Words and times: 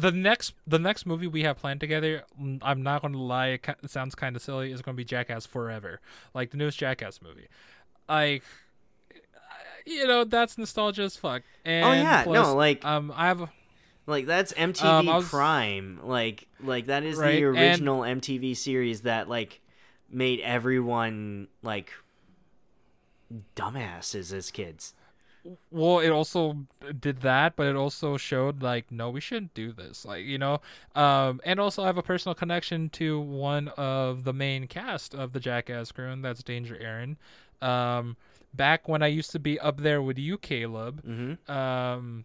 the 0.00 0.12
next 0.12 0.54
the 0.66 0.78
next 0.78 1.06
movie 1.06 1.26
we 1.26 1.42
have 1.42 1.56
planned 1.58 1.80
together, 1.80 2.24
mm, 2.40 2.58
I'm 2.62 2.82
not 2.82 3.02
going 3.02 3.12
to 3.12 3.18
lie, 3.18 3.48
it, 3.48 3.66
sounds 3.86 4.14
kind 4.14 4.34
of 4.36 4.42
silly. 4.42 4.72
Is 4.72 4.82
going 4.82 4.94
to 4.94 4.96
be 4.96 5.04
Jackass 5.04 5.46
Forever, 5.46 6.00
like 6.34 6.50
the 6.50 6.56
newest 6.56 6.78
Jackass 6.78 7.20
movie. 7.22 7.48
Like, 8.08 8.42
you 9.86 10.06
know, 10.06 10.24
that's 10.24 10.58
nostalgia 10.58 11.02
as 11.02 11.16
fuck. 11.16 11.42
And 11.64 11.84
Oh, 11.84 11.92
yeah, 11.92 12.24
plus, 12.24 12.34
no, 12.34 12.54
like- 12.56 12.84
um, 12.84 13.12
I 13.14 13.26
have. 13.28 13.40
a- 13.42 13.50
Like 14.06 14.26
that's 14.26 14.52
MTV 14.54 14.84
Um, 14.84 15.06
was- 15.06 15.28
Prime. 15.28 16.00
Like 16.02 16.46
like 16.62 16.86
that 16.86 17.04
is 17.04 17.16
Right, 17.16 17.36
the 17.40 17.46
and- 17.48 17.56
original 17.58 18.00
MTV 18.02 18.56
series 18.56 19.02
that 19.02 19.28
like 19.28 19.60
made 20.10 20.40
everyone 20.40 21.48
like 21.62 21.92
dumbasses 23.54 24.32
as 24.32 24.50
kids. 24.50 24.94
Well 25.70 26.00
it 26.00 26.10
also 26.10 26.66
did 27.00 27.18
that 27.22 27.56
but 27.56 27.66
it 27.66 27.76
also 27.76 28.16
showed 28.16 28.62
like 28.62 28.90
no 28.92 29.08
we 29.10 29.20
shouldn't 29.20 29.54
do 29.54 29.72
this 29.72 30.04
like 30.04 30.24
you 30.24 30.38
know? 30.38 30.60
Um 30.94 31.40
and 31.44 31.58
also 31.60 31.82
i 31.82 31.86
have 31.86 31.96
a 31.98 32.02
personal 32.02 32.34
connection 32.34 32.88
to 32.90 33.18
one 33.20 33.68
of 33.76 34.24
the 34.24 34.32
main 34.32 34.66
cast 34.66 35.14
of 35.14 35.32
the 35.32 35.40
jackass 35.40 35.92
crew 35.92 36.08
and 36.10 36.24
that's 36.24 36.42
danger 36.42 36.76
ehren. 36.76 37.16
Um 37.66 38.16
back 38.52 38.88
when 38.88 39.02
i 39.02 39.06
used 39.06 39.30
to 39.32 39.38
be 39.38 39.58
up 39.60 39.78
there 39.78 40.02
with 40.02 40.18
you 40.18 40.36
caleb 40.36 41.02
Mm-hmm. 41.06 41.50
um 41.50 42.24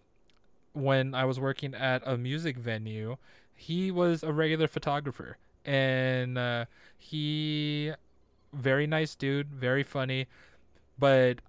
when 0.74 1.14
i 1.16 1.24
was 1.24 1.40
working 1.40 1.74
at 1.74 2.02
a 2.06 2.18
music 2.18 2.58
venue 2.58 3.16
he 3.54 3.92
was 3.92 4.24
a 4.24 4.34
regular 4.34 4.68
photographer. 4.68 5.38
And 5.64 6.38
uh 6.38 6.66
he 6.98 7.92
very 8.54 8.88
nice 8.88 9.16
dude 9.16 9.48
very 9.54 9.84
funny 9.84 10.28
but 11.00 11.40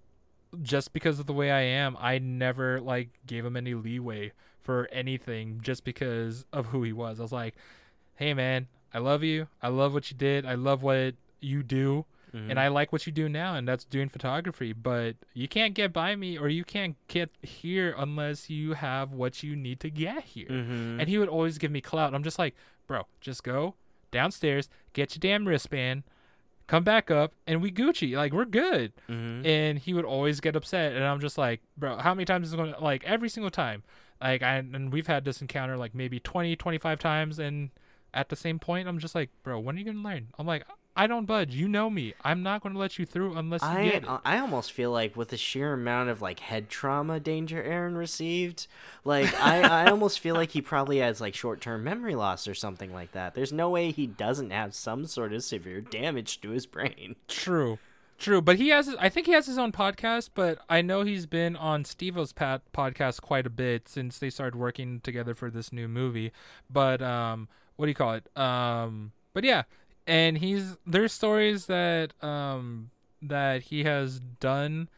just 0.63 0.93
because 0.93 1.19
of 1.19 1.27
the 1.27 1.33
way 1.33 1.51
I 1.51 1.61
am, 1.63 1.97
I 2.01 2.19
never 2.19 2.81
like 2.81 3.11
gave 3.27 3.45
him 3.45 3.57
any 3.57 3.75
leeway 3.75 4.33
for 4.61 4.89
anything 4.93 5.61
just 5.63 5.85
because 5.85 6.45
of 6.53 6.67
who 6.67 6.83
he 6.83 6.93
was. 6.93 7.21
I 7.21 7.23
was 7.23 7.33
like, 7.33 7.55
"Hey 8.17 8.35
man, 8.35 8.69
I 8.93 8.99
love 8.99 9.23
you. 9.23 9.49
I 9.63 9.69
love 9.69 9.93
what 9.95 10.11
you 10.11 10.17
did. 10.17 10.45
I 10.47 10.55
love 10.55 10.83
what 10.83 11.15
you 11.41 11.63
do, 11.63 12.05
Mm-hmm. 12.35 12.51
and 12.51 12.61
I 12.61 12.69
like 12.69 12.93
what 12.93 13.07
you 13.07 13.13
do 13.13 13.29
now, 13.29 13.55
and 13.55 13.67
that's 13.69 13.85
doing 13.85 14.09
photography. 14.09 14.73
But 14.73 15.15
you 15.33 15.47
can't 15.49 15.75
get 15.75 15.93
by 15.93 16.17
me, 16.17 16.37
or 16.37 16.49
you 16.49 16.65
can't 16.65 16.97
get 17.09 17.31
here 17.41 17.95
unless 17.97 18.51
you 18.51 18.75
have 18.75 19.13
what 19.13 19.43
you 19.43 19.55
need 19.57 19.79
to 19.81 19.91
get 19.91 20.25
here." 20.25 20.49
Mm-hmm. 20.49 21.01
And 21.01 21.09
he 21.09 21.19
would 21.19 21.29
always 21.29 21.57
give 21.59 21.71
me 21.71 21.81
clout. 21.81 22.15
I'm 22.15 22.25
just 22.25 22.39
like, 22.39 22.55
"Bro, 22.87 23.07
just 23.21 23.43
go 23.45 23.75
downstairs, 24.11 24.69
get 24.93 25.15
your 25.15 25.21
damn 25.21 25.47
wristband." 25.47 26.03
Come 26.67 26.83
back 26.85 27.11
up 27.11 27.33
and 27.47 27.63
we 27.63 27.71
Gucci. 27.71 28.17
Like 28.17 28.33
we're 28.33 28.45
good 28.45 28.93
Mm-hmm. 29.09 29.47
and 29.47 29.79
he 29.79 29.95
would 29.95 30.05
always 30.05 30.41
get 30.41 30.57
upset 30.57 30.93
and 30.95 31.05
i'm 31.05 31.21
just 31.21 31.39
like 31.39 31.61
bro 31.77 31.97
how 31.99 32.13
many 32.15 32.25
times 32.25 32.49
is 32.49 32.55
it 32.55 32.57
going 32.57 32.73
to 32.75 32.81
like 32.83 33.05
every 33.05 33.29
single 33.29 33.51
time 33.51 33.83
like 34.21 34.43
I, 34.43 34.57
and 34.57 34.93
we've 34.93 35.07
had 35.07 35.25
this 35.25 35.41
encounter 35.41 35.77
like 35.77 35.95
maybe 35.95 36.19
20 36.19 36.57
25 36.57 36.99
times 36.99 37.39
and 37.39 37.71
at 38.13 38.29
the 38.31 38.37
same 38.37 38.59
point 38.59 38.89
i'm 38.89 38.99
just 38.99 39.15
like 39.15 39.31
bro 39.45 39.61
when 39.61 39.77
are 39.77 39.79
you 39.79 39.85
going 39.85 39.97
to 39.99 40.03
learn 40.03 40.29
i'm 40.39 40.47
like 40.47 40.65
i 40.97 41.07
don't 41.07 41.27
budge 41.27 41.55
you 41.55 41.69
know 41.69 41.89
me 41.91 42.15
i'm 42.25 42.43
not 42.43 42.63
going 42.63 42.73
to 42.73 42.79
let 42.79 42.99
you 42.99 43.07
through 43.07 43.37
unless 43.37 43.63
you 43.63 43.69
I 43.69 43.85
get 43.85 44.03
it 44.03 44.09
I 44.25 44.39
almost 44.39 44.73
feel 44.73 44.91
like 44.91 45.17
with 45.17 45.29
the 45.29 45.37
sheer 45.37 45.75
amount 45.75 46.09
of 46.09 46.23
like 46.23 46.41
head 46.41 46.69
trauma 46.69 47.21
Danger 47.21 47.63
Ehren 47.63 47.97
received, 47.97 48.67
like 49.05 49.33
I, 49.41 49.85
I 49.85 49.87
almost 49.91 50.21
feel 50.21 50.35
like 50.35 50.51
he 50.51 50.63
probably 50.63 50.99
has 50.99 51.21
like 51.21 51.35
short 51.35 51.61
term 51.61 51.85
memory 51.85 52.15
loss 52.15 52.49
or 52.49 52.55
something 52.55 52.93
like 52.93 53.13
that. 53.13 53.35
There's 53.35 53.53
no 53.53 53.71
way 53.71 53.91
he 53.91 54.07
doesn't 54.07 54.51
have 54.51 54.75
some 54.75 55.07
sort 55.07 55.33
of 55.33 55.43
severe 55.45 55.81
damage 55.81 56.41
to 56.41 56.51
his 56.51 56.67
brain. 56.67 57.17
True, 57.29 57.79
true. 58.19 58.41
But 58.41 58.57
he 58.57 58.69
has, 58.69 58.95
I 58.99 59.09
think 59.09 59.27
he 59.27 59.33
has 59.33 59.47
his 59.47 59.59
own 59.59 59.73
podcast. 59.73 60.31
But 60.35 60.59
I 60.69 60.83
know 60.83 61.03
he's 61.03 61.27
been 61.27 61.57
on 61.57 61.85
Steve-O's 61.85 62.33
pat 62.33 62.63
podcast 62.73 63.21
quite 63.21 63.47
a 63.47 63.51
bit 63.51 63.89
since 63.89 64.19
they 64.19 64.31
started 64.31 64.57
working 64.57 65.01
together 65.01 65.35
for 65.35 65.51
this 65.51 65.73
new 65.73 65.89
movie. 65.89 66.33
But 66.71 67.03
um, 67.03 67.49
what 67.77 67.87
do 67.87 67.91
you 67.91 67.95
call 67.95 68.15
it? 68.15 68.37
Um, 68.37 69.13
but 69.35 69.45
yeah, 69.45 69.65
and 70.07 70.39
he's 70.39 70.77
there's 70.87 71.13
stories 71.13 71.67
that 71.67 72.13
um 72.23 72.91
that 73.23 73.63
he 73.63 73.85
has 73.85 74.21
done 74.41 74.89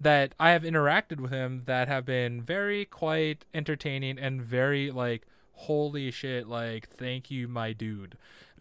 that 0.00 0.34
I 0.38 0.50
have 0.50 0.62
interacted 0.62 1.20
with 1.20 1.30
him 1.30 1.62
that 1.66 1.88
have 1.88 2.04
been 2.04 2.42
very 2.42 2.84
quite 2.84 3.44
entertaining 3.54 4.18
and 4.18 4.42
very 4.42 4.90
like 4.90 5.22
holy 5.52 6.10
shit 6.10 6.48
like 6.48 6.88
thank 6.88 7.30
you 7.30 7.48
my 7.48 7.72
dude. 7.72 8.16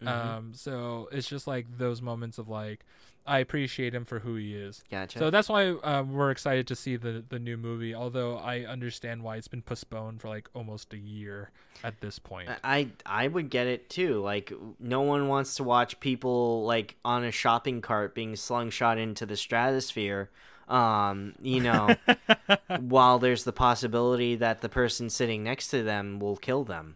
Um 0.06 0.54
so 0.54 1.10
it's 1.12 1.28
just 1.28 1.48
like 1.48 1.78
those 1.78 2.02
moments 2.02 2.38
of 2.38 2.48
like 2.48 2.86
i 3.26 3.40
appreciate 3.40 3.94
him 3.94 4.06
for 4.06 4.20
who 4.20 4.36
he 4.36 4.56
is 4.56 4.84
Gotcha. 4.90 5.20
so 5.20 5.30
that's 5.30 5.50
why 5.50 5.70
uh, 5.70 6.04
we're 6.04 6.32
excited 6.32 6.68
to 6.68 6.76
see 6.76 6.96
the 6.96 7.24
the 7.30 7.40
new 7.40 7.58
movie 7.58 7.94
although 7.94 8.38
i 8.38 8.62
understand 8.62 9.24
why 9.24 9.38
it's 9.38 9.48
been 9.48 9.62
postponed 9.62 10.22
for 10.22 10.30
like 10.30 10.50
almost 10.54 10.94
a 10.94 10.98
year 10.98 11.52
at 11.84 12.00
this 12.02 12.20
point 12.20 12.50
I 12.64 12.90
I 13.06 13.28
would 13.28 13.50
get 13.50 13.68
it 13.68 13.90
too. 13.90 14.22
Like 14.22 14.52
no 14.80 15.02
one 15.02 15.28
wants 15.28 15.56
to 15.56 15.64
watch 15.64 16.00
people 16.00 16.64
like 16.66 16.96
on 17.04 17.24
a 17.24 17.32
shopping 17.32 17.82
cart 17.82 18.14
being 18.14 18.34
slungshot 18.34 18.98
into 18.98 19.26
the 19.26 19.36
stratosphere. 19.38 20.30
Um, 20.68 21.34
you 21.42 21.60
know, 21.60 21.96
while 22.80 23.20
there's 23.20 23.44
the 23.44 23.52
possibility 23.52 24.36
that 24.36 24.62
the 24.62 24.70
person 24.70 25.10
sitting 25.10 25.44
next 25.44 25.68
to 25.70 25.84
them 25.84 26.20
will 26.20 26.38
kill 26.38 26.64
them 26.64 26.96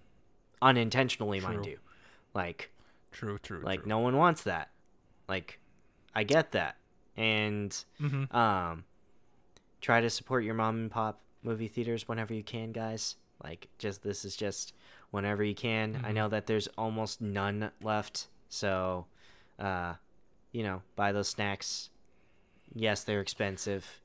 unintentionally, 0.61 1.39
mind 1.39 1.65
you. 1.65 1.79
Like 2.33 2.71
true 3.11 3.37
true 3.39 3.61
like 3.63 3.81
true. 3.81 3.89
no 3.89 3.99
one 3.99 4.17
wants 4.17 4.43
that. 4.43 4.69
Like 5.27 5.59
I 6.15 6.23
get 6.23 6.51
that. 6.53 6.77
And 7.17 7.71
Mhm. 7.99 8.33
um 8.33 8.85
try 9.81 10.01
to 10.01 10.09
support 10.09 10.43
your 10.43 10.55
mom 10.55 10.75
and 10.77 10.91
pop 10.91 11.21
movie 11.43 11.67
theaters 11.67 12.07
whenever 12.07 12.33
you 12.33 12.43
can, 12.43 12.71
guys. 12.71 13.15
Like 13.43 13.67
just 13.77 14.01
this 14.03 14.25
is 14.25 14.35
just 14.35 14.73
whenever 15.11 15.43
you 15.43 15.53
can. 15.55 16.01
I 16.03 16.11
know 16.11 16.27
that 16.29 16.47
there's 16.47 16.67
almost 16.77 17.21
none 17.21 17.71
left. 17.81 18.27
So 18.49 19.05
uh 19.59 19.95
you 20.51 20.63
know, 20.63 20.81
buy 20.95 21.11
those 21.11 21.27
snacks. 21.27 21.89
Yes, 22.73 23.03
they're 23.03 23.21
expensive. 23.21 23.99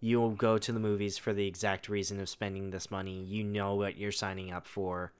You'll 0.00 0.30
go 0.30 0.58
to 0.58 0.70
the 0.72 0.78
movies 0.78 1.18
for 1.18 1.32
the 1.32 1.46
exact 1.46 1.88
reason 1.88 2.20
of 2.20 2.28
spending 2.28 2.70
this 2.70 2.90
money. 2.90 3.22
You 3.24 3.42
know 3.42 3.74
what 3.74 3.96
you're 3.96 4.12
signing 4.12 4.52
up 4.52 4.66
for. 4.66 5.12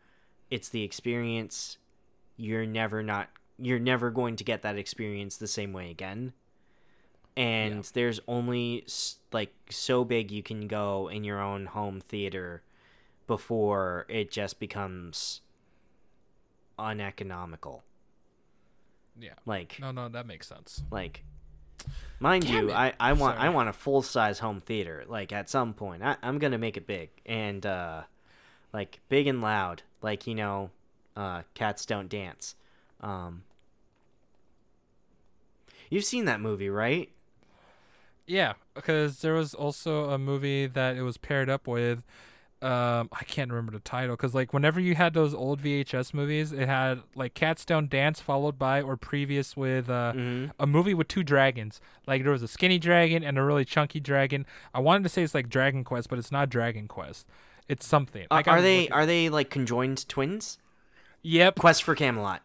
It's 0.50 0.68
the 0.68 0.82
experience. 0.84 1.78
You're 2.36 2.66
never 2.66 3.02
not 3.02 3.28
you're 3.58 3.78
never 3.78 4.10
going 4.10 4.36
to 4.36 4.44
get 4.44 4.62
that 4.62 4.76
experience 4.78 5.36
the 5.36 5.46
same 5.48 5.72
way 5.72 5.90
again. 5.90 6.32
And 7.36 7.76
Yeah. 7.84 7.90
there's 7.94 8.20
only 8.26 8.86
like 9.32 9.54
so 9.70 10.04
big 10.04 10.30
you 10.30 10.42
can 10.42 10.66
go 10.68 11.08
in 11.08 11.24
your 11.24 11.40
own 11.40 11.66
home 11.66 12.00
theater 12.00 12.62
before 13.26 14.06
it 14.08 14.30
just 14.30 14.58
becomes 14.58 15.40
uneconomical. 16.78 17.82
yeah 19.20 19.32
Like 19.46 19.78
no 19.80 19.90
no 19.90 20.08
that 20.08 20.26
makes 20.26 20.46
sense 20.46 20.84
like 20.90 21.24
mind 22.20 22.44
Damn 22.44 22.54
you 22.54 22.70
it. 22.70 22.74
i 22.74 22.92
i 23.00 23.12
want 23.12 23.38
i 23.38 23.48
want 23.48 23.68
a 23.68 23.72
full 23.72 24.00
size 24.02 24.38
home 24.38 24.60
theater 24.60 25.04
like 25.08 25.32
at 25.32 25.48
some 25.50 25.74
point 25.74 26.02
I, 26.04 26.16
i'm 26.22 26.38
gonna 26.38 26.58
make 26.58 26.76
it 26.76 26.86
big 26.86 27.10
and 27.26 27.64
uh 27.66 28.02
like 28.72 29.00
big 29.08 29.26
and 29.26 29.40
loud 29.40 29.82
like 30.02 30.26
you 30.28 30.34
know 30.36 30.70
uh 31.16 31.42
cats 31.54 31.84
don't 31.84 32.08
dance 32.08 32.54
um 33.00 33.42
you've 35.90 36.04
seen 36.04 36.24
that 36.26 36.40
movie 36.40 36.68
right 36.70 37.08
Yeah, 38.26 38.54
because 38.74 39.20
there 39.20 39.34
was 39.34 39.54
also 39.54 40.10
a 40.10 40.18
movie 40.18 40.66
that 40.66 40.96
it 40.96 41.02
was 41.02 41.16
paired 41.16 41.48
up 41.48 41.66
with. 41.66 42.04
Um, 42.60 43.08
I 43.12 43.22
can't 43.24 43.50
remember 43.50 43.70
the 43.70 43.78
title 43.78 44.16
because 44.16 44.34
like 44.34 44.52
whenever 44.52 44.80
you 44.80 44.96
had 44.96 45.14
those 45.14 45.32
old 45.32 45.62
VHS 45.62 46.12
movies, 46.12 46.50
it 46.52 46.66
had 46.68 47.02
like 47.14 47.34
Cats 47.34 47.64
Don't 47.64 47.88
Dance 47.88 48.20
followed 48.20 48.58
by 48.58 48.82
or 48.82 48.96
previous 48.96 49.56
with 49.56 49.88
uh, 49.88 50.12
mm-hmm. 50.14 50.50
a 50.58 50.66
movie 50.66 50.92
with 50.92 51.06
two 51.06 51.22
dragons. 51.22 51.80
Like 52.06 52.24
there 52.24 52.32
was 52.32 52.42
a 52.42 52.48
skinny 52.48 52.80
dragon 52.80 53.22
and 53.22 53.38
a 53.38 53.44
really 53.44 53.64
chunky 53.64 54.00
dragon. 54.00 54.44
I 54.74 54.80
wanted 54.80 55.04
to 55.04 55.08
say 55.08 55.22
it's 55.22 55.34
like 55.34 55.48
Dragon 55.48 55.84
Quest, 55.84 56.08
but 56.10 56.18
it's 56.18 56.32
not 56.32 56.50
Dragon 56.50 56.88
Quest. 56.88 57.28
It's 57.68 57.86
something. 57.86 58.24
uh, 58.28 58.34
Like, 58.34 58.48
are 58.48 58.56
I'm 58.56 58.62
they 58.64 58.78
looking- 58.80 58.92
are 58.92 59.06
they 59.06 59.28
like 59.28 59.50
conjoined 59.50 60.08
twins 60.08 60.58
Yep. 61.22 61.56
quest 61.56 61.82
for 61.84 61.94
camelot 61.94 62.42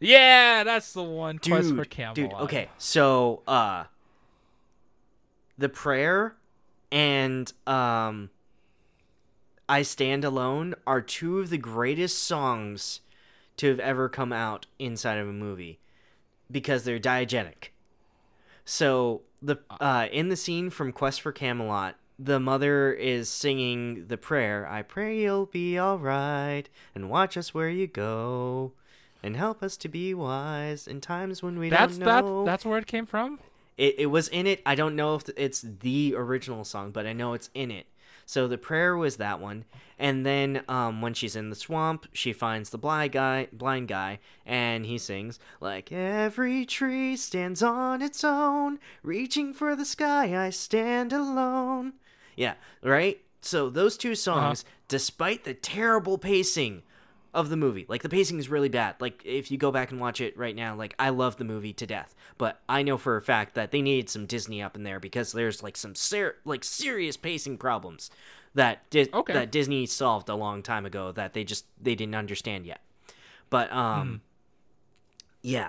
Yeah, 0.00 0.62
that's 0.64 0.92
the 0.92 1.02
one. 1.02 1.38
dude, 1.40 1.52
Quest 1.52 1.74
for 1.74 1.84
Camelot. 1.84 2.14
dude 2.14 2.32
okay 2.34 2.68
so 2.78 3.42
uh 3.48 3.84
the 5.58 5.68
prayer 5.68 6.36
and 6.92 7.52
um 7.66 8.30
i 9.68 9.82
stand 9.82 10.24
alone 10.24 10.74
are 10.86 11.00
two 11.00 11.38
of 11.40 11.50
the 11.50 11.58
greatest 11.58 12.22
songs 12.22 13.00
to 13.56 13.68
have 13.68 13.80
ever 13.80 14.08
come 14.08 14.32
out 14.32 14.66
inside 14.78 15.16
of 15.18 15.26
a 15.28 15.32
movie 15.32 15.78
because 16.50 16.84
they're 16.84 17.00
diegetic 17.00 17.68
so 18.64 19.22
the 19.42 19.56
uh 19.80 20.06
in 20.12 20.28
the 20.28 20.36
scene 20.36 20.68
from 20.70 20.92
quest 20.92 21.20
for 21.20 21.32
camelot 21.32 21.96
the 22.18 22.38
mother 22.38 22.92
is 22.92 23.28
singing 23.28 24.06
the 24.08 24.16
prayer 24.18 24.68
i 24.70 24.82
pray 24.82 25.18
you'll 25.22 25.46
be 25.46 25.76
all 25.78 25.98
right 25.98 26.64
and 26.94 27.08
watch 27.10 27.36
us 27.36 27.52
where 27.54 27.68
you 27.70 27.86
go 27.86 28.72
and 29.26 29.36
help 29.36 29.62
us 29.62 29.76
to 29.78 29.88
be 29.88 30.14
wise 30.14 30.86
in 30.86 31.00
times 31.00 31.42
when 31.42 31.58
we 31.58 31.68
That's 31.68 31.98
don't 31.98 32.06
know 32.06 32.44
That's 32.44 32.62
that's 32.62 32.64
where 32.64 32.78
it 32.78 32.86
came 32.86 33.06
from. 33.06 33.40
it, 33.76 33.96
it 33.98 34.06
was 34.06 34.28
in 34.28 34.46
it. 34.46 34.62
I 34.64 34.74
don't 34.76 34.94
know 34.94 35.16
if 35.16 35.24
it's 35.36 35.60
the 35.62 36.14
original 36.16 36.64
song, 36.64 36.92
but 36.92 37.06
I 37.06 37.12
know 37.12 37.34
it's 37.34 37.50
in 37.52 37.70
it. 37.70 37.86
So 38.24 38.48
the 38.48 38.58
prayer 38.58 38.96
was 38.96 39.16
that 39.16 39.40
one, 39.40 39.64
and 40.00 40.26
then 40.26 40.62
um, 40.68 41.00
when 41.00 41.14
she's 41.14 41.36
in 41.36 41.50
the 41.50 41.54
swamp, 41.54 42.06
she 42.12 42.32
finds 42.32 42.70
the 42.70 42.78
blind 42.78 43.12
guy, 43.12 43.46
blind 43.52 43.86
guy, 43.86 44.18
and 44.44 44.84
he 44.84 44.98
sings 44.98 45.38
like 45.60 45.92
every 45.92 46.66
tree 46.66 47.16
stands 47.16 47.62
on 47.62 48.02
its 48.02 48.24
own, 48.24 48.80
reaching 49.04 49.52
for 49.52 49.76
the 49.76 49.84
sky, 49.84 50.36
I 50.36 50.50
stand 50.50 51.12
alone. 51.12 51.92
Yeah, 52.36 52.54
right. 52.82 53.20
So 53.40 53.70
those 53.70 53.96
two 53.96 54.16
songs, 54.16 54.64
despite 54.88 55.44
the 55.44 55.54
terrible 55.54 56.18
pacing 56.18 56.82
of 57.34 57.50
the 57.50 57.56
movie. 57.56 57.84
Like 57.88 58.02
the 58.02 58.08
pacing 58.08 58.38
is 58.38 58.48
really 58.48 58.68
bad. 58.68 58.96
Like 59.00 59.22
if 59.24 59.50
you 59.50 59.58
go 59.58 59.70
back 59.70 59.90
and 59.90 60.00
watch 60.00 60.20
it 60.20 60.36
right 60.36 60.54
now, 60.56 60.74
like 60.74 60.94
I 60.98 61.10
love 61.10 61.36
the 61.36 61.44
movie 61.44 61.72
to 61.74 61.86
death, 61.86 62.14
but 62.38 62.60
I 62.68 62.82
know 62.82 62.96
for 62.96 63.16
a 63.16 63.22
fact 63.22 63.54
that 63.54 63.70
they 63.70 63.82
needed 63.82 64.08
some 64.08 64.26
Disney 64.26 64.62
up 64.62 64.74
in 64.76 64.82
there 64.84 64.98
because 65.00 65.32
there's 65.32 65.62
like 65.62 65.76
some 65.76 65.94
ser- 65.94 66.36
like 66.44 66.64
serious 66.64 67.16
pacing 67.16 67.58
problems 67.58 68.10
that 68.54 68.88
Di- 68.90 69.08
Okay. 69.12 69.32
that 69.34 69.50
Disney 69.52 69.84
solved 69.86 70.28
a 70.30 70.34
long 70.34 70.62
time 70.62 70.86
ago 70.86 71.12
that 71.12 71.34
they 71.34 71.44
just 71.44 71.66
they 71.80 71.94
didn't 71.94 72.14
understand 72.14 72.64
yet. 72.66 72.80
But 73.50 73.70
um 73.72 74.22
yeah. 75.42 75.68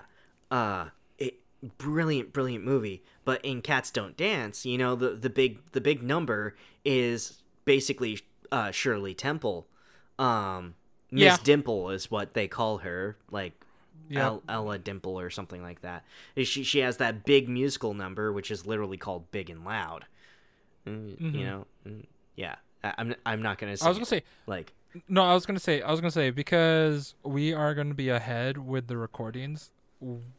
Uh 0.50 0.88
it 1.18 1.40
brilliant 1.78 2.32
brilliant 2.34 2.64
movie, 2.64 3.04
but 3.26 3.44
in 3.44 3.62
Cats 3.62 3.92
Don't 3.92 4.16
Dance, 4.16 4.66
you 4.66 4.78
know, 4.78 4.96
the 4.96 5.10
the 5.10 5.30
big 5.30 5.60
the 5.74 5.82
big 5.82 6.02
number 6.02 6.56
is 6.86 7.42
basically 7.66 8.20
uh 8.52 8.72
Shirley 8.72 9.14
Temple. 9.14 9.68
Um 10.18 10.76
Miss 11.12 11.24
Yeah. 11.24 11.38
Dimple 11.44 11.90
is 11.92 12.10
what 12.12 12.34
they 12.34 12.48
call 12.48 12.80
her, 12.80 13.18
like 13.32 13.54
Yeah. 14.10 14.38
Ella 14.48 14.78
Dimple 14.78 15.20
or 15.20 15.30
something 15.30 15.62
like 15.62 15.82
that. 15.82 16.04
She 16.38 16.64
she 16.64 16.80
has 16.80 16.98
that 16.98 17.26
big 17.26 17.48
musical 17.50 17.94
number, 17.94 18.32
which 18.32 18.52
is 18.52 18.66
literally 18.66 18.98
called 18.98 19.30
Big 19.32 19.50
and 19.50 19.64
Loud. 19.66 20.06
Mm, 20.86 21.20
You 21.34 21.46
know, 21.46 21.66
Mm, 21.88 22.06
yeah. 22.36 22.56
I'm 22.84 23.16
I'm 23.26 23.42
not 23.42 23.58
gonna. 23.58 23.74
Mm-hmm. 23.74 23.86
I 23.86 23.90
was 23.90 23.98
gonna 23.98 24.04
it. 24.04 24.08
say 24.08 24.24
like 24.46 24.74
no. 25.10 25.24
I 25.24 25.34
was 25.34 25.46
gonna 25.46 25.60
say 25.60 25.82
I 25.82 25.92
was 25.92 26.00
gonna 26.00 26.12
say 26.12 26.30
because 26.30 27.16
we 27.24 27.54
are 27.54 27.74
gonna 27.74 27.94
be 27.94 28.10
ahead 28.10 28.58
with 28.58 28.88
the 28.88 28.96
recordings. 28.98 29.72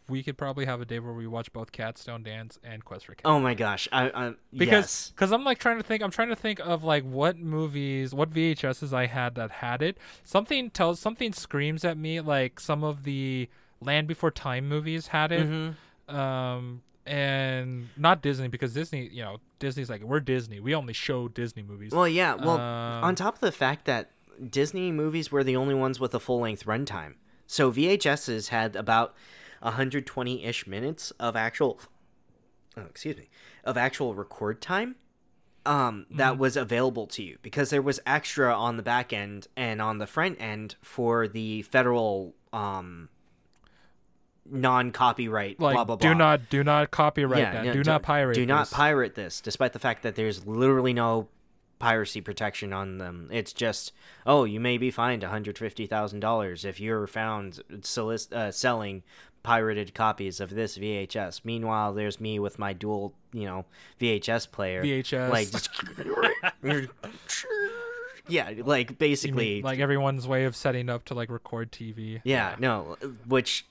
We 0.08 0.22
could 0.22 0.38
probably 0.38 0.66
have 0.66 0.80
a 0.80 0.84
day 0.84 1.00
where 1.00 1.12
we 1.12 1.26
watch 1.26 1.52
both 1.52 1.72
Cats 1.72 2.04
Don't 2.04 2.22
Dance 2.22 2.58
and 2.62 2.84
Quest 2.84 3.06
for 3.06 3.12
Cats. 3.14 3.22
oh 3.24 3.40
my 3.40 3.54
gosh, 3.54 3.88
I, 3.90 4.08
I 4.10 4.34
because 4.52 4.70
yes. 4.70 5.12
because 5.14 5.32
I'm 5.32 5.42
like 5.44 5.58
trying 5.58 5.78
to 5.78 5.82
think 5.82 6.02
I'm 6.02 6.10
trying 6.12 6.28
to 6.28 6.36
think 6.36 6.60
of 6.60 6.84
like 6.84 7.02
what 7.04 7.36
movies 7.38 8.14
what 8.14 8.30
VHSs 8.30 8.92
I 8.92 9.06
had 9.06 9.34
that 9.34 9.50
had 9.50 9.82
it 9.82 9.98
something 10.22 10.70
tells 10.70 11.00
something 11.00 11.32
screams 11.32 11.84
at 11.84 11.96
me 11.98 12.20
like 12.20 12.60
some 12.60 12.84
of 12.84 13.02
the 13.02 13.48
Land 13.80 14.06
Before 14.08 14.30
Time 14.30 14.68
movies 14.68 15.08
had 15.08 15.32
it 15.32 15.46
Mhm. 15.48 15.74
um 16.14 16.82
and 17.06 17.88
not 17.96 18.22
Disney 18.22 18.48
because 18.48 18.74
Disney 18.74 19.08
you 19.12 19.22
know 19.22 19.38
Disney's 19.58 19.88
like 19.90 20.02
we're 20.02 20.20
Disney 20.20 20.60
we 20.60 20.74
only 20.74 20.92
show 20.92 21.26
Disney 21.28 21.62
movies 21.62 21.92
Well, 21.92 22.06
yeah. 22.08 22.34
Well, 22.34 22.58
Um, 22.60 23.04
on 23.04 23.14
top 23.14 23.34
of 23.34 23.40
the 23.40 23.50
fact 23.52 23.86
that 23.86 24.10
Disney 24.50 24.92
movies 24.92 25.32
were 25.32 25.42
the 25.42 25.56
only 25.56 25.74
ones 25.74 25.98
with 25.98 26.14
a 26.14 26.20
full 26.20 26.40
length 26.40 26.64
runtime, 26.66 27.14
so 27.46 27.72
VHSs 27.72 28.48
had 28.48 28.76
about 28.76 29.14
120 29.60 30.44
ish 30.44 30.66
minutes 30.66 31.10
of 31.20 31.36
actual, 31.36 31.80
oh, 32.76 32.82
excuse 32.82 33.16
me, 33.16 33.28
of 33.64 33.76
actual 33.76 34.14
record 34.14 34.60
time. 34.60 34.96
Um, 35.66 36.06
that 36.10 36.32
Mm-hmm. 36.32 36.40
was 36.40 36.56
available 36.56 37.06
to 37.08 37.22
you 37.22 37.36
because 37.42 37.68
there 37.68 37.82
was 37.82 38.00
extra 38.06 38.54
on 38.54 38.78
the 38.78 38.82
back 38.82 39.12
end 39.12 39.48
and 39.54 39.82
on 39.82 39.98
the 39.98 40.06
front 40.06 40.40
end 40.40 40.76
for 40.80 41.28
the 41.28 41.60
federal 41.62 42.34
um 42.54 43.10
non-copyright 44.50 45.60
like 45.60 45.74
blah 45.74 45.84
blah 45.84 45.96
blah. 45.96 46.08
do 46.10 46.14
not 46.14 46.48
do 46.48 46.64
not 46.64 46.90
copyright 46.90 47.52
that 47.52 47.64
no, 47.66 47.72
do 47.74 47.82
don't- 47.82 48.02
pirate 48.02 48.34
Do 48.34 48.46
not 48.46 48.62
this. 48.68 48.72
pirate 48.72 49.14
this, 49.14 49.40
despite 49.42 49.72
the 49.74 49.78
fact 49.78 50.02
that 50.04 50.14
there's 50.14 50.46
literally 50.46 50.94
no 50.94 51.28
piracy 51.78 52.20
protection 52.20 52.72
on 52.72 52.98
them. 52.98 53.28
It's 53.30 53.52
just, 53.52 53.92
oh, 54.26 54.42
you 54.44 54.58
may 54.58 54.78
be 54.78 54.90
fined 54.90 55.22
one 55.22 55.30
hundred 55.30 55.58
fifty 55.58 55.86
thousand 55.86 56.20
dollars 56.20 56.64
if 56.64 56.80
you're 56.80 57.06
found 57.06 57.60
solic- 57.82 58.32
uh, 58.32 58.50
selling 58.50 59.02
pirated 59.42 59.94
copies 59.94 60.40
of 60.40 60.50
this 60.50 60.78
VHS. 60.78 61.40
Meanwhile, 61.44 61.94
there's 61.94 62.20
me 62.20 62.38
with 62.38 62.58
my 62.58 62.72
dual, 62.72 63.14
you 63.32 63.44
know, 63.44 63.64
VHS 64.00 64.50
player. 64.50 64.82
VHS. 64.82 65.30
like, 65.30 65.50
just, 65.50 65.70
yeah, 68.28 68.52
like 68.64 68.98
basically, 68.98 69.56
mean, 69.56 69.62
like 69.62 69.78
everyone's 69.78 70.26
way 70.26 70.44
of 70.44 70.54
setting 70.54 70.88
up 70.88 71.04
to 71.06 71.14
like 71.14 71.30
record 71.30 71.72
TV 71.72 72.20
yeah, 72.24 72.56
no, 72.58 72.96
which 73.26 73.66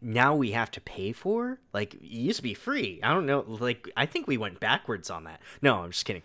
now 0.00 0.34
we 0.34 0.52
have 0.52 0.70
to 0.72 0.80
pay 0.80 1.12
for. 1.12 1.58
Like 1.72 1.94
it 1.94 2.02
used 2.02 2.38
to 2.38 2.42
be 2.42 2.54
free. 2.54 3.00
I 3.02 3.12
don't 3.12 3.26
know. 3.26 3.44
Like 3.46 3.90
I 3.96 4.06
think 4.06 4.26
we 4.26 4.36
went 4.36 4.60
backwards 4.60 5.10
on 5.10 5.24
that. 5.24 5.40
No, 5.62 5.76
I'm 5.76 5.90
just 5.90 6.04
kidding. 6.04 6.22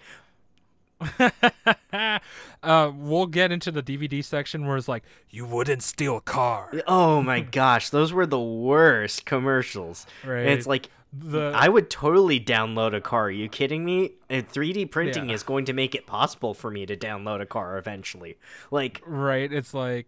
uh, 2.63 2.92
we'll 2.95 3.25
get 3.27 3.51
into 3.51 3.71
the 3.71 3.83
DVD 3.83 4.24
section 4.24 4.65
where 4.68 4.77
it's 4.77 4.88
like, 4.88 5.03
you 5.30 5.45
wouldn't 5.45 5.83
steal 5.83 6.18
a 6.18 6.21
car. 6.21 6.71
Oh 6.88 7.21
my 7.21 7.39
gosh, 7.59 7.89
those 7.89 8.13
were 8.13 8.25
the 8.25 8.39
worst 8.39 9.25
commercials. 9.25 10.06
Right. 10.25 10.48
It's 10.48 10.68
like 10.68 10.89
The 11.13 11.51
I 11.56 11.68
would 11.69 11.89
totally 11.89 12.39
download 12.39 12.95
a 12.95 13.01
car. 13.01 13.25
Are 13.25 13.31
you 13.31 13.50
kidding 13.50 13.83
me? 13.83 14.12
And 14.30 14.48
3D 14.48 14.89
printing 14.92 15.30
Yeah. 15.30 15.36
is 15.36 15.44
going 15.44 15.65
to 15.65 15.74
make 15.74 15.95
it 15.95 16.06
possible 16.06 16.53
for 16.53 16.71
me 16.71 16.86
to 16.86 16.95
download 16.95 17.42
a 17.42 17.45
car 17.45 17.77
eventually. 17.77 18.38
Like 18.69 19.01
right, 19.06 19.51
it's 19.51 19.74
like, 19.74 20.07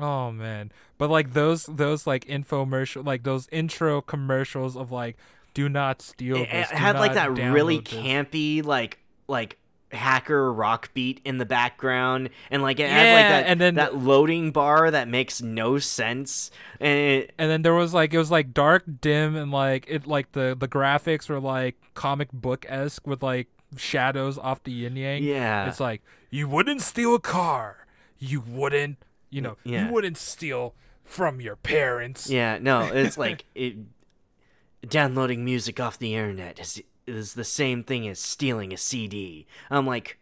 oh 0.00 0.30
man. 0.30 0.70
But 0.98 1.10
like 1.10 1.32
those 1.32 1.66
those 1.66 2.06
like 2.06 2.24
infomercial, 2.26 3.04
like 3.06 3.22
those 3.24 3.48
intro 3.50 4.00
commercials 4.00 4.76
of 4.76 4.92
like, 4.92 5.16
do 5.54 5.68
not 5.68 6.02
steal. 6.02 6.36
this, 6.38 6.70
it 6.70 6.76
had 6.76 6.96
like 6.96 7.14
that 7.14 7.32
really 7.32 7.78
this." 7.78 7.94
campy 7.94 8.64
like 8.64 8.98
like 9.26 9.58
hacker 9.90 10.52
rock 10.52 10.92
beat 10.92 11.20
in 11.24 11.38
the 11.38 11.46
background 11.46 12.28
and 12.50 12.62
like 12.62 12.78
it 12.78 12.90
had 12.90 13.14
like 13.14 13.28
that 13.44 13.50
and 13.50 13.58
then- 13.60 13.74
that 13.76 13.94
loading 13.96 14.50
bar 14.50 14.90
that 14.90 15.08
makes 15.08 15.40
no 15.40 15.78
sense 15.78 16.50
and 16.78 16.98
it, 16.98 17.32
And 17.38 17.50
then 17.50 17.62
there 17.62 17.74
was 17.74 17.94
like 17.94 18.12
it 18.12 18.18
was 18.18 18.30
like 18.30 18.52
dark, 18.52 18.84
dim, 19.00 19.34
and 19.34 19.50
like 19.50 19.86
it 19.88 20.06
like 20.06 20.32
the 20.32 20.54
the 20.58 20.68
graphics 20.68 21.28
were 21.28 21.40
like 21.40 21.76
comic 21.94 22.30
book 22.32 22.66
esque 22.68 23.06
with 23.06 23.22
like 23.22 23.48
shadows 23.76 24.36
off 24.38 24.62
the 24.64 24.72
yin 24.72 24.96
yang. 24.96 25.22
Yeah. 25.22 25.68
It's 25.68 25.80
like 25.80 26.02
you 26.30 26.48
wouldn't 26.48 26.82
steal 26.82 27.14
a 27.14 27.20
car. 27.20 27.86
You 28.18 28.40
wouldn't, 28.40 28.98
you 29.30 29.40
know, 29.40 29.56
Yeah. 29.64 29.86
you 29.86 29.92
wouldn't 29.92 30.16
steal 30.18 30.74
from 31.04 31.40
your 31.40 31.56
parents. 31.56 32.28
yeah 32.28 32.58
no 32.60 32.80
it's 32.82 33.16
like 33.16 33.46
it 33.54 33.74
downloading 34.86 35.44
music 35.44 35.80
off 35.80 35.98
the 35.98 36.14
internet 36.14 36.58
is 36.60 36.80
is 37.16 37.34
the 37.34 37.44
same 37.44 37.82
thing 37.82 38.06
as 38.08 38.18
stealing 38.18 38.72
a 38.72 38.76
CD 38.76 39.46
I'm 39.70 39.86
like 39.86 40.18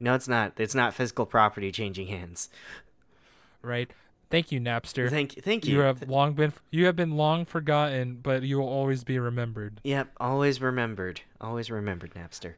no 0.00 0.14
it's 0.14 0.28
not. 0.28 0.52
It's 0.58 0.74
not 0.74 0.94
physical 0.94 1.26
property 1.26 1.72
changing 1.72 2.08
hands. 2.08 2.50
Right. 3.62 3.90
Thank 4.30 4.50
you, 4.50 4.60
Napster. 4.60 5.08
thank 5.08 5.42
thank 5.42 5.64
you, 5.64 5.76
you. 5.76 5.80
have 5.80 6.08
long 6.08 6.34
been 6.34 6.52
you 6.70 6.86
have 6.86 6.96
been 6.96 7.16
long 7.16 7.44
forgotten, 7.44 8.18
but 8.22 8.42
you 8.42 8.58
will 8.58 8.68
always 8.68 9.04
be 9.04 9.18
remembered. 9.18 9.80
yep 9.84 10.08
always 10.18 10.60
remembered. 10.60 11.22
Always 11.40 11.70
remembered 11.70 12.14
Napster. 12.14 12.54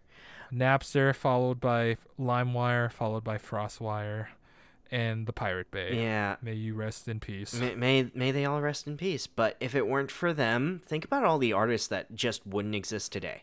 Napster, 0.52 1.14
followed 1.14 1.60
by 1.60 1.96
LimeWire, 2.18 2.90
followed 2.90 3.24
by 3.24 3.36
FrostWire, 3.36 4.28
and 4.90 5.26
the 5.26 5.32
Pirate 5.32 5.70
Bay. 5.70 5.96
yeah 6.00 6.36
May 6.42 6.54
you 6.54 6.74
rest 6.74 7.08
in 7.08 7.20
peace. 7.20 7.54
May, 7.54 7.74
may 7.74 8.10
may 8.14 8.30
they 8.32 8.44
all 8.44 8.60
rest 8.60 8.86
in 8.86 8.96
peace. 8.96 9.26
But 9.26 9.56
if 9.60 9.74
it 9.74 9.86
weren't 9.86 10.10
for 10.10 10.32
them, 10.32 10.80
think 10.84 11.04
about 11.04 11.24
all 11.24 11.38
the 11.38 11.52
artists 11.52 11.88
that 11.88 12.14
just 12.14 12.46
wouldn't 12.46 12.74
exist 12.74 13.12
today. 13.12 13.42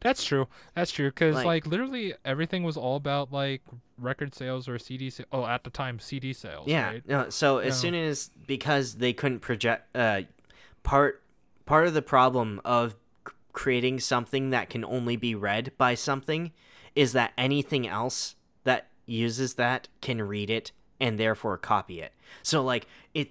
That's 0.00 0.24
true. 0.24 0.48
That's 0.74 0.90
true. 0.92 1.10
Because 1.10 1.34
Like- 1.34 1.44
like, 1.46 1.66
literally 1.66 2.14
everything 2.24 2.62
was 2.62 2.76
all 2.76 2.96
about 2.96 3.32
like 3.32 3.62
record 3.98 4.34
sales 4.34 4.66
or 4.66 4.78
CD. 4.78 5.10
Sa- 5.10 5.24
oh, 5.30 5.44
at 5.44 5.62
the 5.64 5.70
time, 5.70 5.98
CD 5.98 6.32
sales. 6.32 6.66
Yeah. 6.66 6.86
Right? 6.92 7.08
No, 7.08 7.28
so 7.28 7.58
as 7.58 7.74
Yeah. 7.76 7.80
soon 7.80 7.94
as 7.94 8.30
because 8.46 8.94
they 8.96 9.12
couldn't 9.12 9.40
project 9.40 9.94
uh 9.94 10.22
part 10.82 11.22
part 11.66 11.86
of 11.86 11.92
the 11.94 12.02
problem 12.02 12.60
of 12.64 12.96
creating 13.52 14.00
something 14.00 14.50
that 14.50 14.70
can 14.70 14.84
only 14.84 15.16
be 15.16 15.34
read 15.34 15.72
by 15.76 15.94
something 15.94 16.52
is 16.94 17.12
that 17.12 17.32
anything 17.36 17.86
else 17.86 18.36
uses 19.10 19.54
that 19.54 19.88
can 20.00 20.22
read 20.22 20.50
it 20.50 20.72
and 21.00 21.18
therefore 21.18 21.56
copy 21.56 22.00
it. 22.00 22.12
So 22.42 22.62
like 22.62 22.86
it 23.14 23.30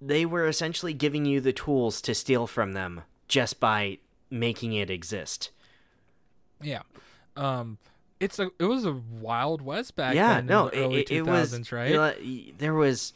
they 0.00 0.26
were 0.26 0.46
essentially 0.46 0.92
giving 0.92 1.24
you 1.24 1.40
the 1.40 1.52
tools 1.52 2.00
to 2.02 2.14
steal 2.14 2.46
from 2.46 2.72
them 2.72 3.02
just 3.28 3.60
by 3.60 3.98
making 4.30 4.72
it 4.72 4.90
exist. 4.90 5.50
Yeah. 6.60 6.82
Um, 7.36 7.78
it's 8.20 8.38
a 8.38 8.50
it 8.58 8.64
was 8.64 8.84
a 8.84 9.00
wild 9.20 9.62
west 9.62 9.96
back 9.96 10.14
yeah, 10.14 10.34
then. 10.34 10.46
no, 10.46 10.68
in 10.68 10.80
the 10.80 10.84
early 10.86 11.00
it, 11.00 11.10
it 11.10 11.24
2000s, 11.24 11.26
was 11.26 11.72
right? 11.72 11.90
you 11.90 11.96
know, 11.96 12.52
there 12.58 12.74
was 12.74 13.12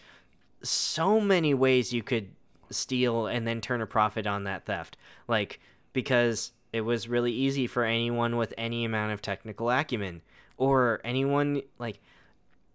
so 0.63 1.21
many 1.21 1.55
ways 1.55 1.93
you 1.93 2.03
could 2.03 2.31
steal 2.71 3.27
and 3.27 3.47
then 3.47 3.61
turn 3.61 3.81
a 3.81 3.87
profit 3.87 4.27
on 4.27 4.45
that 4.45 4.67
theft, 4.67 4.97
like 5.29 5.61
because 5.93 6.53
it 6.73 6.83
was 6.83 7.09
really 7.09 7.33
easy 7.33 7.67
for 7.67 7.85
anyone 7.85 8.37
with 8.37 8.53
any 8.59 8.85
amount 8.85 9.13
of 9.13 9.23
technical 9.23 9.71
acumen 9.71 10.21
or 10.59 11.01
anyone 11.05 11.63
like 11.79 12.01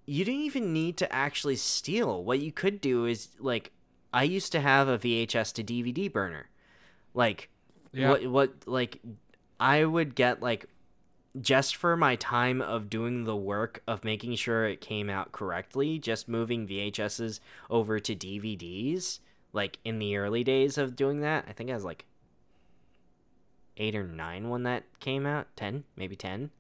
you 0.06 0.25
didn't 0.25 0.42
even 0.42 0.74
need 0.74 0.98
to 0.98 1.13
actually 1.13 1.56
steal. 1.56 2.24
What 2.24 2.40
you 2.40 2.52
could 2.52 2.82
do 2.82 3.06
is 3.06 3.30
like 3.40 3.72
I 4.12 4.24
used 4.24 4.52
to 4.54 4.60
have 4.62 4.88
a 4.88 4.98
VHS 4.98 5.54
to 5.54 5.63
DVD 5.63 6.12
burner, 6.12 6.50
like 7.13 7.50
Yeah. 7.94 8.10
what 8.10 8.25
what 8.28 8.54
like 8.66 9.00
I 9.60 9.86
would 9.86 10.16
get 10.16 10.42
like 10.42 10.66
just 11.42 11.75
for 11.75 11.96
my 11.98 12.16
time 12.16 12.62
of 12.62 12.90
doing 12.90 13.24
the 13.24 13.36
work 13.36 13.82
of 13.88 14.04
making 14.04 14.36
sure 14.36 14.68
it 14.68 14.82
came 14.82 15.10
out 15.10 15.32
correctly, 15.32 15.98
just 15.98 16.28
moving 16.28 16.68
VHSs 16.68 17.40
over 17.72 18.00
to 18.00 18.16
DVDs, 18.16 19.20
like 19.52 19.80
in 19.84 19.98
the 20.00 20.16
early 20.16 20.44
days 20.44 20.78
of 20.78 20.96
doing 20.96 21.22
that, 21.22 21.46
I 21.48 21.54
think 21.54 21.72
I 21.72 21.74
was 21.74 21.84
like 21.86 22.06
eight 23.78 23.96
or 23.96 24.04
nine 24.04 24.50
when 24.50 24.62
that 24.63 24.84
came 25.00 25.25
out. 25.25 25.48
Ten, 25.56 25.86
maybe 25.96 26.16
ten. 26.16 26.52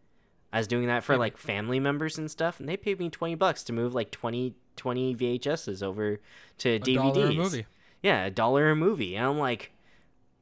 I 0.53 0.59
was 0.59 0.67
doing 0.67 0.85
that 0.85 1.03
for 1.03 1.17
like 1.17 1.35
family 1.35 1.79
members 1.79 2.19
and 2.19 2.29
stuff, 2.29 2.59
and 2.59 2.69
they 2.69 2.77
paid 2.77 2.99
me 2.99 3.09
twenty 3.09 3.33
bucks 3.33 3.63
to 3.63 3.73
move 3.73 3.95
like 3.95 4.11
20, 4.11 4.53
20 4.75 5.15
VHSs 5.15 5.81
over 5.81 6.19
to 6.59 6.69
A 6.75 6.79
DVDs. 6.79 6.95
dollar 6.95 7.25
a 7.25 7.33
movie. 7.33 7.65
Yeah, 8.03 8.25
a 8.25 8.29
dollar 8.29 8.69
a 8.69 8.75
movie. 8.75 9.15
And 9.15 9.25
I'm 9.25 9.39
like, 9.39 9.71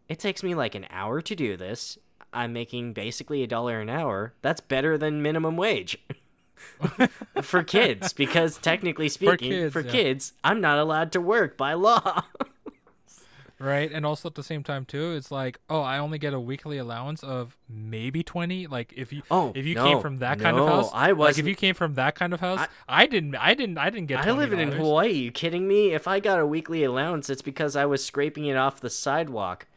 it 0.09 0.19
takes 0.19 0.43
me 0.43 0.53
like 0.53 0.75
an 0.75 0.85
hour 0.89 1.21
to 1.21 1.35
do 1.35 1.55
this. 1.55 1.97
I'm 2.33 2.51
making 2.51 2.91
basically 2.93 3.41
a 3.41 3.47
dollar 3.47 3.79
an 3.79 3.89
hour. 3.89 4.33
That's 4.41 4.59
better 4.59 4.97
than 4.97 5.21
minimum 5.21 5.55
wage. 5.55 5.97
for 7.41 7.63
kids, 7.63 8.11
because 8.13 8.57
technically 8.57 9.09
speaking, 9.09 9.69
for 9.69 9.81
kids, 9.81 9.93
kids, 9.93 10.33
yeah. 10.43 10.51
I'm 10.51 10.61
not 10.61 10.77
allowed 10.77 11.13
to 11.13 11.21
work 11.21 11.57
by 11.57 11.73
law. 11.73 12.23
Right, 13.61 13.91
and 13.91 14.05
also 14.07 14.27
at 14.27 14.33
the 14.35 14.41
same 14.43 14.63
time 14.63 14.85
too, 14.85 15.11
it's 15.11 15.29
like, 15.29 15.59
oh, 15.69 15.81
I 15.81 15.99
only 15.99 16.17
get 16.17 16.33
a 16.33 16.39
weekly 16.39 16.79
allowance 16.79 17.21
of 17.21 17.57
maybe 17.69 18.23
twenty. 18.23 18.65
Like 18.65 18.91
if 18.97 19.13
you, 19.13 19.21
Oh, 19.29 19.51
if 19.53 19.65
you 19.67 19.75
no, 19.75 19.83
came 19.85 20.01
from 20.01 20.17
that 20.17 20.39
kind 20.39 20.57
of 20.57 20.65
no, 20.65 20.71
house, 20.71 20.89
I 20.93 21.11
was 21.13 21.35
like 21.35 21.39
if 21.39 21.47
you 21.47 21.55
came 21.55 21.75
from 21.75 21.93
that 21.93 22.15
kind 22.15 22.33
of 22.33 22.39
house, 22.39 22.59
I- 22.59 23.03
I, 23.03 23.05
didn't, 23.05 23.35
I 23.35 23.53
didn't, 23.53 23.77
I 23.77 23.91
didn't, 23.91 24.07
get. 24.07 24.25
I 24.25 24.31
live 24.31 24.51
in 24.51 24.71
$20. 24.71 24.73
Hawaii. 24.77 25.11
You 25.11 25.31
kidding 25.31 25.67
me? 25.67 25.93
If 25.93 26.07
I 26.07 26.19
got 26.19 26.39
a 26.39 26.45
weekly 26.45 26.83
allowance, 26.83 27.29
it's 27.29 27.43
because 27.43 27.75
I 27.75 27.85
was 27.85 28.03
scraping 28.03 28.45
it 28.45 28.57
off 28.57 28.81
the 28.81 28.89
sidewalk. 28.89 29.67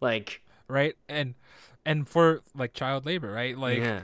Like, 0.00 0.40
right? 0.66 0.94
And 1.08 1.34
and 1.84 2.08
for 2.08 2.40
like 2.54 2.72
child 2.72 3.04
labor, 3.04 3.30
right? 3.30 3.56
Like 3.56 3.78
Yeah. 3.78 4.00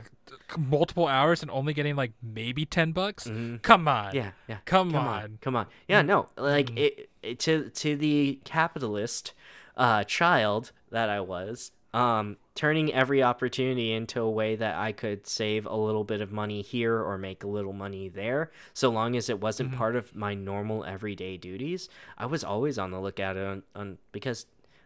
Multiple 0.57 1.07
hours 1.07 1.43
and 1.43 1.50
only 1.50 1.75
getting 1.75 1.97
like 1.97 2.12
maybe 2.23 2.64
ten 2.67 2.93
bucks. 2.93 3.25
Mhm. 3.26 3.62
Come 3.62 3.88
on, 3.88 4.14
yeah, 4.14 4.33
yeah. 4.49 4.59
come, 4.64 4.93
come 4.93 5.07
on. 5.07 5.23
on, 5.23 5.38
come 5.41 5.57
on. 5.57 5.67
Yeah, 5.88 6.02
no, 6.02 6.29
like 6.37 6.67
Mm. 6.67 6.79
it, 6.79 7.11
it 7.23 7.38
to 7.41 7.71
to 7.71 7.97
the 7.97 8.41
capitalist 8.45 9.33
uh, 9.76 10.05
child 10.05 10.73
that 10.91 11.09
I 11.09 11.21
was, 11.21 11.73
um, 11.95 12.37
turning 12.55 12.93
every 12.93 13.23
opportunity 13.23 13.93
into 13.93 14.21
a 14.21 14.31
way 14.31 14.55
that 14.57 14.75
I 14.76 14.93
could 14.93 15.26
save 15.26 15.64
a 15.64 15.75
little 15.75 16.05
bit 16.05 16.21
of 16.21 16.31
money 16.31 16.61
here 16.61 17.00
or 17.00 17.17
make 17.17 17.43
a 17.43 17.47
little 17.47 17.73
money 17.73 18.09
there, 18.11 18.50
so 18.75 18.91
long 18.91 19.17
as 19.17 19.31
it 19.31 19.41
wasn't 19.41 19.71
Mm-hmm. 19.71 19.79
part 19.79 19.97
of 19.97 20.14
my 20.14 20.35
normal 20.35 20.85
everyday 20.85 21.38
duties. 21.38 21.88
I 22.19 22.26
was 22.26 22.45
always 22.45 22.79
on 22.79 22.91
the 22.91 23.00
lookout 23.00 23.37
on, 23.38 23.62
on 23.75 23.97
because 24.12 24.45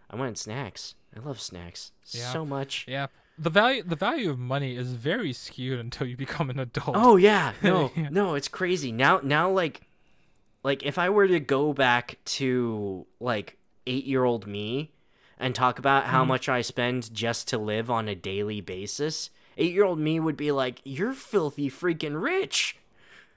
I 0.08 0.14
wanted 0.16 0.38
snacks. 0.38 0.94
I 1.16 1.20
love 1.20 1.40
snacks 1.40 1.90
Yeah. 2.12 2.32
so 2.32 2.44
much. 2.44 2.84
Yeah, 2.86 3.08
the 3.38 3.50
value, 3.50 3.82
the 3.82 3.96
value 3.96 4.30
of 4.30 4.38
money 4.38 4.76
is 4.76 4.92
very 4.92 5.32
skewed 5.32 5.78
until 5.78 6.06
you 6.06 6.16
become 6.16 6.50
an 6.50 6.58
adult. 6.58 6.96
Oh 6.98 7.16
yeah, 7.16 7.52
no, 7.62 7.92
Yeah. 7.96 8.08
no, 8.10 8.34
it's 8.34 8.48
crazy. 8.48 8.92
Now, 8.92 9.20
now, 9.22 9.50
like, 9.50 9.82
like 10.62 10.82
if 10.84 10.98
I 10.98 11.10
were 11.10 11.28
to 11.28 11.40
go 11.40 11.72
back 11.72 12.18
to 12.36 13.06
like 13.20 13.56
eight-year-old 13.86 14.46
me 14.46 14.92
and 15.38 15.54
talk 15.54 15.78
about 15.78 16.04
how 16.04 16.20
Mm-hmm. 16.22 16.28
much 16.28 16.48
I 16.48 16.62
spend 16.62 17.12
just 17.14 17.46
to 17.48 17.58
live 17.58 17.90
on 17.90 18.08
a 18.08 18.14
daily 18.14 18.60
basis, 18.60 19.30
eight-year-old 19.58 19.98
me 19.98 20.18
would 20.18 20.36
be 20.36 20.50
like, 20.50 20.80
"You're 20.84 21.12
filthy 21.12 21.70
freaking 21.70 22.20
rich." 22.20 22.76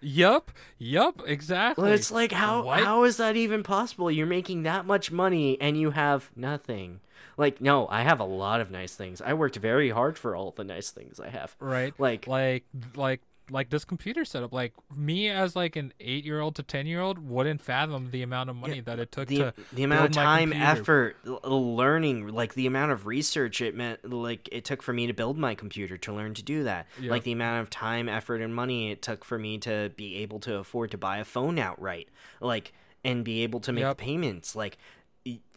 Yup, 0.01 0.51
yup, 0.77 1.21
exactly. 1.27 1.83
Well, 1.83 1.91
it's 1.93 2.09
like 2.09 2.31
how 2.31 2.63
What? 2.63 2.79
how 2.85 3.03
is 3.03 3.17
that 3.17 3.35
even 3.35 3.63
possible? 3.63 4.09
You're 4.09 4.27
making 4.27 4.63
that 4.63 4.85
much 4.85 5.11
money 5.11 5.59
and 5.59 5.77
you 5.77 5.91
have 5.91 6.29
nothing. 6.37 7.01
Like, 7.39 7.61
no, 7.61 7.87
I 7.87 8.03
have 8.03 8.19
a 8.19 8.25
lot 8.25 8.59
of 8.61 8.69
nice 8.69 8.93
things. 8.95 9.21
I 9.21 9.33
worked 9.33 9.55
very 9.55 9.89
hard 9.89 10.17
for 10.17 10.35
all 10.35 10.51
the 10.51 10.63
nice 10.65 10.91
things 10.91 11.19
I 11.19 11.29
have. 11.29 11.55
right? 11.59 11.93
Like, 11.97 12.27
like 12.27 12.65
like 12.95 13.21
like 13.51 13.71
this 13.71 13.83
computer 13.83 14.23
setup 14.25 14.53
like 14.53 14.73
me 14.95 15.27
as 15.27 15.55
like 15.55 15.75
an 15.75 15.91
eight 15.99 16.23
year 16.23 16.39
old 16.39 16.53
to 16.55 16.61
ten 16.61 16.85
year 16.85 17.01
old 17.01 17.17
wouldn't 17.17 17.59
fathom 17.61 18.11
the 18.11 18.21
amount 18.21 18.47
of 18.47 18.55
money 18.55 18.79
that 18.79 18.99
it 18.99 19.11
took 19.11 19.27
the, 19.27 19.37
to 19.37 19.53
the 19.73 19.81
amount 19.81 20.05
of 20.05 20.11
time 20.23 20.53
effort 20.53 21.15
learning 21.49 22.27
like 22.27 22.53
the 22.53 22.67
amount 22.67 22.91
of 22.91 23.07
research 23.07 23.59
it 23.61 23.75
meant 23.75 24.07
like 24.07 24.47
it 24.51 24.65
took 24.65 24.83
for 24.83 24.93
me 24.93 25.07
to 25.07 25.13
build 25.13 25.35
my 25.37 25.55
computer 25.55 25.97
to 25.97 26.13
learn 26.13 26.33
to 26.35 26.43
do 26.43 26.63
that 26.63 26.85
like 27.01 27.23
the 27.23 27.31
amount 27.31 27.61
of 27.61 27.69
time 27.71 28.07
effort 28.07 28.39
and 28.41 28.53
money 28.53 28.91
it 28.91 29.01
took 29.01 29.25
for 29.25 29.39
me 29.39 29.57
to 29.57 29.91
be 29.95 30.17
able 30.17 30.39
to 30.39 30.55
afford 30.57 30.91
to 30.91 30.97
buy 30.97 31.17
a 31.17 31.25
phone 31.25 31.57
outright 31.57 32.07
like 32.41 32.71
and 33.03 33.23
be 33.23 33.41
able 33.43 33.59
to 33.61 33.71
make 33.71 33.81
Yep. 33.83 33.97
payments 33.97 34.55
like 34.55 34.77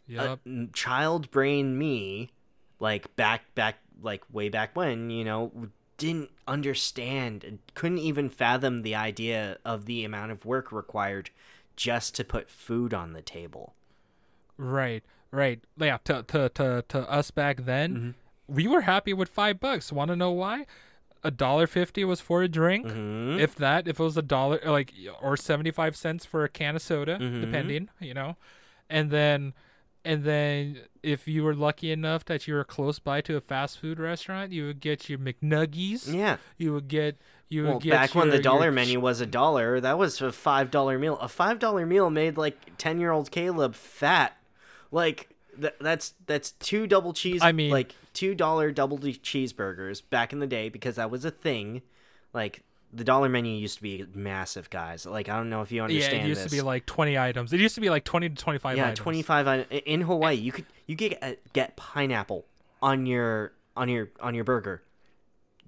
a 0.08 0.12
Yep. 0.12 0.40
n- 0.46 0.70
child 0.72 1.30
brain 1.30 1.76
me 1.78 2.30
like 2.80 3.14
back 3.16 3.54
back 3.54 3.76
like 4.02 4.22
way 4.32 4.48
back 4.48 4.74
when 4.74 5.10
you 5.10 5.24
know 5.24 5.68
didn't 5.96 6.30
understand 6.48 7.58
couldn't 7.74 7.98
even 7.98 8.28
fathom 8.28 8.82
the 8.82 8.94
idea 8.94 9.58
of 9.64 9.84
the 9.86 10.04
amount 10.04 10.32
of 10.32 10.44
work 10.44 10.72
required 10.72 11.30
just 11.76 12.14
to 12.16 12.24
put 12.24 12.50
food 12.50 12.92
on 12.92 13.12
the 13.12 13.22
table 13.22 13.74
right 14.56 15.04
right 15.30 15.60
yeah 15.78 15.98
to 16.04 16.22
to 16.24 16.48
to, 16.50 16.84
to 16.88 17.10
us 17.10 17.30
back 17.30 17.64
then 17.64 17.94
Mm-hmm. 17.94 18.54
we 18.54 18.66
were 18.66 18.82
happy 18.82 19.12
with 19.12 19.28
five 19.28 19.60
bucks 19.60 19.92
want 19.92 20.08
to 20.10 20.16
know 20.16 20.32
why 20.32 20.66
a 21.22 21.30
dollar 21.30 21.66
fifty 21.68 22.04
was 22.04 22.20
for 22.20 22.42
a 22.42 22.48
drink 22.48 22.86
Mhm. 22.88 23.38
if 23.38 23.54
that 23.56 23.86
if 23.86 24.00
it 24.00 24.02
was 24.02 24.16
a 24.16 24.22
dollar 24.22 24.58
like 24.64 24.92
or 25.20 25.36
75 25.36 25.94
cents 25.96 26.24
for 26.26 26.42
a 26.44 26.48
can 26.48 26.74
of 26.74 26.82
soda 26.82 27.18
Mhm. 27.18 27.40
depending 27.40 27.88
you 28.00 28.12
know 28.12 28.36
and 28.90 29.10
then 29.10 29.54
and 30.04 30.24
then 30.24 30.80
if 31.02 31.26
you 31.28 31.44
were 31.44 31.54
lucky 31.54 31.90
enough 31.92 32.24
that 32.24 32.46
you 32.46 32.54
were 32.54 32.64
close 32.64 32.98
by 32.98 33.20
to 33.20 33.36
a 33.36 33.40
fast 33.40 33.78
food 33.78 33.98
restaurant 33.98 34.52
you 34.52 34.66
would 34.66 34.80
get 34.80 35.08
your 35.08 35.18
mcnuggies. 35.18 36.12
Yeah. 36.12 36.36
You 36.58 36.72
would 36.74 36.88
get 36.88 37.20
you 37.48 37.62
would 37.62 37.68
well 37.68 37.78
get 37.80 37.90
back 37.90 38.14
when 38.14 38.30
the 38.30 38.38
dollar 38.38 38.64
your 38.64 38.72
menu 38.72 39.00
was 39.00 39.20
a 39.20 39.26
dollar 39.26 39.80
that 39.80 39.98
was 39.98 40.20
a 40.20 40.32
five 40.32 40.70
dollar 40.70 40.98
meal. 40.98 41.18
A 41.18 41.28
five 41.28 41.58
dollar 41.58 41.86
meal 41.86 42.10
made 42.10 42.36
like 42.36 42.76
10 42.78 43.00
year 43.00 43.10
old 43.10 43.30
caleb 43.30 43.74
fat. 43.74 44.36
Like 44.90 45.28
th- 45.60 45.74
that's 45.80 46.14
that's 46.26 46.52
two 46.52 46.86
double 46.86 47.12
cheese 47.12 47.40
I 47.42 47.52
mean- 47.52 47.70
like 47.70 47.94
two 48.12 48.34
dollar 48.34 48.70
double 48.72 48.98
cheeseburgers 48.98 50.02
back 50.08 50.32
in 50.32 50.38
the 50.38 50.46
day 50.46 50.68
because 50.68 50.96
that 50.96 51.10
was 51.10 51.24
a 51.24 51.30
thing. 51.30 51.82
Like 52.32 52.62
the 52.92 53.04
dollar 53.04 53.28
menu 53.28 53.52
used 53.52 53.76
to 53.76 53.82
be 53.82 54.04
massive 54.14 54.68
guys 54.70 55.06
like 55.06 55.28
i 55.28 55.36
don't 55.36 55.48
know 55.48 55.62
if 55.62 55.72
you 55.72 55.82
understand. 55.82 56.16
yeah 56.18 56.24
it 56.24 56.28
used 56.28 56.40
this. 56.40 56.50
to 56.50 56.56
be 56.56 56.60
like 56.60 56.84
20 56.86 57.18
items 57.18 57.52
it 57.52 57.60
used 57.60 57.74
to 57.74 57.80
be 57.80 57.90
like 57.90 58.04
20 58.04 58.28
to 58.30 58.34
25 58.34 58.76
yeah 58.76 58.94
25 58.94 59.66
in 59.86 60.02
hawaii 60.02 60.34
you 60.34 60.52
could 60.52 60.66
you 60.86 60.96
could 60.96 61.10
get, 61.10 61.22
uh, 61.22 61.32
get 61.52 61.76
pineapple 61.76 62.44
on 62.82 63.06
your 63.06 63.52
on 63.76 63.88
your 63.88 64.10
on 64.20 64.34
your 64.34 64.44
burger 64.44 64.82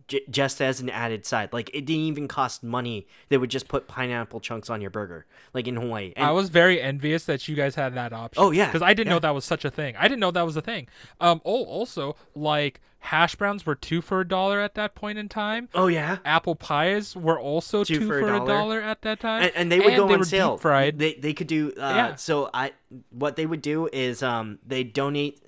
j- 0.09 0.23
just 0.31 0.61
as 0.61 0.81
an 0.81 0.91
added 0.91 1.25
side 1.27 1.53
like 1.53 1.71
it 1.75 1.85
didn't 1.87 2.03
even 2.05 2.29
cost 2.29 2.63
money 2.63 3.07
they 3.29 3.37
would 3.37 3.51
just 3.51 3.69
put 3.69 3.87
pineapple 3.89 4.41
chunks 4.41 4.69
on 4.71 4.81
your 4.81 4.91
burger 4.91 5.27
like 5.53 5.67
in 5.67 5.77
hawaii 5.77 6.13
and 6.17 6.27
I 6.27 6.31
was 6.33 6.49
very 6.49 6.81
envious 6.81 7.25
that 7.25 7.47
you 7.49 7.55
guys 7.55 7.75
had 7.75 7.95
that 7.95 8.13
option. 8.13 8.43
Oh, 8.43 8.51
yeah, 8.51 8.67
because 8.67 8.83
I 8.83 8.95
didn't 8.95 9.09
yeah. 9.09 9.15
know 9.15 9.19
that 9.21 9.35
was 9.35 9.45
such 9.45 9.65
a 9.65 9.71
thing. 9.71 9.95
I 9.97 10.05
didn't 10.09 10.21
know 10.21 10.31
that 10.31 10.43
was 10.45 10.57
a 10.57 10.63
thing. 10.63 10.89
Um. 11.21 11.41
Oh, 11.45 11.65
also, 11.65 12.17
like 12.35 12.81
hash 12.99 13.35
browns 13.37 13.67
were 13.67 13.75
two 13.75 14.01
for 14.01 14.21
a 14.21 14.27
dollar 14.27 14.61
at 14.61 14.75
that 14.75 14.95
point 14.95 15.19
in 15.19 15.29
time. 15.29 15.69
oh 15.75 15.87
yeah 15.89 16.17
Apple 16.25 16.55
pies 16.57 17.15
were 17.15 17.39
also 17.39 17.85
two, 17.85 18.07
for, 18.07 18.19
a, 18.19 18.47
dollar. 18.47 18.81
at 18.81 19.03
that 19.03 19.21
time, 19.21 19.43
and, 19.43 19.53
and 19.55 19.73
they 19.73 19.79
would 19.79 19.95
go 19.97 20.09
they 20.09 20.15
on 20.15 20.25
sale 20.25 20.57
fried. 20.57 20.99
they, 20.99 21.15
they 21.15 21.35
could 21.35 21.47
do 21.47 21.71
uh, 21.77 21.81
Yeah. 21.95 22.15
so 22.15 22.49
i 22.55 22.73
what 23.11 23.37
they 23.37 23.45
would 23.45 23.61
do 23.61 23.89
is 23.93 24.23
um 24.23 24.59
they 24.67 24.85
donate 24.85 25.44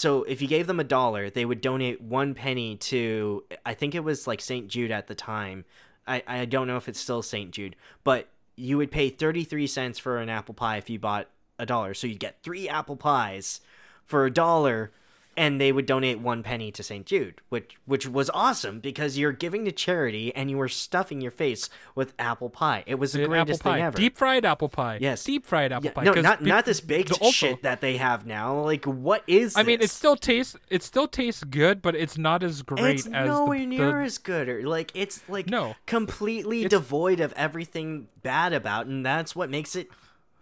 so 0.00 0.22
if 0.24 0.40
you 0.40 0.48
gave 0.48 0.66
them 0.66 0.80
a 0.80 0.84
dollar 0.84 1.28
they 1.30 1.44
would 1.44 1.60
donate 1.60 2.00
one 2.00 2.34
penny 2.34 2.76
to 2.76 3.44
i 3.66 3.74
think 3.74 3.94
it 3.94 4.00
was 4.00 4.26
like 4.26 4.40
st 4.40 4.68
jude 4.68 4.90
at 4.90 5.06
the 5.06 5.14
time. 5.14 5.64
I 6.06 6.22
i 6.26 6.44
don't 6.44 6.66
know 6.66 6.76
if 6.76 6.88
it's 6.88 7.00
still 7.00 7.22
st 7.22 7.50
jude 7.50 7.76
but 8.02 8.28
you 8.56 8.76
would 8.76 8.90
pay 8.90 9.08
33 9.08 9.66
cents 9.66 9.98
for 9.98 10.18
an 10.18 10.28
apple 10.28 10.54
pie 10.54 10.76
if 10.76 10.90
you 10.90 10.98
bought 10.98 11.28
a 11.60 11.66
dollar. 11.66 11.94
So 11.94 12.06
you'd 12.06 12.18
get 12.18 12.42
three 12.42 12.68
apple 12.68 12.96
pies 12.96 13.60
for 14.04 14.24
a 14.24 14.30
dollar 14.32 14.90
and 15.36 15.60
they 15.60 15.72
would 15.72 15.86
donate 15.86 16.18
one 16.20 16.42
penny 16.42 16.70
to 16.72 16.82
St. 16.82 17.06
Jude, 17.06 17.40
which 17.48 17.76
which 17.86 18.06
was 18.06 18.28
awesome 18.34 18.80
because 18.80 19.16
you're 19.16 19.32
giving 19.32 19.64
to 19.64 19.72
charity 19.72 20.34
and 20.34 20.50
you 20.50 20.56
were 20.56 20.68
stuffing 20.68 21.20
your 21.20 21.30
face 21.30 21.70
with 21.94 22.12
apple 22.18 22.50
pie. 22.50 22.82
It 22.86 22.96
was 22.96 23.12
the 23.12 23.20
uh, 23.20 23.22
Did 23.22 23.28
greatest 23.30 23.62
thing 23.62 23.80
ever. 23.80 23.96
deep 23.96 24.18
fried 24.18 24.44
apple 24.44 24.68
pie. 24.68 24.98
Yes. 25.00 25.22
deep 25.24 25.46
fried 25.46 25.72
apple 25.72 25.86
Yeah, 25.86 25.92
pie. 25.92 26.04
no, 26.04 26.12
not 26.14 26.42
be- 26.42 26.50
not 26.50 26.64
this 26.66 26.80
baked 26.80 27.12
also- 27.12 27.30
shit 27.30 27.62
that 27.62 27.80
they 27.80 27.96
have 27.96 28.26
now. 28.26 28.60
Like, 28.60 28.84
what 28.84 29.22
is? 29.26 29.56
I 29.56 29.62
mean, 29.62 29.80
it 29.80 29.90
still 29.90 30.16
tastes. 30.16 30.56
It 30.68 30.82
still 30.82 31.06
tastes 31.08 31.44
good, 31.44 31.80
but 31.80 31.94
it's 31.94 32.18
not 32.18 32.42
as 32.42 32.62
great 32.62 32.96
it's 32.96 33.06
as 33.06 33.28
nowhere 33.28 33.58
the, 33.60 33.66
near 33.66 33.92
the, 34.00 34.04
as 34.04 34.18
good. 34.18 34.48
Or 34.48 34.66
like, 34.68 34.90
it's 34.94 35.22
like 35.28 35.48
No. 35.48 35.74
completely 35.86 36.64
It's- 36.64 36.70
devoid 36.70 37.20
of 37.20 37.32
everything 37.34 38.08
bad 38.22 38.52
about, 38.52 38.86
and 38.86 39.06
that's 39.06 39.34
what 39.36 39.48
makes 39.48 39.74
it 39.76 39.88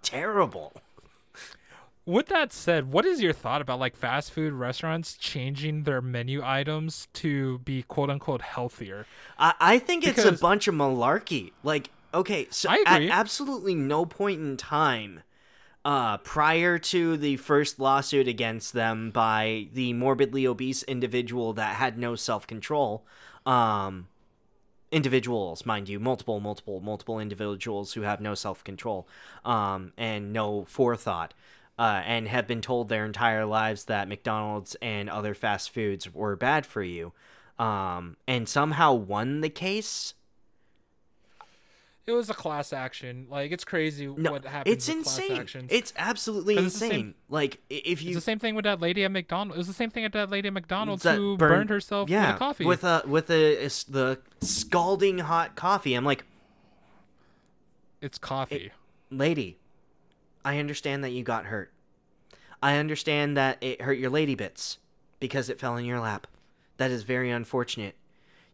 terrible. 0.03 0.73
With 2.09 2.29
that 2.29 2.55
said, 2.55 2.91
what 2.91 3.05
is 3.05 3.21
your 3.21 3.35
thought 3.35 3.61
about 3.61 3.81
like 3.81 3.95
fast 3.95 4.33
food 4.33 4.55
restaurants 4.55 5.13
changing 5.13 5.83
their 5.83 6.01
menu 6.01 6.41
items 6.43 7.07
to 7.13 7.59
be 7.59 7.83
quote 7.83 8.09
unquote 8.09 8.41
healthier? 8.41 9.05
I, 9.39 9.53
I 9.61 9.79
think 9.79 10.07
it's 10.07 10.25
a 10.25 10.33
bunch 10.33 10.69
of 10.69 10.75
malarkey. 10.75 11.53
Like, 11.63 11.91
okay, 12.15 12.47
so 12.49 12.71
at 12.87 13.03
absolutely 13.03 13.75
no 13.75 14.07
point 14.07 14.41
in 14.41 14.57
time, 14.57 15.21
uh, 15.85 16.17
prior 16.17 16.79
to 16.79 17.19
the 17.19 17.37
first 17.37 17.79
lawsuit 17.79 18.27
against 18.27 18.73
them 18.73 19.11
by 19.11 19.69
the 19.75 19.93
morbidly 19.93 20.47
obese 20.47 20.85
individual 20.85 21.53
that 21.53 21.77
had 21.77 21.99
no 21.99 22.15
self 22.15 22.47
control, 22.47 23.05
um 23.45 24.09
individuals 24.91 25.67
mind 25.67 25.87
you 25.87 26.01
multiple 26.01 26.41
multiple 26.41 26.81
multiple 26.81 27.21
individuals 27.21 27.93
who 27.93 28.01
have 28.01 28.23
no 28.23 28.35
self-control 28.35 29.07
um 29.45 29.93
and 29.99 30.33
no 30.33 30.65
forethought 30.65 31.35
uh, 31.79 32.03
and 32.05 32.27
have 32.29 32.47
been 32.47 32.61
told 32.61 32.89
their 32.89 33.05
entire 33.05 33.45
lives 33.47 33.85
that 33.85 34.09
McDonald's 34.09 34.77
and 34.83 35.09
other 35.09 35.35
fast 35.35 35.71
foods 35.71 36.13
were 36.13 36.35
bad 36.37 36.67
for 36.67 36.83
you, 36.83 37.13
um, 37.59 38.17
and 38.27 38.49
somehow 38.49 38.93
won 38.95 39.41
the 39.43 39.51
case. 39.51 40.15
It 42.07 42.13
was 42.13 42.31
a 42.31 42.35
class 42.35 42.73
action. 42.73 43.27
Like 43.29 43.53
it's 43.53 43.65
crazy 43.65 44.07
No, 44.07 44.33
what 44.33 44.45
happens. 44.47 44.75
it's 44.75 44.89
with 44.89 44.97
insane. 44.97 45.27
Class 45.29 45.39
actions. 45.41 45.69
It's 45.71 45.93
absolutely 45.95 46.55
it's 46.55 46.75
insane. 46.75 46.91
same- 46.91 47.15
like 47.29 47.61
if 47.69 47.99
It's 48.01 48.03
you 48.03 48.15
the 48.15 48.23
same 48.23 48.39
thing 48.39 48.55
with 48.55 48.65
that 48.65 48.81
lady 48.81 49.05
at 49.05 49.11
McDonald's. 49.11 49.57
It 49.57 49.59
was 49.59 49.67
the 49.67 49.75
same 49.75 49.91
thing 49.91 50.07
at 50.07 50.13
that 50.15 50.31
lady 50.31 50.49
at 50.49 50.55
McDonald's 50.55 51.03
who 51.05 51.37
burned- 51.37 51.39
burned, 51.39 51.71
herself 51.71 52.09
yeah, 52.09 52.29
with 52.29 52.37
a 52.37 52.39
coffee. 52.39 52.65
with 52.65 52.83
a 52.85 53.03
with 53.07 53.29
a 53.31 53.63
is 53.63 53.85
the 53.85 54.21
scalding 54.41 55.19
hot 55.19 55.55
coffee. 55.55 55.93
I'm 55.93 56.05
like, 56.07 56.25
it's 58.01 58.17
coffee. 58.17 58.71
lady, 59.11 59.59
I 60.45 60.59
understand 60.59 61.05
that 61.05 61.11
you 61.11 61.23
got 61.23 61.47
hurt. 61.47 61.73
I 62.63 62.77
understand 62.77 63.37
that 63.37 63.59
it 63.61 63.83
hurt 63.83 63.99
your 63.99 64.11
lady 64.11 64.35
bits 64.35 64.79
because 65.21 65.49
it 65.49 65.61
fell 65.61 65.77
in 65.77 65.85
your 65.85 66.01
lap. 66.01 66.27
That 66.77 66.91
is 66.91 67.03
very 67.03 67.31
unfortunate. 67.31 67.95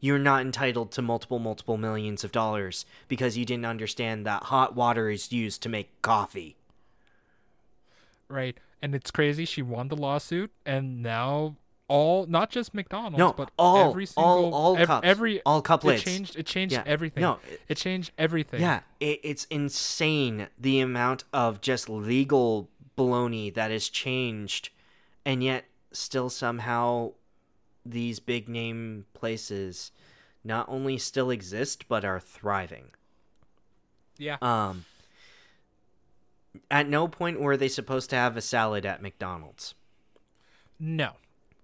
You're 0.01 0.19
not 0.19 0.43
entitled 0.43 0.93
to 0.93 1.03
multiple, 1.03 1.39
multiple 1.39 1.79
millions 1.79 2.25
of 2.25 2.33
dollars 2.33 2.85
because 3.09 3.39
you 3.39 3.45
didn't 3.45 3.65
understand 3.65 4.27
that 4.27 4.45
hot 4.45 4.75
water 4.75 5.09
is 5.09 5.33
used 5.33 5.63
to 5.63 5.69
make 5.69 6.03
coffee. 6.03 6.57
right. 8.29 8.59
And 8.83 8.95
it's 8.95 9.11
crazy. 9.11 9.47
She 9.47 9.63
won 9.63 9.89
the 9.89 9.97
lawsuit, 9.97 10.51
and 10.67 11.03
now 11.03 11.57
all 11.89 12.27
not 12.27 12.51
just 12.51 12.73
McDonald's, 12.75 13.19
No, 13.19 13.33
but 13.33 13.51
all- 13.59 13.91
every 13.91 14.07
all- 14.17 14.37
single 14.43 14.55
all 14.55 14.77
ev- 14.77 14.87
cups, 14.87 15.07
every 15.07 15.41
all 15.43 15.61
cup 15.63 15.85
it 15.85 15.99
changed. 16.01 16.37
It 16.37 16.47
changed 16.47 16.73
Yeah, 16.73 16.83
everything. 16.87 17.21
no, 17.21 17.41
it- 17.51 17.61
it 17.69 17.75
changed 17.77 18.13
everything. 18.17 18.61
Yeah, 18.61 18.81
it, 19.01 19.21
it's 19.23 19.45
insane 19.47 20.49
the 20.59 20.81
amount 20.81 21.25
of 21.33 21.61
just 21.61 21.89
legal 21.89 22.69
baloney 22.97 23.53
that 23.55 23.71
has 23.71 23.89
changed, 23.89 24.71
and 25.25 25.43
yet 25.45 25.65
still 25.93 26.31
somehow 26.31 27.13
these 27.85 28.19
big 28.21 28.49
name 28.49 29.05
places 29.13 29.91
not 30.43 30.67
only 30.69 30.97
still 30.99 31.31
exist 31.31 31.87
but 31.89 32.05
are 32.05 32.19
thriving. 32.21 32.87
yeah. 34.17 34.37
Um, 34.41 34.85
at 36.71 36.89
no 36.89 37.09
point 37.09 37.41
were 37.41 37.57
they 37.57 37.69
supposed 37.69 38.11
to 38.11 38.17
have 38.17 38.37
a 38.37 38.41
salad 38.41 38.87
at 38.87 39.03
McDonald's. 39.03 39.75
No. 40.79 41.13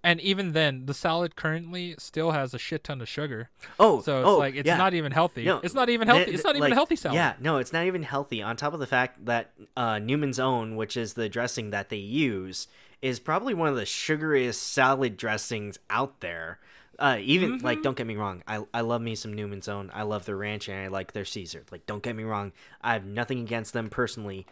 And 0.02 0.18
even 0.22 0.52
then, 0.52 0.86
the 0.86 0.94
salad 0.94 1.36
currently 1.36 1.94
still 1.98 2.30
has 2.30 2.54
a 2.54 2.58
shit 2.58 2.84
ton 2.84 3.00
of 3.02 3.08
sugar. 3.08 3.50
Oh, 3.78 4.00
So 4.00 4.20
it's 4.20 4.26
oh, 4.28 4.38
like 4.38 4.54
it's 4.54 4.66
yeah. 4.66 4.78
not 4.78 4.94
even 4.94 5.12
healthy. 5.12 5.44
No, 5.44 5.60
it's 5.62 5.74
not 5.74 5.90
even 5.90 6.06
th- 6.06 6.16
healthy. 6.16 6.24
th- 6.26 6.34
it's 6.36 6.44
not 6.44 6.52
even 6.56 6.62
like, 6.62 6.72
a 6.72 6.74
healthy 6.74 6.96
salad. 6.96 7.16
Yeah, 7.16 7.34
no, 7.38 7.58
it's 7.58 7.72
not 7.72 7.84
even 7.84 8.02
healthy. 8.02 8.40
On 8.42 8.56
top 8.56 8.72
of 8.72 8.80
the 8.80 8.86
fact 8.86 9.26
that 9.26 9.52
uh, 9.76 9.98
Newman's 9.98 10.38
Own, 10.38 10.76
which 10.76 10.96
is 10.96 11.14
the 11.14 11.28
dressing 11.28 11.68
that 11.70 11.90
they 11.90 11.96
use, 11.98 12.66
is 13.02 13.20
probably 13.20 13.52
one 13.52 13.68
of 13.68 13.76
the 13.76 13.82
sugariest 13.84 14.54
salad 14.54 15.16
dressings 15.18 15.78
out 15.90 16.20
there. 16.20 16.58
Uh, 16.98 17.18
even 17.20 17.52
Mm-hmm. 17.56 17.64
like, 17.66 17.82
don't 17.82 17.96
get 17.96 18.06
me 18.06 18.16
wrong, 18.16 18.42
I 18.46 18.64
I 18.74 18.80
love 18.82 19.00
me 19.02 19.14
some 19.14 19.32
Newman's 19.34 19.68
Own. 19.68 19.90
I 19.94 20.02
love 20.02 20.24
their 20.26 20.36
ranch 20.36 20.68
and 20.68 20.78
I 20.78 20.88
like 20.88 21.12
their 21.12 21.24
Caesar. 21.24 21.64
Like, 21.70 21.84
don't 21.86 22.02
get 22.02 22.14
me 22.16 22.24
wrong, 22.24 22.52
I 22.82 22.92
have 22.94 23.04
nothing 23.06 23.40
against 23.40 23.72
them 23.74 23.88
personally. 23.90 24.46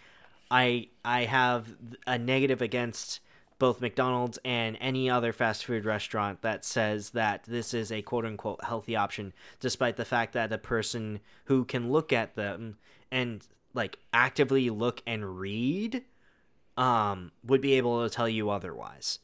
I 0.51 0.89
I 1.05 1.25
have 1.25 1.75
a 2.07 2.19
negative 2.19 2.63
against 2.63 3.21
both 3.59 3.81
McDonald's 3.81 4.39
and 4.45 4.77
any 4.81 5.11
other 5.11 5.33
fast 5.33 5.65
food 5.65 5.85
restaurant 5.85 6.43
that 6.43 6.65
says 6.65 7.11
that 7.11 7.45
this 7.45 7.75
is 7.75 7.91
a 7.91 8.03
quote 8.03 8.25
unquote 8.25 8.63
healthy 8.65 8.95
option, 8.95 9.33
despite 9.61 9.97
the 9.97 10.05
fact 10.05 10.33
that 10.33 10.53
a 10.53 10.59
person 10.59 11.21
who 11.47 11.65
can 11.65 11.91
look 11.91 12.13
at 12.13 12.37
them 12.37 12.79
and 13.11 13.47
like 13.75 13.99
actively 14.13 14.71
look 14.71 15.03
and 15.07 15.39
read 15.39 16.05
um 16.77 17.33
would 17.45 17.61
be 17.61 17.75
able 17.75 18.03
to 18.03 18.15
tell 18.15 18.29
you 18.29 18.51
otherwise. 18.51 19.19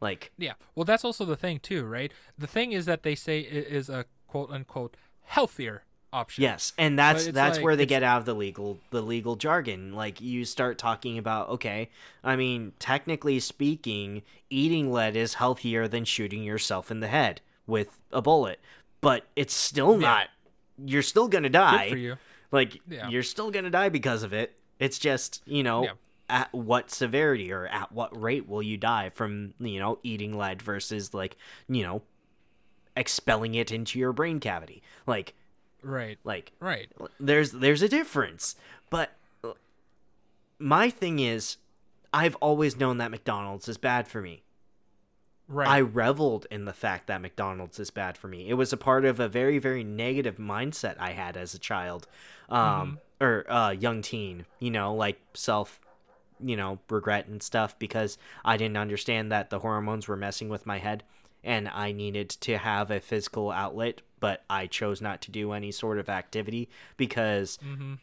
Like 0.00 0.30
Yeah. 0.38 0.54
Well, 0.74 0.84
that's 0.84 1.04
also 1.04 1.24
the 1.24 1.36
thing 1.36 1.58
too, 1.58 1.84
right? 1.84 2.12
The 2.38 2.46
thing 2.46 2.72
is 2.72 2.86
that 2.86 3.02
they 3.02 3.14
say 3.14 3.40
it 3.40 3.66
is 3.66 3.88
a 3.88 4.04
quote 4.28 4.50
unquote 4.50 4.96
healthier 5.22 5.82
option. 6.16 6.42
Yes, 6.42 6.72
and 6.78 6.98
that's 6.98 7.26
that's 7.28 7.56
like- 7.58 7.64
where 7.64 7.76
they 7.76 7.86
get 7.86 8.02
out 8.02 8.18
of 8.18 8.24
the 8.24 8.34
legal 8.34 8.78
the 8.90 9.02
legal 9.02 9.36
jargon. 9.36 9.92
Like 9.92 10.20
you 10.20 10.44
start 10.44 10.78
talking 10.78 11.18
about 11.18 11.48
okay, 11.50 11.90
I 12.24 12.36
mean, 12.36 12.72
technically 12.78 13.38
speaking, 13.40 14.22
eating 14.50 14.90
lead 14.92 15.14
is 15.16 15.34
healthier 15.34 15.86
than 15.88 16.04
shooting 16.04 16.42
yourself 16.42 16.90
in 16.90 17.00
the 17.00 17.08
head 17.08 17.40
with 17.66 17.98
a 18.12 18.22
bullet, 18.22 18.60
but 19.00 19.26
it's 19.36 19.54
still 19.54 19.94
Yeah. 20.00 20.08
not. 20.08 20.28
You're 20.84 21.02
still 21.02 21.28
gonna 21.28 21.48
die. 21.50 21.86
You. 21.86 22.16
Like 22.50 22.80
Yeah. 22.88 23.08
you're 23.08 23.22
still 23.22 23.50
gonna 23.50 23.70
die 23.70 23.88
because 23.88 24.22
of 24.22 24.32
it. 24.32 24.56
It's 24.78 24.98
just 24.98 25.42
you 25.46 25.62
know. 25.62 25.84
Yeah. 25.84 25.90
At 26.28 26.52
what 26.52 26.90
severity 26.90 27.52
or 27.52 27.68
at 27.68 27.92
what 27.92 28.20
rate 28.20 28.48
will 28.48 28.60
you 28.60 28.76
die 28.76 29.10
from 29.10 29.54
you 29.60 29.78
know 29.78 30.00
eating 30.02 30.36
lead 30.36 30.60
versus 30.60 31.14
like 31.14 31.36
you 31.68 31.84
know 31.84 32.02
expelling 32.96 33.54
it 33.54 33.70
into 33.70 33.98
your 33.98 34.12
brain 34.12 34.40
cavity 34.40 34.82
like 35.06 35.34
Right. 35.86 36.18
like 36.24 36.52
Right. 36.60 36.90
there's 37.20 37.52
there's 37.52 37.82
a 37.82 37.88
difference 37.88 38.56
but 38.90 39.12
my 40.58 40.90
thing 40.90 41.18
is 41.18 41.56
i've 42.12 42.34
always 42.36 42.76
known 42.76 42.98
that 42.98 43.10
mcdonald's 43.10 43.68
is 43.68 43.78
bad 43.78 44.08
for 44.08 44.20
me 44.20 44.42
Right. 45.48 45.68
i 45.68 45.80
reveled 45.80 46.46
in 46.50 46.64
the 46.64 46.72
fact 46.72 47.06
that 47.06 47.20
mcdonald's 47.22 47.78
is 47.78 47.90
bad 47.90 48.18
for 48.18 48.26
me 48.26 48.48
it 48.48 48.54
was 48.54 48.72
a 48.72 48.76
part 48.76 49.04
of 49.04 49.20
a 49.20 49.28
very 49.28 49.58
very 49.58 49.84
negative 49.84 50.38
mindset 50.38 50.96
i 50.98 51.12
had 51.12 51.36
as 51.36 51.54
a 51.54 51.58
child 51.58 52.08
um 52.48 52.98
or 53.20 53.44
uh 53.50 53.70
young 53.70 54.02
teen 54.02 54.44
you 54.58 54.70
know 54.72 54.92
like 54.94 55.20
self 55.34 55.78
you 56.40 56.56
know 56.56 56.80
regret 56.90 57.28
and 57.28 57.42
stuff 57.44 57.78
because 57.78 58.18
i 58.44 58.56
didn't 58.56 58.76
understand 58.76 59.30
that 59.30 59.50
the 59.50 59.60
hormones 59.60 60.08
were 60.08 60.16
messing 60.16 60.48
with 60.48 60.66
my 60.66 60.78
head 60.78 61.04
and 61.44 61.68
i 61.68 61.92
needed 61.92 62.28
to 62.28 62.58
have 62.58 62.90
a 62.90 62.98
physical 62.98 63.52
outlet 63.52 64.00
but 64.26 64.42
i 64.50 64.66
chose 64.66 65.00
not 65.00 65.20
to 65.20 65.30
do 65.30 65.52
any 65.52 65.70
sort 65.70 65.98
of 65.98 66.08
activity 66.08 66.68
because 66.96 67.58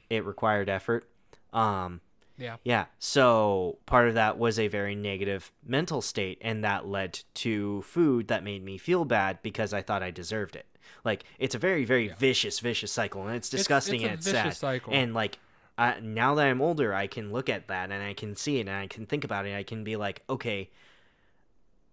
it 0.10 0.24
required 0.26 0.70
effort 0.70 1.10
um 1.52 2.00
yeah. 2.38 2.58
yeah. 2.64 2.86
So 2.98 3.78
part 3.86 4.08
of 4.08 4.16
that 4.16 4.38
was 4.38 4.58
a 4.58 4.68
very 4.68 4.96
negative 4.96 5.52
mental 5.66 6.02
state, 6.02 6.40
and 6.42 6.64
that 6.64 6.88
led 6.88 7.20
to 7.36 7.84
food 7.84 8.28
that 8.28 8.44
made 8.44 8.64
me 8.64 8.78
feel 8.80 9.06
bad 9.06 9.40
because 9.44 9.72
I 9.72 9.82
thought 9.82 10.02
I 10.02 10.12
deserved 10.12 10.56
it. 10.56 10.66
Like 11.06 11.26
it's 11.38 11.54
a 11.54 11.60
very, 11.60 11.86
very 11.86 12.08
vicious, 12.08 12.60
vicious 12.60 12.92
cycle, 12.92 13.28
and 13.28 13.36
it's 13.36 13.50
disgusting 13.50 14.02
it's 14.02 14.04
a 14.04 14.08
and 14.08 14.18
it's 14.18 14.28
vicious 14.28 14.58
sad. 14.58 14.58
cycle. 14.58 14.94
And 14.94 15.14
like 15.14 15.38
I, 15.78 16.00
now 16.02 16.36
that 16.36 16.48
I'm 16.48 16.62
older, 16.62 16.94
I 16.94 17.08
can 17.08 17.32
look 17.32 17.50
at 17.50 17.68
that 17.68 17.92
and 17.92 18.04
I 18.04 18.14
can 18.14 18.36
see 18.36 18.58
it 18.58 18.62
and 18.62 18.72
I 18.72 18.88
can 18.88 19.06
think 19.06 19.24
about 19.24 19.46
it. 19.46 19.56
I 19.56 19.64
can 19.64 19.84
be 19.84 19.96
like, 19.96 20.24
okay, 20.30 20.70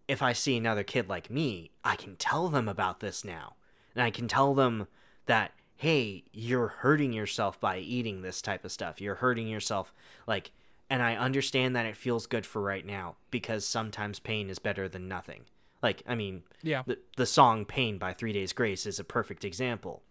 if 0.09 0.23
I 0.23 0.33
see 0.33 0.57
another 0.57 0.83
kid 0.83 1.09
like 1.09 1.31
me, 1.31 1.71
I 1.85 1.97
can 1.97 2.17
tell 2.17 2.49
them 2.49 2.69
about 2.69 3.01
this 3.01 3.25
now, 3.25 3.55
and 3.95 4.03
I 4.03 4.11
can 4.11 4.29
tell 4.29 4.55
them 4.55 4.87
that 5.27 5.53
hey, 5.77 6.25
you're 6.33 6.69
hurting 6.69 7.11
yourself 7.11 7.59
by 7.59 7.79
eating 7.79 8.21
this 8.21 8.43
type 8.43 8.67
of 8.67 8.71
stuff. 8.73 9.01
You're 9.01 9.15
hurting 9.15 9.49
yourself 9.49 9.95
like 10.27 10.51
and 10.91 11.03
I 11.03 11.15
understand 11.17 11.75
that 11.77 11.87
it 11.87 11.97
feels 11.97 12.27
good 12.27 12.45
for 12.45 12.61
right 12.61 12.85
now 12.85 13.17
because 13.31 13.65
sometimes 13.65 14.19
pain 14.19 14.51
is 14.51 14.59
better 14.59 14.89
than 14.89 15.07
nothing. 15.09 15.45
Like, 15.83 16.03
I 16.07 16.15
mean, 16.17 16.43
Yeah. 16.63 16.83
the 16.87 16.99
the 17.17 17.25
song 17.27 17.65
Pain 17.65 17.97
by 17.97 18.13
3 18.13 18.33
Days 18.33 18.53
Grace 18.53 18.85
is 18.87 18.99
a 18.99 19.05
perfect 19.05 19.45
example. 19.45 20.03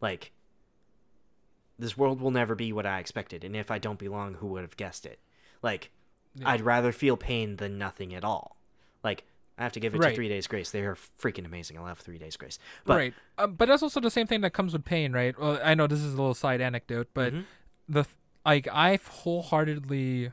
Like 0.00 0.32
this 1.78 1.96
world 1.96 2.20
will 2.20 2.30
never 2.30 2.54
be 2.54 2.72
what 2.72 2.86
I 2.86 2.98
expected, 3.00 3.42
and 3.44 3.56
if 3.56 3.70
I 3.70 3.78
don't 3.78 3.98
belong, 3.98 4.34
who 4.34 4.48
would 4.48 4.62
have 4.62 4.76
guessed 4.76 5.06
it? 5.06 5.18
Like 5.62 5.90
Yeah. 6.34 6.50
I'd 6.50 6.60
rather 6.60 6.92
feel 6.92 7.16
pain 7.16 7.56
than 7.56 7.78
nothing 7.78 8.12
at 8.14 8.24
all. 8.24 8.56
Like 9.02 9.24
I 9.56 9.62
have 9.62 9.72
to 9.72 9.80
give 9.80 9.94
it 9.94 9.98
Right. 9.98 10.10
to 10.10 10.14
3 10.16 10.28
Days 10.28 10.46
Grace. 10.48 10.70
They 10.72 10.80
are 10.82 10.96
freaking 11.20 11.44
amazing. 11.44 11.78
I 11.78 11.82
love 11.82 12.00
3 12.00 12.18
Days 12.18 12.36
Grace. 12.36 12.58
But 12.84 12.96
right. 12.96 13.14
Um, 13.38 13.54
but 13.54 13.68
that's 13.68 13.82
also 13.84 14.00
the 14.00 14.10
same 14.10 14.26
thing 14.26 14.40
that 14.40 14.52
comes 14.52 14.72
with 14.72 14.84
pain, 14.84 15.12
right? 15.12 15.38
Well, 15.38 15.60
I 15.62 15.74
know 15.74 15.86
this 15.86 16.00
is 16.00 16.12
a 16.14 16.16
little 16.16 16.34
side 16.34 16.60
anecdote, 16.60 17.08
but 17.14 17.32
Mhm. 17.32 17.44
the 17.88 18.04
like 18.44 18.66
I've 18.72 19.06
wholeheartedly 19.06 20.32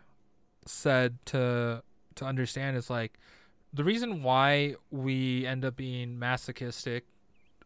said 0.65 1.17
to 1.27 1.84
to 2.15 2.25
understand 2.25 2.75
is 2.77 2.89
like 2.89 3.17
the 3.73 3.84
reason 3.84 4.21
why 4.21 4.75
we 4.89 5.45
end 5.45 5.63
up 5.63 5.75
being 5.77 6.19
masochistic, 6.19 7.05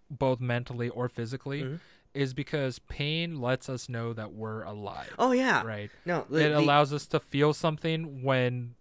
both 0.10 0.40
mentally 0.40 0.88
or 0.90 1.10
physically, 1.10 1.64
Mhm. 1.64 1.80
is 2.14 2.34
because 2.36 2.78
pain 2.80 3.42
lets 3.42 3.68
us 3.70 3.90
know 3.90 4.14
that 4.14 4.32
we're 4.34 4.62
alive. 4.64 5.14
Oh 5.18 5.32
yeah. 5.32 5.64
Right. 5.64 5.90
No, 6.06 6.26
the, 6.30 6.46
it 6.46 6.50
the- 6.50 6.60
allows 6.60 6.94
us 6.94 7.08
to 7.08 7.20
feel 7.20 7.54
something 7.54 8.22
when 8.24 8.76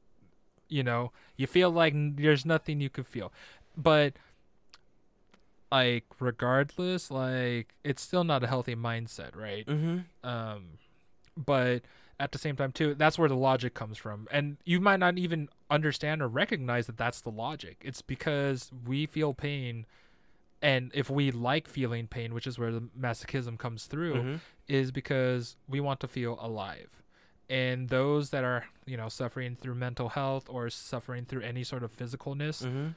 you 0.75 0.83
know 0.83 1.03
you 1.37 1.47
feel 1.47 1.71
like 1.71 1.95
there's 2.17 2.45
nothing 2.45 2.81
you 2.81 2.91
could 2.91 3.07
feel 3.07 3.33
but 3.77 4.13
like 5.73 6.05
regardless 6.21 7.11
like 7.11 7.75
it's 7.83 8.03
still 8.03 8.25
not 8.25 8.43
a 8.45 8.47
healthy 8.47 8.77
mindset 8.77 9.35
right 9.35 9.67
Mhm. 9.67 10.05
um 10.23 10.79
but 11.37 11.83
at 12.21 12.31
the 12.33 12.39
same 12.39 12.55
time 12.57 12.71
too 12.73 12.95
that's 12.95 13.19
where 13.19 13.29
the 13.29 13.37
logic 13.37 13.75
comes 13.75 13.99
from 13.99 14.29
and 14.31 14.57
you 14.65 14.81
might 14.81 15.01
not 15.01 15.19
even 15.19 15.49
understand 15.71 16.23
or 16.23 16.29
recognize 16.29 16.87
that 16.87 16.97
that's 16.97 17.21
the 17.21 17.31
logic 17.31 17.77
it's 17.83 18.03
because 18.03 18.71
we 18.87 19.07
feel 19.07 19.35
pain 19.35 19.87
and 20.63 20.91
if 20.95 21.11
we 21.11 21.31
like 21.31 21.69
feeling 21.69 22.07
pain, 22.07 22.33
which 22.33 22.47
is 22.47 22.59
where 22.59 22.73
the 22.73 22.81
masochism 22.99 23.59
comes 23.59 23.85
through, 23.85 24.15
Mhm. 24.15 24.41
is 24.67 24.91
because 24.93 25.57
we 25.69 25.79
want 25.79 26.01
to 26.01 26.09
feel 26.09 26.39
alive. 26.41 27.03
And 27.49 27.89
those 27.89 28.31
that 28.31 28.43
are, 28.45 28.65
you 28.87 28.97
know, 28.97 29.09
suffering 29.09 29.55
through 29.57 29.75
mental 29.75 30.09
health 30.11 30.47
or 30.49 30.71
suffering 30.71 31.25
through 31.27 31.43
any 31.43 31.63
sort 31.65 31.83
of 31.83 31.95
physicalness, 31.97 32.65
Mm-hmm. 32.65 32.89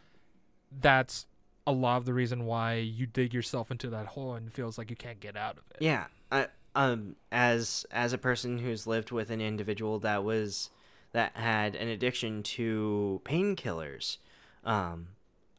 that's 0.80 1.26
a 1.66 1.72
lot 1.72 1.98
of 1.98 2.06
the 2.06 2.14
reason 2.14 2.46
why 2.46 2.76
you 2.76 3.06
dig 3.06 3.34
yourself 3.34 3.72
into 3.72 3.90
that 3.90 4.08
hole 4.08 4.34
and 4.36 4.54
feels 4.54 4.78
like 4.78 4.90
you 4.90 4.96
can't 4.96 5.20
get 5.20 5.36
out 5.36 5.58
of 5.58 5.64
it. 5.72 5.78
Yeah. 5.82 6.06
I, 6.32 6.48
um, 6.76 7.16
as 7.32 7.86
as 7.92 8.14
a 8.14 8.18
person 8.18 8.60
who's 8.60 8.86
lived 8.88 9.12
with 9.12 9.30
an 9.32 9.42
individual 9.42 10.00
that 10.00 10.24
was 10.24 10.70
that 11.12 11.36
had 11.36 11.76
an 11.76 11.88
addiction 11.88 12.44
to 12.44 13.22
painkillers, 13.26 14.18
um, 14.64 15.10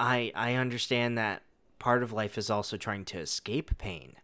I 0.00 0.32
I 0.34 0.54
understand 0.54 1.18
that 1.18 1.42
part 1.78 2.02
of 2.02 2.12
life 2.12 2.38
is 2.38 2.48
also 2.50 2.76
trying 2.76 3.04
to 3.06 3.18
escape 3.18 3.76
pain. 3.78 4.14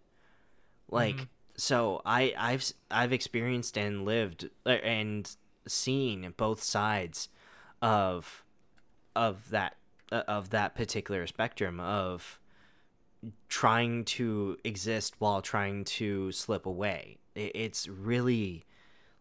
Like 0.90 1.16
Mhm. 1.16 1.28
So, 1.56 2.02
I 2.04 2.34
I've 2.36 2.72
I've 2.90 3.12
experienced 3.12 3.76
and 3.76 4.04
lived 4.04 4.50
uh, 4.66 4.70
and 4.70 5.30
seen 5.66 6.34
both 6.36 6.62
sides 6.62 7.28
of 7.80 8.44
of 9.14 9.50
that 9.50 9.76
uh, 10.10 10.22
of 10.26 10.50
that 10.50 10.74
particular 10.74 11.26
spectrum 11.26 11.80
of 11.80 12.38
trying 13.48 14.04
to 14.04 14.58
exist 14.64 15.14
while 15.18 15.40
trying 15.40 15.84
to 15.84 16.30
slip 16.32 16.66
away. 16.66 17.18
It's 17.34 17.88
really 17.88 18.64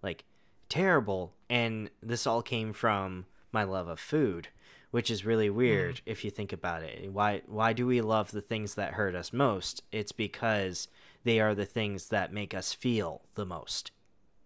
like 0.01 0.23
terrible 0.69 1.33
and 1.49 1.89
this 2.01 2.27
all 2.27 2.41
came 2.41 2.73
from 2.73 3.25
my 3.51 3.63
love 3.63 3.87
of 3.87 3.99
food, 3.99 4.49
which 4.91 5.09
is 5.09 5.25
really 5.25 5.49
weird 5.49 6.01
if 6.05 6.25
you 6.25 6.31
think 6.31 6.51
about 6.51 6.83
it. 6.83 7.11
Why 7.11 7.41
why 7.45 7.73
do 7.73 7.85
we 7.87 8.01
love 8.01 8.31
the 8.31 8.41
things 8.41 8.75
that 8.75 8.93
hurt 8.93 9.15
us 9.15 9.31
most? 9.31 9.83
It's 9.91 10.11
because 10.11 10.87
they 11.23 11.39
are 11.39 11.55
the 11.55 11.65
things 11.65 12.09
that 12.09 12.33
make 12.33 12.53
us 12.53 12.73
feel 12.73 13.21
the 13.35 13.45
most. 13.45 13.91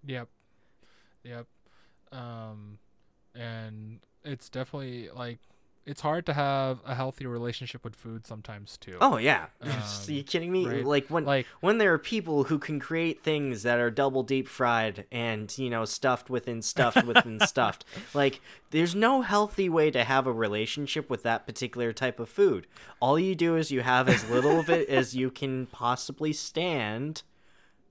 Yep. 0.06 0.30
Yep. 1.24 1.48
Um 2.12 2.80
and 3.36 4.00
it's 4.24 4.50
definitely 4.50 5.10
like 5.14 5.40
it's 5.88 6.02
hard 6.02 6.26
to 6.26 6.34
have 6.34 6.80
a 6.86 6.94
healthy 6.94 7.26
relationship 7.26 7.84
with 7.84 7.96
food 7.96 8.28
sometimes 8.28 8.78
too. 8.78 8.98
Oh 9.02 9.18
yeah. 9.18 9.48
Um, 9.62 9.72
Are 9.72 10.12
you 10.12 10.24
kidding 10.24 10.52
me? 10.52 10.68
right. 10.68 10.86
Like 10.86 11.08
when 11.08 11.26
Like 11.26 11.48
when 11.62 11.78
there 11.78 11.94
are 11.94 11.98
people 11.98 12.44
who 12.46 12.60
can 12.60 12.80
create 12.80 13.24
things 13.24 13.64
that 13.64 13.80
are 13.80 13.90
double 13.90 14.24
deep 14.24 14.48
fried 14.48 15.06
and 15.12 15.56
you 15.58 15.70
know 15.70 15.86
stuffed 15.86 16.30
within 16.30 16.62
stuffed 16.62 17.04
within 17.06 17.40
stuffed 17.48 17.86
like 18.14 18.42
there's 18.72 18.94
no 18.94 19.22
healthy 19.22 19.70
way 19.70 19.90
to 19.92 20.04
have 20.04 20.28
a 20.28 20.32
relationship 20.32 21.10
with 21.10 21.24
that 21.24 21.46
particular 21.46 21.94
type 21.94 22.20
of 22.20 22.30
food 22.30 22.68
all 23.00 23.18
you 23.18 23.36
do 23.36 23.56
is 23.56 23.72
you 23.72 23.82
have 23.82 24.10
as 24.10 24.30
little 24.30 24.60
of 24.60 24.70
it 24.70 24.88
as 25.00 25.16
you 25.16 25.30
can 25.32 25.66
possibly 25.68 26.34
stand 26.34 27.24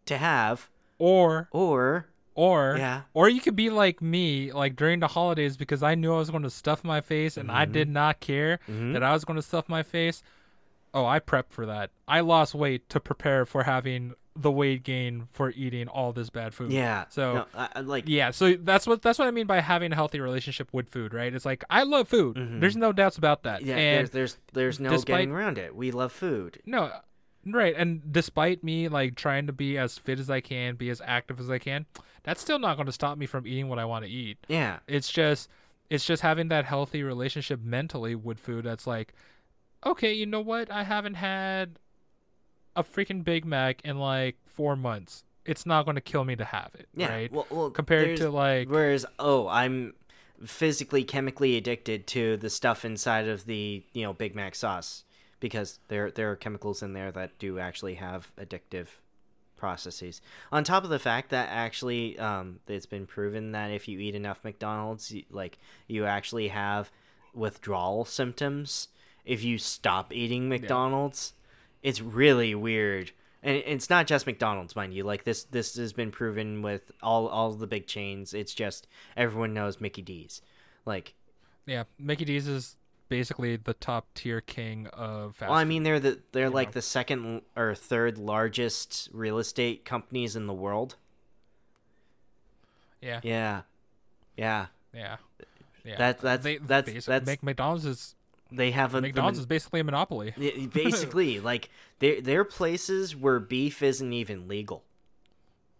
to 0.04 0.16
have 0.18 0.68
or 0.98 1.48
or 1.50 2.08
or 2.36 2.76
Yeah. 2.78 3.02
or 3.14 3.28
you 3.28 3.40
could 3.40 3.56
be 3.56 3.70
like 3.70 4.00
me 4.00 4.52
like 4.52 4.76
during 4.76 5.00
the 5.00 5.08
holidays 5.08 5.56
because 5.56 5.82
I 5.82 5.94
knew 5.96 6.14
I 6.14 6.18
was 6.18 6.30
going 6.30 6.44
to 6.44 6.50
stuff 6.50 6.84
my 6.84 7.00
face 7.00 7.36
and 7.36 7.50
I 7.50 7.64
Mm-hmm. 7.64 7.72
did 7.72 7.88
not 7.88 8.20
care 8.20 8.60
that 8.68 9.02
I 9.02 9.12
was 9.12 9.24
going 9.24 9.36
to 9.36 9.42
stuff 9.42 9.68
my 9.68 9.82
face. 9.82 10.22
Oh, 10.94 11.04
I 11.04 11.18
prepped 11.18 11.50
for 11.50 11.66
that. 11.66 11.90
I 12.06 12.20
lost 12.20 12.54
weight 12.54 12.88
to 12.90 13.00
prepare 13.00 13.44
for 13.44 13.64
having 13.64 14.14
the 14.38 14.50
weight 14.50 14.82
gain 14.82 15.28
for 15.30 15.50
eating 15.50 15.88
all 15.88 16.12
this 16.12 16.28
bad 16.28 16.52
food. 16.52 16.70
yeah 16.70 17.04
So 17.08 17.34
no, 17.34 17.44
I, 17.54 17.68
I- 17.76 17.80
like 17.80 18.04
Yeah, 18.06 18.30
so 18.32 18.52
that's 18.54 18.86
what 18.86 19.00
that's 19.00 19.18
what 19.18 19.26
I 19.26 19.30
mean 19.30 19.46
by 19.46 19.60
having 19.60 19.92
a 19.92 19.94
healthy 19.94 20.20
relationship 20.20 20.68
with 20.72 20.88
food, 20.90 21.14
right? 21.14 21.32
It's 21.34 21.46
like 21.46 21.64
I 21.70 21.84
love 21.84 22.06
food. 22.08 22.36
There's 22.60 22.76
no 22.76 22.92
doubts 22.92 23.16
about 23.16 23.44
that. 23.44 23.60
Mm-hmm. 23.60 23.68
yeah 23.70 23.76
and 23.76 24.08
there's 24.08 24.10
there's 24.10 24.36
there's 24.52 24.80
no 24.80 24.90
despite- 24.90 25.06
getting 25.06 25.32
around 25.32 25.56
it 25.58 25.74
we 25.74 25.90
love 25.90 26.12
food 26.12 26.60
no, 26.66 26.90
right. 27.54 27.74
And 27.76 28.12
despite 28.12 28.64
me 28.64 28.88
like 28.88 29.14
trying 29.14 29.46
to 29.46 29.52
be 29.52 29.78
as 29.78 29.98
fit 29.98 30.18
as 30.18 30.28
I 30.30 30.40
can, 30.40 30.74
be 30.76 30.90
as 30.90 31.00
active 31.04 31.40
as 31.40 31.50
I 31.50 31.58
can, 31.58 31.86
that's 32.22 32.40
still 32.40 32.58
not 32.58 32.76
going 32.76 32.86
to 32.86 32.92
stop 32.92 33.18
me 33.18 33.26
from 33.26 33.46
eating 33.46 33.68
what 33.68 33.78
I 33.78 33.84
want 33.84 34.04
to 34.04 34.10
eat. 34.10 34.38
yeah 34.48 34.78
It's 34.86 35.10
just 35.10 35.48
it's 35.88 36.04
just 36.04 36.22
having 36.22 36.48
that 36.48 36.64
healthy 36.64 37.02
relationship 37.02 37.62
mentally 37.62 38.14
with 38.14 38.40
food 38.40 38.64
that's 38.64 38.86
like, 38.86 39.14
okay, 39.84 40.12
you 40.12 40.26
know 40.26 40.40
what? 40.40 40.70
I 40.70 40.82
haven't 40.82 41.14
had 41.14 41.78
a 42.74 42.82
freaking 42.82 43.22
Big 43.22 43.44
Mac 43.44 43.80
in 43.84 43.98
like 43.98 44.36
4 44.46 44.76
months. 44.76 45.22
It's 45.44 45.64
not 45.64 45.84
going 45.84 45.94
to 45.94 46.00
kill 46.00 46.24
me 46.24 46.34
to 46.36 46.44
have 46.44 46.74
it, 46.74 46.88
yeah 46.94 47.08
right? 47.08 47.32
well, 47.32 47.46
well 47.50 47.70
Compared 47.70 48.16
to 48.16 48.30
like 48.30 48.68
Whereas, 48.68 49.06
oh, 49.20 49.46
I'm 49.46 49.94
physically, 50.44 51.04
chemically 51.04 51.56
addicted 51.56 52.06
to 52.08 52.36
the 52.36 52.50
stuff 52.50 52.84
inside 52.84 53.28
of 53.28 53.46
the 53.46 53.84
you 53.92 54.02
know 54.02 54.12
Big 54.12 54.34
Mac 54.34 54.56
sauce 54.56 55.04
because 55.40 55.78
there 55.88 56.10
there 56.10 56.30
are 56.30 56.36
chemicals 56.36 56.82
in 56.82 56.92
there 56.92 57.10
that 57.12 57.38
do 57.38 57.58
actually 57.58 57.94
have 57.94 58.32
addictive 58.36 58.88
processes. 59.56 60.20
On 60.52 60.62
top 60.64 60.84
of 60.84 60.90
the 60.90 60.98
fact 60.98 61.30
that 61.30 61.48
actually, 61.50 62.18
um, 62.18 62.60
it's 62.68 62.86
been 62.86 63.06
proven 63.06 63.52
that 63.52 63.70
if 63.70 63.88
you 63.88 63.98
eat 63.98 64.14
enough 64.14 64.44
McDonald's, 64.44 65.10
you, 65.10 65.24
like 65.30 65.58
you 65.86 66.04
actually 66.04 66.48
have 66.48 66.90
withdrawal 67.34 68.04
symptoms 68.04 68.88
if 69.24 69.42
you 69.42 69.58
stop 69.58 70.12
eating 70.12 70.48
McDonald's. 70.48 71.32
It's 71.82 72.00
really 72.00 72.54
weird. 72.54 73.12
And 73.42 73.56
it's 73.64 73.90
not 73.90 74.06
just 74.06 74.26
McDonald's, 74.26 74.74
mind 74.74 74.94
you. 74.94 75.04
Like 75.04 75.24
this, 75.24 75.44
this 75.44 75.76
has 75.76 75.92
been 75.92 76.10
proven 76.10 76.62
with 76.62 76.90
all 77.02 77.28
all 77.28 77.52
the 77.52 77.66
big 77.66 77.86
chains. 77.86 78.34
It's 78.34 78.54
just 78.54 78.86
everyone 79.16 79.54
knows 79.54 79.80
Mickey 79.80 80.02
D's. 80.02 80.42
Like, 80.84 81.14
Yeah, 81.66 81.84
Mickey 81.98 82.24
D's 82.24 82.48
is 82.48 82.76
basically 83.08 83.56
the 83.56 83.74
top 83.74 84.06
tier 84.14 84.40
king 84.40 84.86
of 84.92 85.36
fast 85.36 85.50
well, 85.50 85.58
I 85.58 85.64
mean, 85.64 85.82
they're 85.82 86.00
the 86.00 86.20
they're 86.32 86.50
like 86.50 86.68
know. 86.68 86.72
the 86.72 86.82
second 86.82 87.42
or 87.56 87.74
third 87.74 88.18
largest 88.18 89.08
real 89.12 89.38
estate 89.38 89.84
companies 89.84 90.34
in 90.36 90.46
the 90.46 90.54
world. 90.54 90.96
yeah, 93.00 93.20
Yeah, 93.22 93.60
yeah. 94.36 94.66
yeah, 94.92 95.16
yeah. 95.84 95.96
That- 95.98 96.20
that's- 96.20 96.42
they, 96.44 96.56
that's- 96.58 97.04
that's- 97.06 97.26
Mc- 97.26 97.42
McDonald's 97.42 97.84
is 97.86 98.14
They 98.50 98.70
have 98.72 98.94
a 98.94 99.00
McDonald's 99.00 99.38
mon- 99.38 99.42
is 99.42 99.46
basically 99.46 99.80
a 99.80 99.84
monopoly. 99.84 100.32
Basically 100.72 101.40
like 101.40 101.68
they're 101.98 102.20
they're 102.20 102.44
places 102.44 103.14
where 103.16 103.40
beef 103.40 103.82
isn't 103.82 104.12
even 104.12 104.46
legal, 104.48 104.84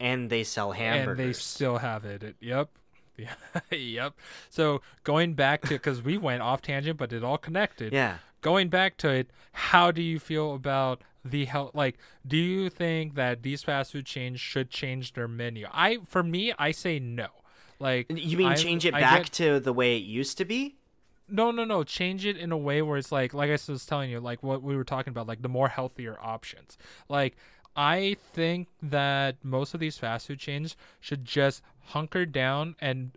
and 0.00 0.30
they 0.30 0.42
sell 0.44 0.72
hamburgers. 0.72 1.18
and 1.20 1.28
they 1.28 1.32
still 1.32 1.78
have 1.78 2.04
it. 2.04 2.22
It- 2.22 2.36
Yep. 2.40 2.70
Yeah. 3.70 3.76
yep. 3.76 4.14
So 4.50 4.82
going 5.04 5.34
back 5.34 5.62
to 5.62 5.68
because 5.70 6.02
we 6.02 6.18
went 6.18 6.42
off 6.42 6.62
tangent, 6.62 6.98
but 6.98 7.12
it 7.12 7.24
all 7.24 7.38
connected. 7.38 7.92
yeah. 7.92 8.18
Going 8.42 8.68
back 8.68 8.96
to 8.98 9.08
it, 9.10 9.30
how 9.52 9.90
do 9.90 10.00
you 10.02 10.20
feel 10.20 10.54
about 10.54 11.02
the 11.24 11.46
health? 11.46 11.72
Like, 11.74 11.96
do 12.26 12.36
you 12.36 12.70
think 12.70 13.14
that 13.16 13.42
these 13.42 13.62
fast 13.64 13.90
food 13.92 14.06
chains 14.06 14.38
should 14.40 14.70
change 14.70 15.14
their 15.14 15.26
menu? 15.26 15.66
I, 15.72 15.98
for 16.06 16.22
me, 16.22 16.52
I 16.58 16.70
say 16.70 16.98
no. 17.00 17.26
Like, 17.80 18.06
You 18.14 18.36
mean 18.36 18.48
I- 18.48 18.54
change 18.54 18.86
it 18.86 18.94
I 18.94 19.00
back 19.00 19.22
get- 19.24 19.32
to 19.32 19.58
the 19.60 19.72
way 19.72 19.96
it 19.96 20.04
used 20.04 20.38
to 20.38 20.44
be? 20.44 20.76
No, 21.28 21.50
no, 21.50 21.64
no. 21.64 21.82
Change 21.82 22.24
it 22.24 22.36
in 22.36 22.52
a 22.52 22.56
way 22.56 22.82
where 22.82 22.98
it's 22.98 23.10
like, 23.10 23.34
like 23.34 23.50
I 23.50 23.58
was 23.68 23.84
telling 23.84 24.10
you, 24.10 24.20
like 24.20 24.44
what 24.44 24.62
we 24.62 24.76
were 24.76 24.84
talking 24.84 25.10
about, 25.10 25.26
like 25.26 25.42
the 25.42 25.48
more 25.48 25.66
healthier 25.68 26.16
options. 26.22 26.78
Like, 27.08 27.36
I 27.74 28.16
think 28.32 28.68
that 28.80 29.36
most 29.42 29.74
of 29.74 29.80
these 29.80 29.98
fast 29.98 30.28
food 30.28 30.38
chains 30.38 30.76
should 31.00 31.24
just 31.24 31.62
hunker 31.88 32.26
down 32.26 32.76
and 32.80 33.12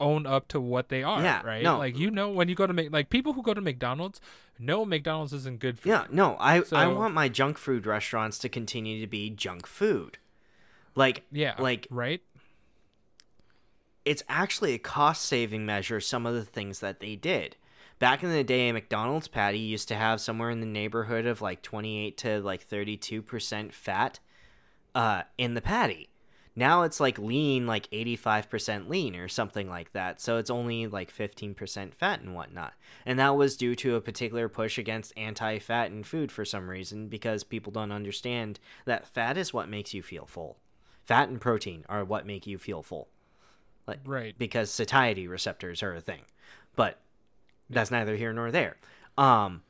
own 0.00 0.26
up 0.26 0.48
to 0.48 0.60
what 0.60 0.88
they 0.88 1.02
are. 1.02 1.22
Yeah, 1.22 1.42
right. 1.44 1.62
no. 1.62 1.78
Like 1.78 1.96
you 1.98 2.10
know, 2.10 2.28
when 2.30 2.48
you 2.48 2.54
go 2.54 2.66
to 2.66 2.72
make 2.72 2.92
like 2.92 3.10
people 3.10 3.32
who 3.34 3.42
go 3.42 3.54
to 3.54 3.60
McDonald's 3.60 4.20
know 4.58 4.84
McDonald's 4.84 5.32
isn't 5.32 5.58
good 5.60 5.78
for 5.78 5.88
Yeah, 5.88 6.02
you. 6.08 6.14
no, 6.16 6.36
I 6.38 6.62
I 6.72 6.86
want 6.88 7.14
my 7.14 7.28
junk 7.28 7.58
food 7.58 7.86
restaurants 7.86 8.38
to 8.38 8.48
continue 8.48 9.00
to 9.00 9.06
be 9.06 9.30
junk 9.30 9.66
food. 9.66 10.18
Like 10.94 11.22
Yeah. 11.32 11.54
like 11.58 11.86
right. 11.90 12.22
it's 14.04 14.22
actually 14.28 14.74
a 14.74 14.78
cost 14.78 15.24
saving 15.24 15.64
measure 15.64 16.00
some 16.00 16.26
of 16.26 16.34
the 16.34 16.44
things 16.44 16.80
that 16.80 17.00
they 17.00 17.16
did. 17.16 17.56
Back 17.98 18.22
in 18.22 18.30
the 18.30 18.44
day, 18.44 18.68
a 18.68 18.72
McDonald's 18.72 19.28
patty 19.28 19.58
used 19.58 19.88
to 19.88 19.94
have 19.94 20.20
somewhere 20.20 20.50
in 20.50 20.60
the 20.60 20.66
neighborhood 20.66 21.26
of 21.26 21.40
like 21.40 21.62
28 21.62 22.16
to 22.18 22.40
like 22.40 22.68
32% 22.68 23.72
fat 23.72 24.18
uh, 24.94 25.22
in 25.38 25.54
the 25.54 25.62
patty. 25.62 26.08
Now 26.56 26.82
it's 26.82 27.00
like 27.00 27.18
lean, 27.18 27.66
like 27.66 27.90
85% 27.90 28.88
lean 28.88 29.16
or 29.16 29.26
something 29.26 29.68
like 29.68 29.92
that. 29.92 30.20
So 30.20 30.36
it's 30.36 30.50
only 30.50 30.86
like 30.86 31.12
15% 31.12 31.94
fat 31.94 32.20
and 32.20 32.34
whatnot. 32.34 32.74
And 33.04 33.18
that 33.18 33.36
was 33.36 33.56
due 33.56 33.74
to 33.76 33.96
a 33.96 34.00
particular 34.00 34.48
push 34.48 34.78
against 34.78 35.12
anti 35.16 35.58
fat 35.58 35.90
in 35.90 36.04
food 36.04 36.30
for 36.30 36.44
some 36.44 36.70
reason 36.70 37.08
because 37.08 37.42
people 37.42 37.72
don't 37.72 37.90
understand 37.90 38.60
that 38.84 39.06
fat 39.06 39.36
is 39.36 39.52
what 39.52 39.68
makes 39.68 39.94
you 39.94 40.02
feel 40.02 40.26
full. 40.26 40.58
Fat 41.04 41.28
and 41.28 41.40
protein 41.40 41.84
are 41.88 42.04
what 42.04 42.26
make 42.26 42.46
you 42.46 42.56
feel 42.58 42.82
full 42.82 43.08
Right. 44.06 44.34
because 44.38 44.70
satiety 44.70 45.26
receptors 45.28 45.82
are 45.82 45.94
a 45.94 46.00
thing. 46.00 46.22
But 46.76 46.98
that's 47.68 47.90
neither 47.90 48.16
here 48.16 48.32
nor 48.32 48.50
there. 48.50 48.76
Um 49.18 49.62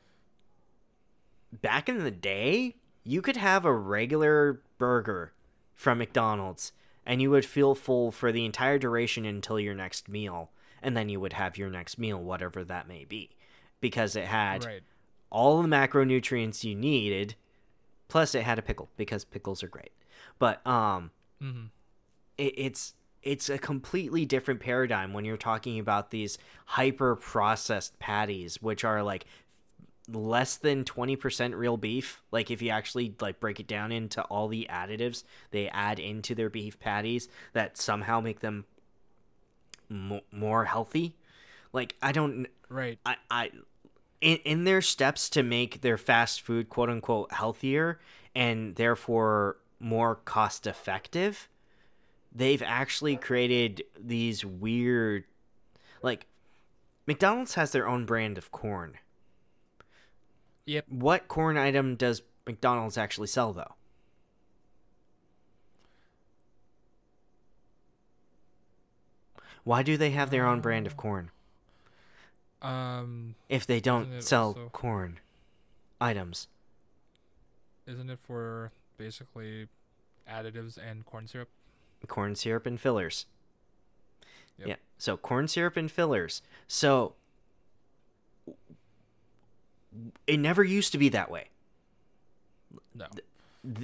back 1.51 1.89
in 1.89 2.03
the 2.03 2.11
day, 2.11 2.75
you 3.03 3.21
could 3.21 3.37
have 3.37 3.65
a 3.65 3.73
regular 3.73 4.61
burger 4.77 5.33
from 5.75 5.97
McDonald's 5.99 6.71
and 7.05 7.21
you 7.21 7.29
would 7.29 7.45
feel 7.45 7.75
full 7.75 8.11
for 8.11 8.31
the 8.31 8.45
entire 8.45 8.79
duration 8.79 9.25
until 9.25 9.59
your 9.59 9.75
next 9.75 10.09
meal 10.09 10.49
and 10.81 10.95
then 10.97 11.09
you 11.09 11.19
would 11.19 11.33
have 11.33 11.57
your 11.57 11.69
next 11.69 11.97
meal 11.99 12.17
whatever 12.21 12.63
that 12.63 12.87
may 12.87 13.05
be 13.05 13.29
because 13.81 14.15
it 14.15 14.25
had 14.25 14.65
Right. 14.65 14.81
all 15.29 15.61
the 15.61 15.67
macronutrients 15.67 16.63
you 16.63 16.75
needed. 16.75 17.35
Plus, 18.07 18.35
it 18.35 18.43
had 18.43 18.57
a 18.59 18.61
pickle 18.61 18.89
because 18.97 19.25
pickles 19.25 19.63
are 19.63 19.67
great. 19.67 19.91
But 20.39 20.65
um, 20.65 21.11
hmm 21.41 21.65
it, 22.37 22.53
it's 22.57 22.93
it's 23.23 23.49
a 23.49 23.57
completely 23.57 24.25
different 24.25 24.59
paradigm 24.59 25.11
when 25.11 25.25
you're 25.25 25.37
talking 25.37 25.79
about 25.79 26.11
these 26.11 26.37
hyper 26.65 27.15
processed 27.15 27.97
patties, 27.97 28.61
which 28.61 28.83
are 28.83 29.01
like 29.01 29.25
less 30.11 30.57
than 30.57 30.83
20% 30.83 31.55
real 31.55 31.77
beef 31.77 32.21
like 32.31 32.51
if 32.51 32.61
you 32.61 32.69
actually 32.69 33.15
like 33.19 33.39
break 33.39 33.59
it 33.59 33.67
down 33.67 33.91
into 33.91 34.21
all 34.23 34.47
the 34.47 34.67
additives 34.69 35.23
they 35.51 35.67
add 35.69 35.99
into 35.99 36.35
their 36.35 36.49
beef 36.49 36.79
patties 36.79 37.27
that 37.53 37.75
somehow 37.75 38.19
make 38.19 38.41
them 38.41 38.65
mo- 39.89 40.21
more 40.31 40.65
healthy 40.65 41.15
like 41.73 41.95
i 42.03 42.11
don't 42.11 42.47
Right. 42.69 42.99
I, 43.05 43.15
I 43.29 43.51
in, 44.21 44.37
in 44.37 44.63
their 44.63 44.81
steps 44.81 45.29
to 45.29 45.43
make 45.43 45.81
their 45.81 45.97
fast 45.97 46.41
food 46.41 46.69
quote 46.69 46.89
unquote 46.89 47.31
healthier 47.31 47.99
and 48.33 48.75
therefore 48.75 49.57
more 49.79 50.15
cost 50.15 50.65
effective, 50.67 51.47
they've 52.33 52.63
actually 52.63 53.17
created 53.17 53.83
these 53.99 54.43
weird 54.43 55.25
like 56.01 56.27
McDonald's 57.07 57.53
has 57.53 57.71
their 57.71 57.87
own 57.87 58.05
brand 58.05 58.37
of 58.37 58.51
corn. 58.51 58.97
Yep. 60.65 60.85
What 60.89 61.27
corn 61.27 61.57
item 61.57 61.95
does 61.95 62.21
McDonald's 62.45 62.97
actually 62.97 63.27
sell 63.27 63.53
though? 63.53 63.75
Why 69.63 69.81
do 69.83 69.97
they 69.97 70.11
have 70.11 70.29
their 70.29 70.45
own 70.45 70.61
brand 70.61 70.85
of 70.85 70.95
corn? 70.95 71.31
Um, 72.61 73.35
if 73.49 73.65
they 73.65 73.79
don't 73.79 74.21
sell 74.21 74.47
also- 74.47 74.69
corn 74.69 75.19
items. 75.99 76.47
isn't 77.87 78.09
it 78.09 78.17
for 78.17 78.71
basically 78.97 79.67
additives 80.27 80.77
and 80.77 81.05
corn 81.05 81.27
syrup? 81.27 81.49
Corn 82.07 82.35
syrup 82.35 82.65
and 82.65 82.79
fillers. 82.79 83.27
Yep. 84.57 84.67
Yeah. 84.67 84.75
So 84.97 85.17
corn 85.17 85.47
syrup 85.47 85.77
and 85.77 85.91
fillers. 85.91 86.41
So 86.67 87.13
it 90.27 90.39
never 90.39 90.63
used 90.63 90.91
to 90.93 90.97
be 90.97 91.09
that 91.09 91.29
way. 91.31 91.49
No. 92.93 93.05
Th- 93.13 93.25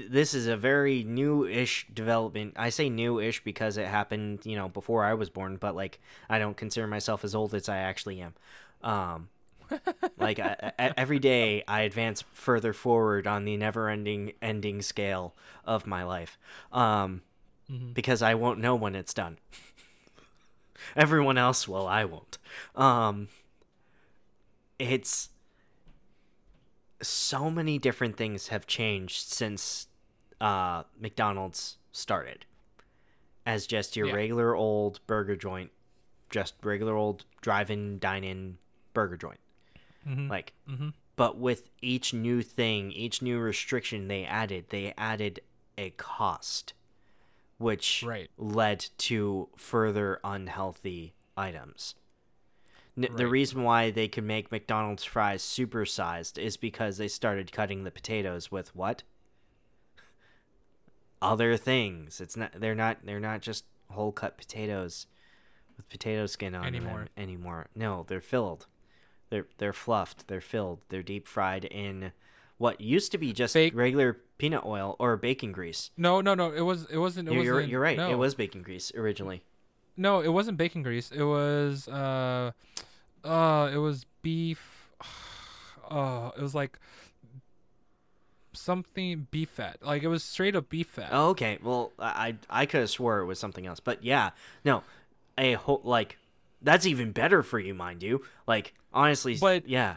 this 0.09 0.33
is 0.35 0.45
a 0.45 0.55
very 0.55 1.03
new-ish 1.03 1.87
development. 1.91 2.53
I 2.55 2.69
say 2.69 2.87
new-ish 2.89 3.43
because 3.43 3.77
it 3.77 3.87
happened, 3.87 4.45
you 4.45 4.55
know, 4.55 4.69
before 4.69 5.03
I 5.03 5.15
was 5.15 5.29
born, 5.29 5.57
but 5.57 5.75
like 5.75 5.99
I 6.29 6.37
don't 6.39 6.55
consider 6.55 6.85
myself 6.87 7.23
as 7.23 7.33
old 7.33 7.53
as 7.55 7.67
I 7.67 7.77
actually 7.77 8.21
am. 8.21 8.33
Um 8.83 9.29
like 10.19 10.37
I, 10.39 10.71
I, 10.77 10.93
every 10.97 11.17
day 11.17 11.63
I 11.67 11.81
advance 11.81 12.23
further 12.33 12.73
forward 12.73 13.25
on 13.25 13.45
the 13.45 13.55
never-ending 13.57 14.33
ending 14.41 14.81
scale 14.81 15.33
of 15.65 15.87
my 15.87 16.03
life. 16.03 16.37
Um 16.71 17.21
Mhm. 17.71 17.93
because 17.93 18.21
I 18.21 18.33
won't 18.35 18.59
know 18.59 18.75
when 18.75 18.95
it's 18.95 19.13
done. 19.13 19.37
Everyone 20.95 21.37
else 21.37 21.67
will, 21.67 21.87
I 21.87 22.05
won't. 22.05 22.37
Um 22.75 23.29
it's 24.79 25.29
so 27.01 27.49
many 27.49 27.77
different 27.79 28.17
things 28.17 28.47
have 28.49 28.67
changed 28.67 29.27
since 29.27 29.87
uh 30.39 30.83
McDonald's 30.99 31.77
started 31.91 32.45
as 33.45 33.67
just 33.67 33.95
your 33.95 34.07
Yeah. 34.07 34.13
regular 34.13 34.55
old 34.55 34.99
burger 35.07 35.35
joint, 35.35 35.71
just 36.29 36.53
regular 36.63 36.95
old 36.95 37.25
drive-in 37.41 37.99
dine-in 37.99 38.57
burger 38.93 39.17
joint. 39.17 39.39
Mhm. 40.07 40.29
Like 40.29 40.53
Mhm. 40.67 40.93
but 41.15 41.37
with 41.37 41.69
each 41.81 42.13
new 42.13 42.41
thing, 42.41 42.91
each 42.91 43.21
new 43.21 43.39
restriction 43.39 44.07
they 44.07 44.25
added, 44.25 44.69
they 44.69 44.93
added 44.97 45.41
a 45.77 45.89
cost, 45.91 46.73
which 47.57 48.03
Right. 48.03 48.29
led 48.37 48.87
to 48.99 49.49
further 49.57 50.19
unhealthy 50.23 51.13
items. 51.37 51.95
N- 52.97 53.07
The 53.15 53.27
reason 53.27 53.63
why 53.63 53.89
they 53.91 54.07
could 54.07 54.23
make 54.25 54.51
McDonald's 54.51 55.03
fries 55.03 55.41
supersized 55.43 56.37
is 56.37 56.57
because 56.57 56.97
they 56.97 57.07
started 57.07 57.51
cutting 57.51 57.83
the 57.83 57.91
potatoes 57.91 58.51
with 58.51 58.75
what? 58.75 59.03
Other 61.21 61.55
things. 61.55 62.19
It's 62.19 62.35
not. 62.35 62.51
They're 62.59 62.75
not. 62.75 62.97
They're 63.05 63.19
not 63.19 63.41
just 63.41 63.65
whole 63.91 64.11
cut 64.11 64.37
potatoes 64.37 65.05
with 65.77 65.87
potato 65.89 66.25
skin 66.25 66.55
on 66.55 66.65
Anymore. 66.65 66.99
them 66.99 67.09
anymore. 67.17 67.67
No, 67.75 68.05
they're 68.07 68.21
filled. 68.21 68.65
They're 69.29 69.45
they're 69.59 69.73
fluffed. 69.73 70.27
They're 70.27 70.41
filled. 70.41 70.79
They're 70.89 71.03
deep 71.03 71.27
fried 71.27 71.65
in 71.65 72.11
what 72.57 72.81
used 72.81 73.11
to 73.11 73.17
be 73.19 73.33
just 73.33 73.53
Bake- 73.53 73.75
regular 73.75 74.17
peanut 74.39 74.65
oil 74.65 74.95
or 74.99 75.15
bacon 75.15 75.51
grease. 75.51 75.91
No, 75.95 76.21
no, 76.21 76.33
no. 76.33 76.51
It 76.51 76.61
was. 76.61 76.85
It 76.87 76.97
wasn't. 76.97 77.29
It 77.29 77.33
You're, 77.35 77.43
you're, 77.43 77.53
wasn't. 77.55 77.71
you're 77.71 77.81
right. 77.81 77.97
No. 77.97 78.09
It 78.11 78.15
was 78.17 78.33
bacon 78.33 78.63
grease 78.63 78.91
originally. 78.95 79.43
No, 79.97 80.21
it 80.21 80.29
wasn't 80.29 80.57
bacon 80.57 80.81
grease. 80.83 81.11
It 81.11 81.23
was. 81.23 81.87
Uh, 81.87 82.51
uh, 83.23 83.69
it 83.73 83.77
was 83.77 84.05
beef. 84.21 84.89
Uh, 85.89 86.31
it 86.37 86.41
was 86.41 86.55
like 86.55 86.79
something 88.53 89.27
beef 89.31 89.49
fat. 89.49 89.77
Like 89.81 90.03
it 90.03 90.07
was 90.07 90.23
straight 90.23 90.55
up 90.55 90.69
beef 90.69 90.87
fat. 90.87 91.09
Oh, 91.11 91.29
okay. 91.29 91.57
Well, 91.61 91.91
I 91.99 92.35
I 92.49 92.65
could 92.65 92.81
have 92.81 92.89
swore 92.89 93.19
it 93.19 93.25
was 93.25 93.39
something 93.39 93.65
else, 93.65 93.79
but 93.79 94.03
yeah, 94.03 94.31
no, 94.63 94.83
a 95.37 95.53
whole 95.53 95.81
like 95.83 96.17
that's 96.61 96.85
even 96.85 97.11
better 97.11 97.43
for 97.43 97.59
you, 97.59 97.73
mind 97.73 98.03
you. 98.03 98.23
Like 98.47 98.73
honestly, 98.93 99.37
But- 99.39 99.67
yeah, 99.67 99.95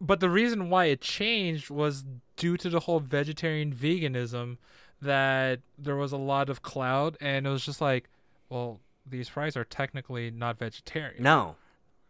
But 0.00 0.20
the 0.20 0.30
reason 0.30 0.70
why 0.70 0.86
it 0.86 1.00
changed 1.00 1.70
was 1.70 2.04
due 2.36 2.56
to 2.56 2.70
the 2.70 2.80
whole 2.80 3.00
vegetarian 3.00 3.72
veganism 3.72 4.56
that 5.02 5.60
there 5.78 5.96
was 5.96 6.12
a 6.12 6.16
lot 6.16 6.48
of 6.48 6.62
cloud 6.62 7.16
and 7.20 7.46
it 7.46 7.50
was 7.50 7.64
just 7.64 7.80
like, 7.80 8.08
well, 8.50 8.80
these 9.06 9.28
fries 9.28 9.56
are 9.56 9.64
technically 9.64 10.30
not 10.30 10.58
vegetarian. 10.58 11.22
no, 11.22 11.56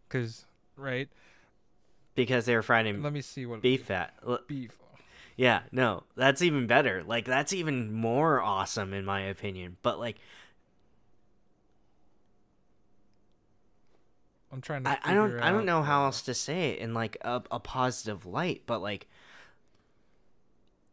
Cuz 0.08 0.46
right? 0.76 1.08
because 2.16 2.44
they 2.44 2.54
were 2.54 2.62
fried 2.62 2.86
in 2.86 3.02
Let 3.02 3.12
me 3.12 3.20
see 3.20 3.46
what 3.46 3.62
beef 3.62 3.84
fat. 3.84 4.14
Beef. 4.48 4.76
Yeah, 5.36 5.62
no, 5.72 6.02
that's 6.16 6.42
even 6.42 6.66
better. 6.66 7.02
Like 7.02 7.24
that's 7.24 7.52
even 7.52 7.92
more 7.92 8.42
awesome 8.42 8.92
in 8.92 9.04
my 9.04 9.20
opinion. 9.20 9.76
But 9.82 9.98
like 9.98 10.18
I'm 14.52 14.60
trying 14.60 14.84
to 14.84 14.90
I, 14.90 14.98
I 15.04 15.14
don't 15.14 15.40
I 15.40 15.50
don't 15.50 15.64
know 15.64 15.82
how 15.82 16.04
else 16.04 16.22
to 16.22 16.34
say 16.34 16.70
it 16.70 16.80
in 16.80 16.92
like 16.92 17.16
a, 17.22 17.42
a 17.50 17.60
positive 17.60 18.26
light, 18.26 18.62
but 18.66 18.82
like 18.82 19.06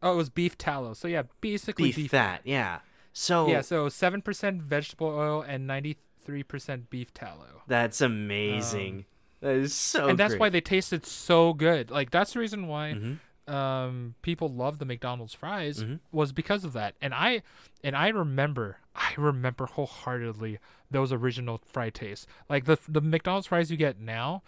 Oh, 0.00 0.12
it 0.12 0.16
was 0.16 0.30
beef 0.30 0.56
tallow. 0.56 0.94
So 0.94 1.08
yeah, 1.08 1.22
basically 1.40 1.88
beef, 1.88 1.96
beef, 1.96 2.10
fat, 2.12 2.42
yeah. 2.44 2.78
So 3.12 3.48
Yeah, 3.48 3.62
so 3.62 3.88
7% 3.88 4.62
vegetable 4.62 5.08
oil 5.08 5.42
and 5.42 5.66
93% 5.68 6.90
beef 6.90 7.12
tallow. 7.14 7.62
that's 7.66 8.00
amazing. 8.00 9.04
that 9.40 9.54
is 9.54 9.72
so 9.74 10.08
and 10.08 10.18
that's 10.18 10.32
great. 10.32 10.40
why 10.40 10.48
they 10.48 10.60
tasted 10.60 11.06
so 11.06 11.52
good. 11.52 11.90
Like 11.90 12.10
that's 12.10 12.32
the 12.32 12.40
reason 12.40 12.66
why 12.66 12.94
Mhm. 12.94 13.18
um 13.52 14.14
people 14.22 14.48
love 14.48 14.78
the 14.78 14.84
McDonald's 14.84 15.32
fries 15.34 15.82
Mhm. 15.82 16.00
was 16.12 16.32
because 16.32 16.64
of 16.64 16.72
that. 16.74 16.94
And 17.00 17.14
I 17.14 17.42
and 17.84 17.96
I 17.96 18.08
remember 18.08 18.78
I 18.94 19.12
remember 19.16 19.66
wholeheartedly 19.66 20.58
those 20.90 21.12
original 21.12 21.58
fry 21.66 21.90
tastes. 21.90 22.26
Like 22.48 22.64
the 22.64 22.78
the 22.88 23.00
McDonald's 23.00 23.46
fries 23.46 23.70
you 23.70 23.76
get 23.76 24.00
now 24.00 24.42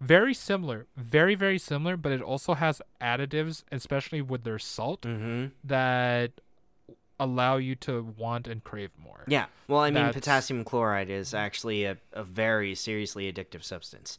very 0.00 0.32
similar, 0.32 0.86
very 0.96 1.34
very 1.34 1.58
similar, 1.58 1.96
but 1.98 2.10
it 2.12 2.22
also 2.22 2.54
has 2.54 2.80
additives, 3.00 3.64
especially 3.70 4.22
with 4.22 4.44
their 4.44 4.58
salt 4.58 5.02
Mhm. 5.02 5.50
that 5.62 6.40
allow 7.20 7.58
you 7.58 7.76
to 7.76 8.14
want 8.16 8.48
and 8.48 8.64
crave 8.64 8.90
more. 8.98 9.24
Yeah. 9.28 9.46
Well, 9.68 9.80
I 9.80 9.90
mean, 9.90 9.94
That's- 10.06 10.14
potassium 10.14 10.64
chloride 10.64 11.10
is 11.10 11.34
actually 11.34 11.84
a, 11.84 11.98
a 12.12 12.24
very 12.24 12.74
seriously 12.74 13.30
addictive 13.32 13.62
substance. 13.62 14.18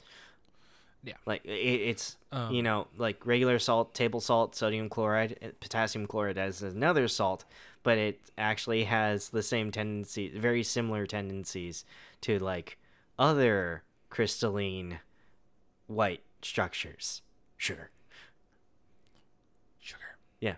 Yeah. 1.03 1.15
Like 1.25 1.43
it, 1.43 1.49
it's 1.49 2.17
Um, 2.31 2.53
you 2.53 2.61
know 2.61 2.87
like 2.95 3.25
regular 3.25 3.57
salt, 3.57 3.95
table 3.95 4.21
salt, 4.21 4.55
sodium 4.55 4.87
chloride, 4.87 5.37
uh, 5.43 5.47
potassium 5.59 6.05
chloride 6.05 6.37
is 6.37 6.61
another 6.61 7.07
salt, 7.07 7.43
but 7.81 7.97
it 7.97 8.19
actually 8.37 8.83
has 8.83 9.29
the 9.29 9.41
same 9.41 9.71
tendency, 9.71 10.29
very 10.29 10.61
similar 10.63 11.07
tendencies 11.07 11.85
to 12.21 12.37
like 12.37 12.77
other 13.17 13.81
crystalline 14.11 14.99
white 15.87 16.21
structures. 16.43 17.23
Sugar. 17.57 17.89
Sugar. 19.79 20.17
Yeah. 20.39 20.55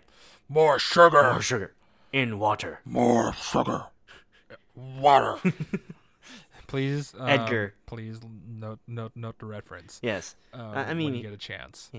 More 0.48 0.78
sugar. 0.78 1.22
More 1.32 1.40
sugar 1.42 1.73
in 2.14 2.38
water. 2.38 2.80
More 2.84 3.34
sugar. 3.34 3.86
Water. 4.76 5.36
please, 6.68 7.12
um, 7.18 7.28
Edgar. 7.28 7.74
Please 7.86 8.20
note 8.48 8.78
note 8.86 9.12
note 9.16 9.38
the 9.40 9.46
reference. 9.46 9.98
Yes. 10.00 10.36
Um, 10.52 10.70
I 10.74 10.94
mean 10.94 11.06
when 11.06 11.14
you 11.16 11.22
get 11.22 11.32
a 11.32 11.36
chance. 11.36 11.90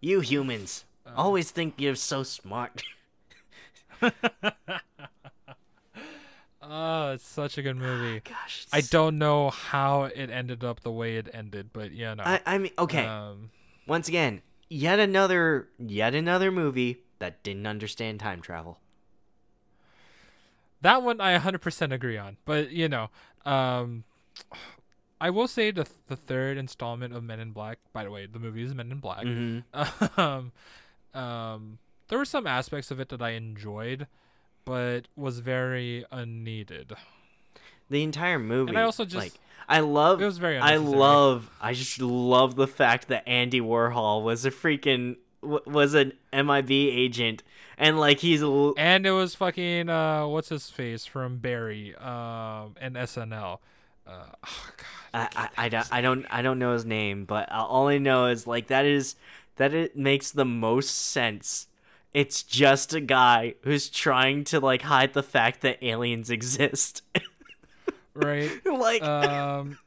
You 0.00 0.20
humans 0.20 0.84
always 1.16 1.50
think 1.50 1.74
you're 1.78 1.94
so 1.96 2.22
smart. 2.22 2.82
Oh, 6.64 7.10
it's 7.10 7.26
such 7.26 7.58
a 7.58 7.62
good 7.62 7.76
movie. 7.76 8.20
Gosh. 8.20 8.66
I 8.72 8.82
don't 8.82 9.18
know 9.18 9.50
how 9.50 10.04
it 10.04 10.30
ended 10.30 10.62
up 10.62 10.80
the 10.80 10.92
way 10.92 11.16
it 11.16 11.28
ended, 11.34 11.70
but 11.72 11.90
yeah, 11.92 12.14
no. 12.14 12.22
I, 12.22 12.40
I 12.46 12.58
mean, 12.58 12.70
okay. 12.78 13.04
Um, 13.04 13.50
once 13.88 14.06
again, 14.08 14.42
yet 14.70 15.00
another 15.00 15.68
yet 15.78 16.14
another 16.14 16.52
movie 16.52 16.98
that 17.22 17.42
didn't 17.44 17.66
understand 17.66 18.20
time 18.20 18.40
travel. 18.40 18.78
That 20.80 21.02
one 21.02 21.20
I 21.20 21.38
100% 21.38 21.92
agree 21.92 22.18
on. 22.18 22.36
But, 22.44 22.72
you 22.72 22.88
know, 22.88 23.10
um, 23.46 24.02
I 25.20 25.30
will 25.30 25.46
say 25.46 25.70
the 25.70 25.86
the 26.08 26.16
third 26.16 26.58
installment 26.58 27.14
of 27.14 27.22
Men 27.22 27.38
in 27.38 27.52
Black, 27.52 27.78
by 27.92 28.02
the 28.02 28.10
way, 28.10 28.26
the 28.26 28.40
movie 28.40 28.64
is 28.64 28.74
Men 28.74 28.90
in 28.90 28.98
Black. 28.98 29.24
Mm-hmm. 29.24 30.20
Um, 30.20 30.52
um, 31.14 31.78
there 32.08 32.18
were 32.18 32.24
some 32.24 32.46
aspects 32.46 32.90
of 32.90 32.98
it 32.98 33.08
that 33.10 33.22
I 33.22 33.30
enjoyed, 33.30 34.08
but 34.64 35.06
was 35.14 35.38
very 35.38 36.04
unneeded. 36.10 36.94
The 37.88 38.02
entire 38.02 38.40
movie. 38.40 38.70
And 38.70 38.78
I 38.78 38.82
also 38.82 39.04
just 39.04 39.16
like 39.16 39.32
I 39.68 39.80
love 39.80 40.20
it 40.20 40.24
was 40.24 40.38
very 40.38 40.58
I 40.58 40.76
love 40.76 41.50
I 41.60 41.72
just 41.72 42.00
love 42.00 42.56
the 42.56 42.66
fact 42.66 43.08
that 43.08 43.28
Andy 43.28 43.60
Warhol 43.60 44.24
was 44.24 44.44
a 44.44 44.50
freaking 44.50 45.16
w- 45.42 45.62
was 45.66 45.94
an 45.94 46.12
MIB 46.32 46.70
agent 46.70 47.42
and 47.76 47.98
like 47.98 48.20
he's 48.20 48.42
l- 48.42 48.74
and 48.76 49.06
it 49.06 49.10
was 49.10 49.34
fucking 49.34 49.88
uh 49.88 50.26
what's 50.26 50.48
his 50.48 50.70
face 50.70 51.04
from 51.06 51.38
Barry 51.38 51.94
um 51.96 52.74
and 52.80 52.96
SNL. 52.96 53.58
Uh, 54.06 54.24
oh 54.46 54.68
god. 54.76 54.86
I, 55.14 55.28
I, 55.36 55.48
I, 55.66 55.68
don't, 55.68 55.92
I 55.92 56.00
don't 56.00 56.26
I 56.30 56.42
don't 56.42 56.58
know 56.58 56.72
his 56.72 56.84
name, 56.84 57.24
but 57.24 57.50
all 57.52 57.88
I 57.88 57.98
know 57.98 58.26
is 58.26 58.46
like 58.46 58.68
that 58.68 58.84
is 58.86 59.14
that 59.56 59.74
it 59.74 59.96
makes 59.96 60.30
the 60.30 60.44
most 60.44 60.88
sense. 60.90 61.68
It's 62.12 62.42
just 62.42 62.92
a 62.94 63.00
guy 63.00 63.54
who's 63.62 63.88
trying 63.88 64.44
to 64.44 64.60
like 64.60 64.82
hide 64.82 65.12
the 65.12 65.22
fact 65.22 65.60
that 65.62 65.82
aliens 65.82 66.30
exist. 66.38 67.02
Right. 68.14 68.50
like 68.66 69.02
um 69.02 69.78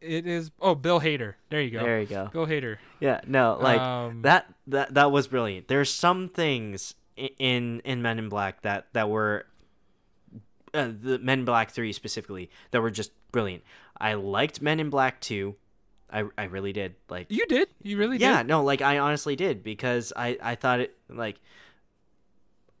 it 0.00 0.26
is 0.26 0.50
oh 0.60 0.74
Bill 0.74 1.00
Hader. 1.00 1.34
There 1.50 1.60
you 1.60 1.70
go. 1.70 1.82
there 1.82 2.00
you 2.00 2.06
go. 2.06 2.28
Bill 2.32 2.46
Hader. 2.46 2.76
Yeah, 3.00 3.20
no, 3.26 3.58
like 3.60 3.80
Um, 3.80 4.22
that 4.22 4.52
that 4.68 4.94
that 4.94 5.10
was 5.12 5.26
brilliant. 5.28 5.68
There's 5.68 5.92
some 5.92 6.28
things 6.28 6.94
in 7.16 7.80
in 7.84 8.02
Men 8.02 8.18
in 8.18 8.28
Black 8.28 8.62
that 8.62 8.86
that 8.92 9.08
were 9.08 9.46
uh, 10.74 10.90
the 11.00 11.18
Men 11.18 11.40
in 11.40 11.44
Black 11.46 11.70
3 11.70 11.92
specifically 11.92 12.50
that 12.70 12.80
were 12.82 12.90
just 12.90 13.12
brilliant. 13.32 13.62
I 13.98 14.14
liked 14.14 14.60
Men 14.60 14.78
in 14.80 14.90
Black 14.90 15.20
2. 15.20 15.54
I 16.12 16.24
I 16.36 16.44
really 16.44 16.72
did. 16.72 16.94
Like 17.08 17.26
You 17.30 17.46
did. 17.46 17.68
You 17.82 17.96
really 17.98 18.18
did. 18.18 18.24
Yeah, 18.24 18.38
did. 18.42 18.48
no, 18.48 18.62
like 18.62 18.82
I 18.82 18.98
honestly 18.98 19.36
did 19.36 19.62
because 19.62 20.12
I 20.16 20.38
I 20.42 20.54
thought 20.54 20.80
it 20.80 20.96
like 21.08 21.40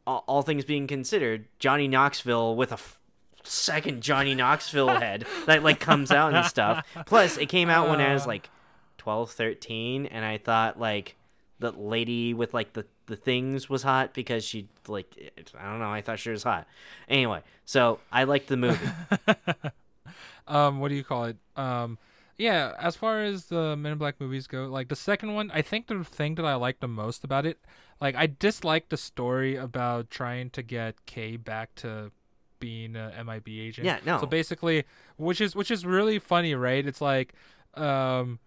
all, 0.06 0.22
all 0.28 0.42
things 0.42 0.64
being 0.64 0.86
considered, 0.86 1.46
Johnny 1.58 1.88
Knoxville 1.88 2.54
with 2.56 2.70
a 2.70 2.74
f- 2.74 3.00
second 3.46 4.02
Johnny 4.02 4.34
Knoxville 4.34 4.88
head 4.88 5.24
that 5.46 5.62
like 5.62 5.80
comes 5.80 6.10
out 6.10 6.34
and 6.34 6.44
stuff. 6.46 6.86
Plus, 7.06 7.36
it 7.38 7.46
came 7.46 7.68
out 7.70 7.88
when 7.88 8.00
I 8.00 8.12
was 8.12 8.24
Uh. 8.24 8.28
like 8.28 8.50
12, 8.98 9.30
13 9.30 10.06
and 10.06 10.24
I 10.24 10.38
thought 10.38 10.78
like 10.80 11.16
the 11.58 11.70
lady 11.72 12.34
with 12.34 12.52
like 12.52 12.72
the 12.74 12.84
the 13.06 13.16
things 13.16 13.68
was 13.70 13.82
hot 13.84 14.12
because 14.14 14.44
she 14.44 14.68
like 14.88 15.32
I 15.58 15.70
don't 15.70 15.78
know, 15.78 15.90
I 15.92 16.02
thought 16.02 16.18
she 16.18 16.30
was 16.30 16.42
hot. 16.42 16.66
Anyway, 17.08 17.42
so 17.64 18.00
I 18.10 18.24
liked 18.24 18.48
the 18.48 18.56
movie. 18.56 18.88
um 20.48 20.80
what 20.80 20.88
do 20.88 20.94
you 20.94 21.04
call 21.04 21.24
it 21.24 21.36
um 21.56 21.98
yeah 22.38 22.72
as 22.78 22.94
far 22.96 23.22
as 23.22 23.46
the 23.46 23.76
men 23.76 23.92
in 23.92 23.98
black 23.98 24.20
movies 24.20 24.46
go 24.46 24.66
like 24.66 24.88
the 24.88 24.94
second 24.96 25.34
one 25.34 25.50
i 25.52 25.60
think 25.62 25.88
the 25.88 26.04
thing 26.04 26.36
that 26.36 26.44
i 26.44 26.54
like 26.54 26.78
the 26.80 26.86
most 26.88 27.24
about 27.24 27.44
it 27.44 27.58
like 28.00 28.14
i 28.14 28.26
dislike 28.26 28.88
the 28.88 28.96
story 28.96 29.56
about 29.56 30.08
trying 30.10 30.48
to 30.50 30.62
get 30.62 31.04
kay 31.06 31.36
back 31.36 31.74
to 31.74 32.12
being 32.58 32.96
a 32.96 33.22
mib 33.24 33.48
agent 33.48 33.86
Yeah, 33.86 33.98
no. 34.04 34.20
so 34.20 34.26
basically 34.26 34.84
which 35.16 35.40
is 35.40 35.54
which 35.54 35.70
is 35.70 35.84
really 35.86 36.18
funny 36.18 36.54
right 36.54 36.86
it's 36.86 37.00
like 37.00 37.32
um 37.74 38.38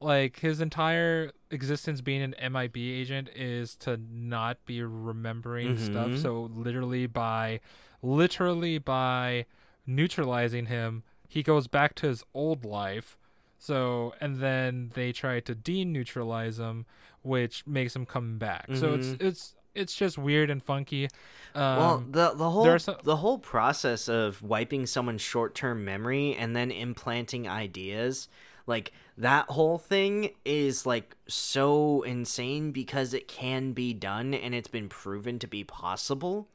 like 0.00 0.40
his 0.40 0.60
entire 0.60 1.30
existence 1.50 2.00
being 2.00 2.22
an 2.22 2.34
MIB 2.40 2.76
agent 2.76 3.28
is 3.36 3.76
to 3.76 4.00
not 4.10 4.58
be 4.66 4.82
remembering 4.82 5.78
stuff. 5.78 6.10
Mhm. 6.10 6.18
So 6.22 6.50
literally 6.52 7.06
by 7.06 7.60
literally 8.02 8.78
by 8.78 9.46
neutralizing 9.86 10.66
him, 10.66 11.02
he 11.28 11.42
goes 11.42 11.66
back 11.68 11.94
to 11.96 12.08
his 12.08 12.24
old 12.34 12.64
life. 12.64 13.16
So 13.58 14.14
and 14.20 14.36
then 14.38 14.90
they 14.94 15.12
try 15.12 15.38
to 15.40 15.54
deneutralize 15.54 16.58
him, 16.58 16.84
which 17.22 17.64
makes 17.66 17.94
him 17.94 18.04
come 18.06 18.38
back. 18.38 18.66
So 18.74 18.94
it's 18.94 19.06
Mhm. 19.08 19.22
it's 19.22 19.54
it's 19.74 19.94
just 19.94 20.18
weird 20.18 20.50
and 20.50 20.62
funky. 20.62 21.08
Um, 21.54 21.76
well, 21.76 22.04
the 22.10 22.34
the 22.34 22.50
whole 22.50 22.78
some- 22.78 22.96
the 23.02 23.16
whole 23.16 23.38
process 23.38 24.08
of 24.08 24.42
wiping 24.42 24.86
someone's 24.86 25.22
short 25.22 25.54
term 25.54 25.84
memory 25.84 26.34
and 26.34 26.56
then 26.56 26.70
implanting 26.70 27.48
ideas, 27.48 28.28
like 28.66 28.92
that 29.18 29.46
whole 29.50 29.78
thing 29.78 30.30
is 30.44 30.86
like 30.86 31.14
so 31.26 32.02
insane 32.02 32.72
because 32.72 33.12
it 33.12 33.28
can 33.28 33.72
be 33.72 33.92
done 33.92 34.32
and 34.34 34.54
it's 34.54 34.68
been 34.68 34.88
proven 34.88 35.38
to 35.40 35.46
be 35.46 35.62
possible. 35.64 36.48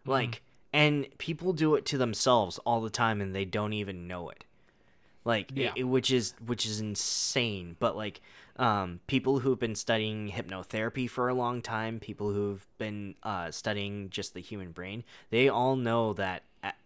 Mm-hmm. 0.00 0.10
Like, 0.10 0.42
and 0.72 1.06
people 1.18 1.52
do 1.52 1.76
it 1.76 1.84
to 1.86 1.98
themselves 1.98 2.58
all 2.66 2.80
the 2.80 2.90
time 2.90 3.20
and 3.20 3.34
they 3.34 3.44
don't 3.44 3.72
even 3.72 4.08
know 4.08 4.28
it. 4.30 4.44
Like, 5.24 5.52
Yeah. 5.54 5.72
it, 5.76 5.84
which 5.84 6.10
is 6.10 6.34
which 6.44 6.66
is 6.66 6.80
insane. 6.80 7.76
But 7.78 7.96
like, 7.96 8.20
um, 8.56 9.00
people 9.06 9.40
who've 9.40 9.58
been 9.58 9.74
studying 9.74 10.30
hypnotherapy 10.30 11.08
for 11.08 11.28
a 11.28 11.34
long 11.34 11.60
time, 11.60 11.98
people 11.98 12.32
who've 12.32 12.66
been 12.78 13.14
uh, 13.22 13.50
studying 13.50 14.10
just 14.10 14.34
the 14.34 14.40
human 14.40 14.70
brain, 14.70 15.04
they 15.30 15.48
all 15.48 15.76
know 15.76 16.12
that 16.12 16.44
at, 16.62 16.76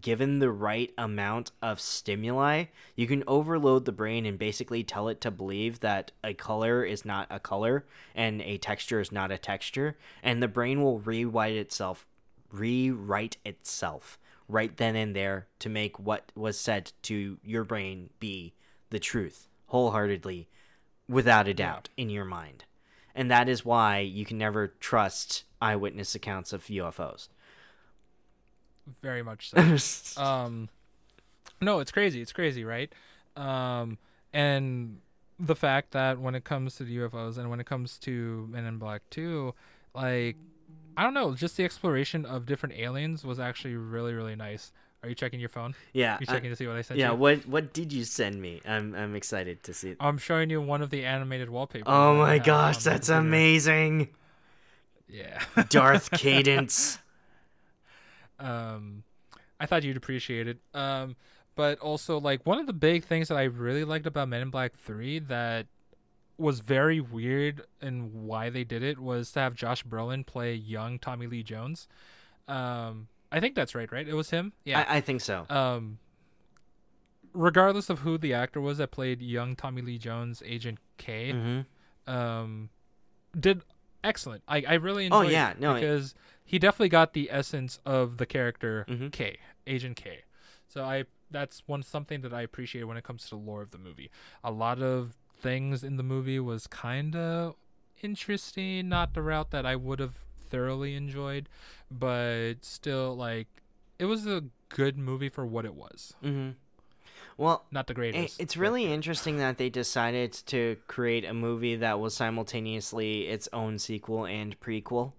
given 0.00 0.38
the 0.38 0.50
right 0.50 0.92
amount 0.96 1.50
of 1.60 1.80
stimuli, 1.80 2.64
you 2.96 3.06
can 3.06 3.22
overload 3.26 3.84
the 3.84 3.92
brain 3.92 4.24
and 4.24 4.38
basically 4.38 4.82
tell 4.82 5.08
it 5.08 5.20
to 5.20 5.30
believe 5.30 5.80
that 5.80 6.12
a 6.24 6.32
color 6.32 6.84
is 6.84 7.04
not 7.04 7.26
a 7.30 7.38
color 7.38 7.84
and 8.14 8.40
a 8.42 8.56
texture 8.56 9.00
is 9.00 9.12
not 9.12 9.30
a 9.30 9.38
texture, 9.38 9.96
and 10.22 10.42
the 10.42 10.48
brain 10.48 10.82
will 10.82 11.00
rewrite 11.00 11.56
itself, 11.56 12.06
rewrite 12.50 13.36
itself 13.44 14.18
right 14.48 14.78
then 14.78 14.96
and 14.96 15.14
there 15.14 15.46
to 15.58 15.68
make 15.68 15.98
what 15.98 16.32
was 16.34 16.58
said 16.58 16.92
to 17.02 17.36
your 17.44 17.64
brain 17.64 18.08
be 18.18 18.54
the 18.88 18.98
truth 18.98 19.46
wholeheartedly 19.66 20.48
without 21.08 21.48
a 21.48 21.54
doubt 21.54 21.88
in 21.96 22.10
your 22.10 22.24
mind. 22.24 22.64
And 23.14 23.30
that 23.30 23.48
is 23.48 23.64
why 23.64 23.98
you 24.00 24.24
can 24.24 24.38
never 24.38 24.68
trust 24.80 25.44
eyewitness 25.60 26.14
accounts 26.14 26.52
of 26.52 26.64
UFOs. 26.66 27.28
very 29.02 29.22
much 29.22 29.50
so. 29.50 30.22
um 30.22 30.68
no 31.60 31.80
it's 31.80 31.90
crazy 31.90 32.20
it's 32.22 32.32
crazy 32.32 32.64
right 32.64 32.92
um 33.36 33.98
and 34.32 34.98
the 35.38 35.54
fact 35.56 35.90
that 35.92 36.18
when 36.18 36.34
it 36.34 36.44
comes 36.44 36.76
to 36.76 36.84
the 36.84 36.96
ufos 36.98 37.36
and 37.36 37.50
when 37.50 37.60
it 37.60 37.66
comes 37.66 37.98
to 37.98 38.46
men 38.50 38.64
in 38.64 38.78
black 38.78 39.02
2 39.10 39.54
like 39.94 40.36
i 40.96 41.02
don't 41.02 41.14
know 41.14 41.34
just 41.34 41.56
the 41.56 41.64
exploration 41.64 42.24
of 42.24 42.46
different 42.46 42.74
aliens 42.78 43.24
was 43.24 43.38
actually 43.38 43.74
really 43.76 44.14
really 44.14 44.36
nice 44.36 44.72
are 45.02 45.08
you 45.08 45.14
checking 45.14 45.38
your 45.40 45.48
phone 45.48 45.74
yeah. 45.92 46.16
you 46.20 46.26
I- 46.28 46.32
checking 46.32 46.50
to 46.50 46.56
see 46.56 46.66
what 46.66 46.76
i 46.76 46.82
sent 46.82 46.98
you. 46.98 47.04
yeah, 47.04 47.12
you 47.12 47.16
what 47.16 47.46
what 47.46 47.72
did 47.72 47.92
you 47.92 48.04
send 48.04 48.40
me? 48.40 48.60
I'm 48.66 48.94
I'm 48.94 49.14
excited 49.14 49.62
to 49.64 49.74
see 49.74 49.90
it. 49.90 49.96
i'm 50.00 50.18
showing 50.18 50.50
you 50.50 50.60
one 50.60 50.82
of 50.82 50.90
the 50.90 51.04
animated 51.04 51.50
wallpapers 51.50 51.84
Oh 51.86 52.16
my 52.16 52.38
gosh, 52.38 52.78
that's 52.78 53.08
amazing. 53.08 54.08
yeah 55.08 55.42
Darth 55.68 56.10
Cadence. 56.22 56.98
um 58.38 59.02
i 59.60 59.66
thought 59.66 59.82
you'd 59.82 59.96
appreciate 59.96 60.46
it 60.48 60.58
um 60.74 61.16
but 61.56 61.78
also 61.80 62.20
like 62.20 62.44
one 62.46 62.58
of 62.58 62.66
the 62.66 62.72
big 62.72 63.04
things 63.04 63.28
that 63.28 63.36
i 63.36 63.44
really 63.44 63.84
liked 63.84 64.06
about 64.06 64.28
men 64.28 64.42
in 64.42 64.50
black 64.50 64.74
3 64.76 65.18
that 65.20 65.66
was 66.36 66.60
very 66.60 67.00
weird 67.00 67.62
and 67.80 68.12
why 68.12 68.48
they 68.48 68.62
did 68.62 68.82
it 68.82 68.98
was 68.98 69.32
to 69.32 69.40
have 69.40 69.54
josh 69.54 69.82
brolin 69.84 70.24
play 70.24 70.54
young 70.54 70.98
tommy 70.98 71.26
lee 71.26 71.42
jones 71.42 71.88
um 72.46 73.08
i 73.32 73.40
think 73.40 73.54
that's 73.54 73.74
right 73.74 73.90
right 73.92 74.08
it 74.08 74.14
was 74.14 74.30
him 74.30 74.52
yeah 74.64 74.84
I, 74.88 74.96
I 74.96 75.00
think 75.00 75.20
so. 75.20 75.46
um 75.50 75.98
regardless 77.32 77.90
of 77.90 78.00
who 78.00 78.18
the 78.18 78.32
actor 78.34 78.60
was 78.60 78.78
that 78.78 78.90
played 78.90 79.20
young 79.22 79.54
tommy 79.56 79.82
lee 79.82 79.98
jones 79.98 80.42
agent 80.46 80.78
k 80.96 81.32
hmm 81.32 81.60
um 82.12 82.70
did 83.38 83.62
excellent. 84.02 84.42
I 84.48 84.64
I 84.66 84.74
really 84.74 85.04
enjoyed. 85.06 85.18
Oh, 85.18 85.20
enjoyed 85.22 85.32
yeah, 85.32 85.52
no, 85.58 85.74
because 85.74 86.14
he 86.44 86.58
definitely 86.58 86.88
got 86.88 87.12
the 87.12 87.28
essence 87.30 87.78
of 87.84 88.16
the 88.16 88.24
character 88.24 88.86
Mhm. 88.88 89.12
K, 89.12 89.36
Agent 89.66 89.96
K. 89.96 90.20
So 90.66 90.82
I 90.84 91.04
that's 91.30 91.62
one 91.66 91.82
something 91.82 92.22
that 92.22 92.32
I 92.32 92.40
appreciate 92.42 92.84
when 92.84 92.96
it 92.96 93.04
comes 93.04 93.24
to 93.24 93.30
the 93.30 93.36
lore 93.36 93.60
of 93.60 93.70
the 93.70 93.78
movie. 93.78 94.10
A 94.42 94.50
lot 94.50 94.80
of 94.80 95.14
things 95.38 95.84
in 95.84 95.96
the 95.98 96.02
movie 96.02 96.40
was 96.40 96.66
kind 96.66 97.14
of 97.14 97.56
interesting, 98.02 98.88
not 98.88 99.12
the 99.12 99.20
route 99.22 99.50
that 99.50 99.66
I 99.66 99.76
would 99.76 99.98
have 100.00 100.16
thoroughly 100.48 100.94
enjoyed, 100.94 101.48
but 101.90 102.54
still 102.62 103.14
like 103.16 103.46
it 103.98 104.04
was 104.06 104.26
a 104.26 104.44
good 104.68 104.96
movie 104.98 105.28
for 105.28 105.44
what 105.46 105.64
it 105.64 105.74
was. 105.74 106.14
hmm 106.22 106.50
Well, 107.36 107.64
Not 107.70 107.86
the 107.86 107.94
greatest. 107.94 108.40
it's 108.40 108.54
but- 108.54 108.60
really 108.60 108.92
interesting 108.92 109.38
that 109.38 109.58
they 109.58 109.68
decided 109.70 110.32
to 110.46 110.76
create 110.86 111.24
a 111.24 111.32
movie 111.34 111.76
that 111.76 111.98
was 112.00 112.14
simultaneously 112.16 113.28
its 113.28 113.48
own 113.52 113.78
sequel 113.78 114.24
and 114.26 114.58
prequel. 114.60 115.12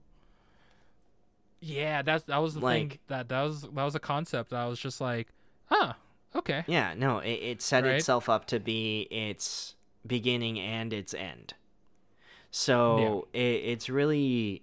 Yeah, 1.62 2.02
that's 2.04 2.24
that 2.26 2.38
was 2.38 2.54
the 2.54 2.62
thing 2.62 3.00
that 3.08 3.28
that 3.30 3.42
was 3.44 3.62
that 3.64 3.74
was 3.84 3.96
a 3.96 4.00
concept 4.00 4.52
that 4.52 4.60
I 4.62 4.68
was 4.68 4.80
just 4.80 5.02
like, 5.02 5.28
huh, 5.66 5.94
okay. 6.34 6.64
Yeah, 6.68 6.94
no, 6.96 7.20
it, 7.20 7.32
it 7.32 7.62
set 7.62 7.84
Right? 7.84 7.96
itself 7.96 8.30
up 8.30 8.46
to 8.48 8.60
be 8.62 9.02
its 9.12 9.76
beginning 10.08 10.58
and 10.60 10.94
its 10.94 11.14
end. 11.14 11.54
So 12.52 13.28
it, 13.34 13.40
it's 13.40 13.90
really 13.90 14.62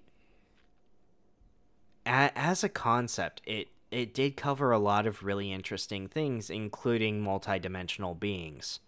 as 2.07 2.65
a 2.65 2.69
concept, 2.69 3.43
it 3.45 3.69
it 3.91 4.13
did 4.15 4.37
cover 4.37 4.73
a 4.73 4.79
lot 4.79 5.07
of 5.07 5.23
really 5.23 5.53
interesting 5.53 6.09
things, 6.09 6.51
including 6.51 7.23
multidimensional 7.23 8.19
beings. 8.19 8.81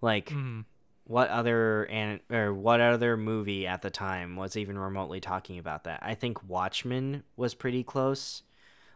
Like 0.00 0.30
Mhm. 0.30 0.64
what 1.04 1.28
other 1.30 1.86
and 1.86 2.20
or 2.30 2.52
what 2.54 2.80
other 2.80 3.16
movie 3.16 3.66
at 3.66 3.82
the 3.82 3.90
time 3.90 4.36
was 4.36 4.56
even 4.56 4.78
remotely 4.78 5.20
talking 5.20 5.58
about 5.58 5.84
that? 5.84 6.00
I 6.02 6.14
think 6.14 6.42
Watchmen 6.48 7.24
was 7.36 7.54
pretty 7.54 7.82
close. 7.82 8.42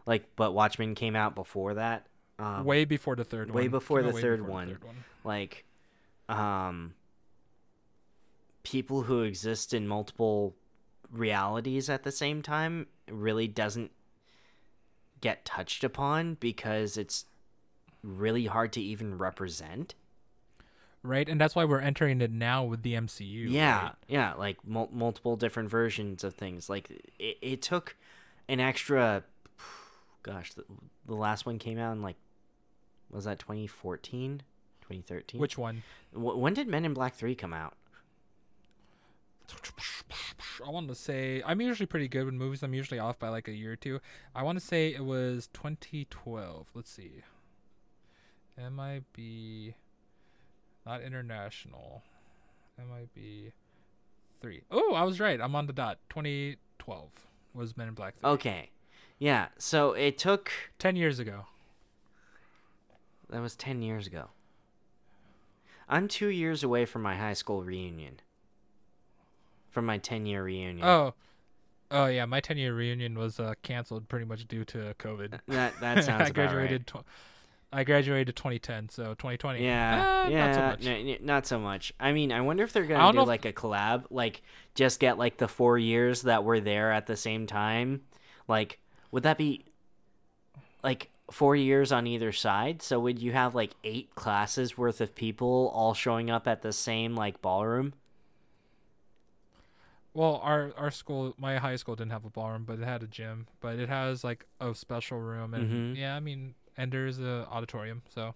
Like, 0.05 0.35
but 0.35 0.51
Watchmen 0.53 0.95
came 0.95 1.15
out 1.15 1.33
before 1.35 1.73
that. 1.75 2.07
Um, 2.39 2.65
way 2.65 2.83
before 2.85 3.15
the 3.15 3.23
third 3.23 3.49
one. 3.49 3.55
way 3.57 3.67
before 3.67 4.01
the 4.01 4.11
way 4.11 4.21
third 4.21 4.39
before 4.39 4.51
one. 4.53 4.67
third 4.69 4.83
one. 4.83 5.03
like 5.23 5.65
um 6.29 6.93
people 8.63 9.03
who 9.03 9.21
exist 9.23 9.73
in 9.73 9.87
multiple 9.87 10.55
realities 11.13 11.89
at 11.89 12.03
the 12.03 12.11
same 12.11 12.41
time 12.41 12.87
really 13.09 13.47
doesn't 13.47 13.91
get 15.21 15.45
touched 15.45 15.83
upon 15.83 16.33
because 16.35 16.97
it's 16.97 17.25
really 18.03 18.47
hard 18.47 18.73
to 18.73 18.81
even 18.81 19.17
represent. 19.17 19.95
Right, 21.03 21.27
and 21.27 21.39
that's 21.39 21.55
why 21.55 21.65
we're 21.65 21.79
entering 21.79 22.21
it 22.21 22.31
now 22.31 22.63
with 22.63 22.81
the 22.81 22.93
MCU. 22.93 23.49
yeah, 23.49 23.83
right? 23.83 23.91
yeah, 24.07 24.33
like 24.33 24.57
mul- 24.65 24.89
multiple 24.91 25.35
different 25.35 25.69
versions 25.69 26.23
of 26.23 26.33
things. 26.33 26.69
Like 26.69 26.89
it, 27.19 27.37
it 27.41 27.61
took 27.61 27.95
an 28.47 28.59
extra 28.59 29.23
gosh, 30.23 30.53
the, 30.53 30.63
the 31.05 31.15
last 31.15 31.45
one 31.45 31.59
came 31.59 31.77
out 31.77 31.91
in 31.91 32.01
like 32.01 32.15
was 33.11 33.25
that 33.25 33.37
2014? 33.39 34.41
2013? 34.81 35.39
Which 35.39 35.57
one? 35.57 35.83
Wh- 36.13 36.37
when 36.37 36.53
did 36.53 36.67
Men 36.67 36.85
in 36.85 36.93
Black 36.93 37.15
3 37.15 37.35
come 37.35 37.53
out? 37.53 37.75
I 40.65 40.69
want 40.69 40.87
to 40.89 40.95
say 40.95 41.41
I'm 41.45 41.61
usually 41.61 41.87
pretty 41.87 42.07
good 42.07 42.25
with 42.25 42.33
movies. 42.33 42.63
I'm 42.63 42.73
usually 42.73 42.99
off 42.99 43.19
by 43.19 43.29
like 43.29 43.47
a 43.47 43.51
year 43.53 43.73
or 43.73 43.75
two. 43.75 43.99
I 44.35 44.43
want 44.43 44.59
to 44.59 44.65
say 44.65 44.93
it 44.93 45.03
was 45.05 45.49
2012. 45.53 46.67
Let's 46.73 46.91
see. 46.91 47.21
MIB, 48.57 49.73
not 50.85 51.01
international. 51.01 52.03
MIB 52.77 53.51
three. 54.41 54.61
Oh, 54.69 54.93
I 54.93 55.03
was 55.03 55.19
right. 55.19 55.39
I'm 55.41 55.55
on 55.55 55.67
the 55.67 55.73
dot. 55.73 55.97
2012 56.09 57.09
was 57.53 57.77
Men 57.77 57.87
in 57.89 57.93
Black 57.93 58.19
3. 58.19 58.29
Okay. 58.31 58.69
Yeah, 59.19 59.47
so 59.57 59.93
it 59.93 60.17
took 60.17 60.51
Ten 60.79 60.95
years 60.95 61.17
ago. 61.19 61.45
that 63.29 63.41
was 63.41 63.55
10 63.55 63.81
years 63.81 64.05
ago. 64.05 64.29
I'm 65.87 66.07
2 66.07 66.27
years 66.27 66.63
away 66.63 66.85
from 66.85 67.01
my 67.01 67.15
high 67.15 67.33
school 67.33 67.63
reunion. 67.63 68.19
From 69.73 69.85
my 69.85 69.99
10-year 69.99 70.41
reunion. 70.43 70.85
Oh, 70.85 71.13
oh 71.91 72.05
yeah. 72.05 72.23
My 72.25 72.39
10 72.39 72.57
year 72.57 72.73
reunion 72.73 73.17
was 73.17 73.39
uh, 73.39 73.53
canceled 73.63 74.07
pretty 74.07 74.25
much 74.25 74.47
due 74.47 74.63
to 74.65 74.95
COVID. 74.99 75.39
That 75.47 75.73
that 75.81 76.03
sounds 76.05 76.29
I 76.29 76.29
graduated. 76.29 76.87
Tw- 76.87 77.03
I 77.75 77.83
graduated 77.83 78.35
2010, 78.35 78.89
so 78.89 79.03
2020. 79.15 79.63
Yeah, 79.65 80.25
Eh, 80.27 80.29
yeah, 80.29 80.45
not 80.45 80.53
so 80.83 80.91
much. 80.91 81.21
not 81.21 81.45
so 81.47 81.59
much. 81.59 81.91
I 81.99 82.11
mean, 82.13 82.31
I 82.31 82.41
wonder 82.41 82.63
if 82.63 82.71
they're 82.71 82.85
gonna 82.85 83.11
do 83.11 83.15
know 83.15 83.23
if- 83.23 83.27
like 83.27 83.45
a 83.45 83.51
collab, 83.53 84.05
like 84.11 84.43
just 84.75 84.99
get 84.99 85.17
like 85.17 85.37
the 85.37 85.47
four 85.47 85.79
years 85.79 86.21
that 86.21 86.43
were 86.43 86.59
there 86.59 86.91
at 86.91 87.07
the 87.07 87.17
same 87.17 87.47
time. 87.47 88.01
Like, 88.47 88.79
would 89.11 89.23
that 89.23 89.39
be 89.39 89.65
like 90.83 91.09
four 91.31 91.55
years 91.55 91.91
on 91.91 92.05
either 92.05 92.31
side? 92.31 92.83
So 92.83 92.99
would 92.99 93.17
you 93.17 93.31
have 93.31 93.55
like 93.55 93.71
eight 93.83 94.13
classes 94.13 94.77
worth 94.77 95.01
of 95.01 95.15
people 95.15 95.71
all 95.73 95.93
showing 95.95 96.29
up 96.29 96.47
at 96.47 96.61
the 96.61 96.73
same 96.73 97.15
like 97.15 97.41
ballroom? 97.41 97.93
Well, 100.13 100.39
our 100.43 100.71
our 100.77 100.91
school, 100.91 101.33
my 101.37 101.57
high 101.57 101.75
school 101.75 101.95
didn't 101.95 102.11
have 102.11 102.25
a 102.25 102.29
ballroom, 102.29 102.65
but 102.65 102.79
it 102.79 102.85
had 102.85 103.01
a 103.03 103.07
gym. 103.07 103.47
But 103.61 103.79
it 103.79 103.89
has 103.89 104.23
like 104.23 104.45
a 104.61 104.75
special 104.75 105.19
room, 105.19 105.53
and 105.53 105.95
Mhm. 105.95 105.99
yeah, 105.99 106.15
I 106.15 106.19
mean, 106.19 106.53
and 106.77 106.91
there's 106.91 107.19
a 107.19 107.47
auditorium, 107.49 108.03
so 108.13 108.35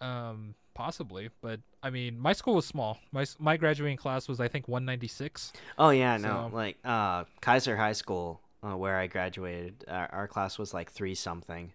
um, 0.00 0.54
possibly. 0.72 1.28
But 1.42 1.60
I 1.82 1.90
mean, 1.90 2.18
my 2.18 2.32
school 2.32 2.54
was 2.54 2.66
small. 2.66 3.00
My 3.12 3.26
my 3.38 3.56
graduating 3.58 3.98
class 3.98 4.28
was 4.28 4.40
I 4.40 4.48
think 4.48 4.66
196. 4.66 5.52
Oh 5.78 5.90
yeah, 5.90 6.16
no, 6.16 6.48
So- 6.50 6.56
like 6.56 6.78
uh, 6.84 7.24
Kaiser 7.42 7.76
High 7.76 7.92
School, 7.92 8.40
uh, 8.62 8.76
where 8.76 8.96
I 8.96 9.06
graduated, 9.06 9.84
our, 9.88 10.08
our 10.12 10.28
class 10.28 10.56
was 10.58 10.72
like 10.72 10.90
three 10.90 11.14
something, 11.14 11.72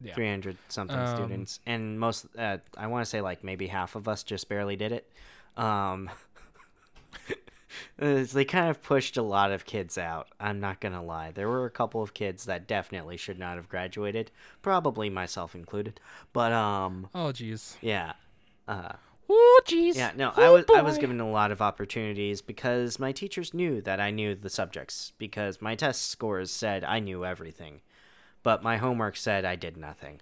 Yeah. 0.00 0.14
three 0.14 0.28
hundred 0.28 0.56
something 0.68 0.98
Um, 0.98 1.06
students, 1.06 1.60
and 1.66 2.00
most, 2.00 2.26
uh, 2.36 2.58
I 2.76 2.88
want 2.88 3.04
to 3.04 3.08
say 3.08 3.20
like 3.20 3.44
maybe 3.44 3.68
half 3.68 3.94
of 3.94 4.08
us 4.08 4.24
just 4.24 4.48
barely 4.48 4.74
did 4.74 4.90
it. 4.90 5.08
Um, 5.56 6.10
they 7.96 8.44
kind 8.44 8.68
of 8.70 8.82
pushed 8.82 9.16
a 9.16 9.22
lot 9.22 9.50
of 9.52 9.64
kids 9.64 9.96
out. 9.98 10.28
I'm 10.40 10.60
not 10.60 10.80
gonna 10.80 11.02
lie, 11.02 11.30
there 11.32 11.48
were 11.48 11.64
a 11.64 11.70
couple 11.70 12.02
of 12.02 12.14
kids 12.14 12.44
that 12.44 12.66
definitely 12.66 13.16
should 13.16 13.38
not 13.38 13.56
have 13.56 13.68
graduated, 13.68 14.30
probably 14.62 15.08
myself 15.10 15.54
included. 15.54 16.00
But 16.32 16.52
um, 16.52 17.08
Oh 17.14 17.32
jeez. 17.32 17.76
yeah. 17.80 18.12
Uh, 18.68 18.92
Oh 19.30 19.60
jeez. 19.66 19.94
yeah, 19.96 20.12
no, 20.16 20.32
Oh, 20.36 20.42
I 20.42 20.50
was 20.50 20.64
I 20.74 20.82
was 20.82 20.98
given 20.98 21.20
a 21.20 21.30
lot 21.30 21.52
of 21.52 21.62
opportunities 21.62 22.42
because 22.42 22.98
my 22.98 23.12
teachers 23.12 23.54
knew 23.54 23.80
that 23.82 24.00
I 24.00 24.10
knew 24.10 24.34
the 24.34 24.50
subjects 24.50 25.12
because 25.16 25.62
my 25.62 25.74
test 25.74 26.08
scores 26.10 26.50
said 26.50 26.84
I 26.84 26.98
knew 26.98 27.24
everything, 27.24 27.80
but 28.42 28.62
my 28.62 28.76
homework 28.78 29.16
said 29.16 29.44
I 29.44 29.56
did 29.56 29.76
nothing. 29.76 30.20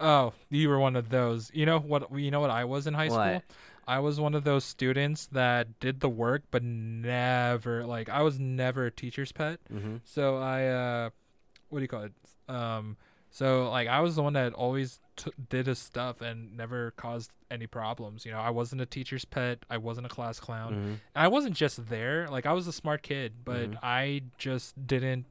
Oh, 0.00 0.32
you 0.50 0.68
were 0.68 0.78
one 0.78 0.96
of 0.96 1.10
those. 1.10 1.50
You 1.54 1.66
know 1.66 1.78
what? 1.78 2.10
You 2.18 2.30
know 2.30 2.40
what 2.40 2.50
I 2.50 2.64
was 2.64 2.86
in 2.86 2.94
high 2.94 3.08
school. 3.08 3.18
I 3.86 3.98
was 3.98 4.18
one 4.20 4.34
of 4.34 4.44
those 4.44 4.64
students 4.64 5.26
that 5.32 5.78
did 5.80 6.00
the 6.00 6.08
work, 6.08 6.42
but 6.50 6.62
never 6.62 7.84
like 7.86 8.08
I 8.08 8.22
was 8.22 8.38
never 8.38 8.86
a 8.86 8.90
teacher's 8.90 9.32
pet. 9.32 9.60
hmm 9.70 9.96
So 10.04 10.36
I, 10.38 10.66
uh, 10.66 11.10
what 11.68 11.78
do 11.78 11.82
you 11.82 11.88
call 11.88 12.02
it? 12.04 12.12
Um, 12.48 12.96
so 13.30 13.68
like 13.70 13.88
I 13.88 14.00
was 14.00 14.16
the 14.16 14.22
one 14.22 14.32
that 14.34 14.52
always 14.54 15.00
t- 15.16 15.32
did 15.50 15.66
his 15.66 15.78
stuff 15.78 16.20
and 16.20 16.56
never 16.56 16.92
caused 16.92 17.32
any 17.50 17.66
problems. 17.66 18.24
You 18.24 18.32
know, 18.32 18.38
I 18.40 18.50
wasn't 18.50 18.80
a 18.80 18.86
teacher's 18.86 19.24
pet. 19.24 19.58
I 19.68 19.76
wasn't 19.76 20.06
a 20.06 20.10
class 20.10 20.38
clown. 20.40 20.72
hmm 20.74 20.94
I 21.16 21.28
wasn't 21.28 21.54
just 21.56 21.88
there. 21.88 22.26
Like 22.28 22.46
I 22.46 22.52
was 22.52 22.66
a 22.66 22.72
smart 22.72 23.02
kid, 23.02 23.32
but 23.44 23.70
Mhm. 23.72 23.78
I 23.82 24.22
just 24.38 24.86
didn't. 24.86 25.26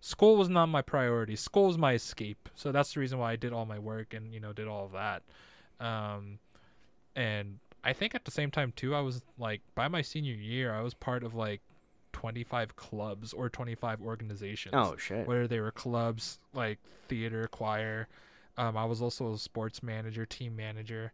School 0.00 0.36
was 0.36 0.48
not 0.48 0.66
my 0.66 0.82
priority. 0.82 1.36
School 1.36 1.66
was 1.66 1.78
my 1.78 1.94
escape. 1.94 2.48
So 2.54 2.70
that's 2.72 2.94
the 2.94 3.00
reason 3.00 3.18
why 3.18 3.32
I 3.32 3.36
did 3.36 3.52
all 3.52 3.66
my 3.66 3.78
work 3.78 4.14
and 4.14 4.32
you 4.32 4.40
know 4.40 4.52
did 4.52 4.68
all 4.68 4.84
of 4.86 4.92
that. 4.92 5.22
Um, 5.80 6.38
and 7.14 7.58
I 7.86 7.92
think 7.92 8.16
at 8.16 8.24
the 8.24 8.32
same 8.32 8.50
time 8.50 8.72
too, 8.74 8.96
I 8.96 9.00
was 9.00 9.22
like 9.38 9.60
by 9.76 9.86
my 9.86 10.02
senior 10.02 10.34
year, 10.34 10.74
I 10.74 10.82
was 10.82 10.92
part 10.92 11.22
of 11.22 11.36
like 11.36 11.60
25 12.12 12.74
clubs 12.74 13.32
or 13.32 13.48
25 13.48 14.02
organizations. 14.02 14.74
Oh 14.76 14.96
shit. 14.96 15.24
Whether 15.28 15.46
they 15.46 15.60
were 15.60 15.70
clubs 15.70 16.40
like 16.52 16.80
theater, 17.06 17.46
choir. 17.46 18.08
Um, 18.58 18.76
I 18.76 18.86
was 18.86 19.00
also 19.00 19.34
a 19.34 19.38
sports 19.38 19.84
manager, 19.84 20.26
team 20.26 20.56
manager. 20.56 21.12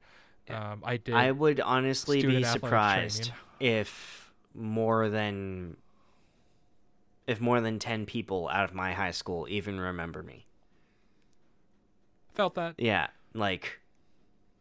Um, 0.49 0.83
I 0.83 0.97
did. 0.97 1.15
I 1.15 1.31
would 1.31 1.61
honestly 1.61 2.25
be 2.25 2.43
surprised 2.43 3.33
training. 3.61 3.77
if 3.83 4.33
more 4.55 5.11
than 5.11 5.77
if 7.27 7.39
more 7.39 7.61
than 7.61 7.79
10 7.79 8.07
people 8.07 8.49
out 8.49 8.65
of 8.65 8.75
my 8.75 8.95
high 8.95 9.11
school 9.11 9.47
even 9.51 9.79
remember 9.79 10.23
me. 10.23 10.47
felt 12.33 12.55
that. 12.55 12.77
Yeah, 12.79 13.09
like 13.35 13.79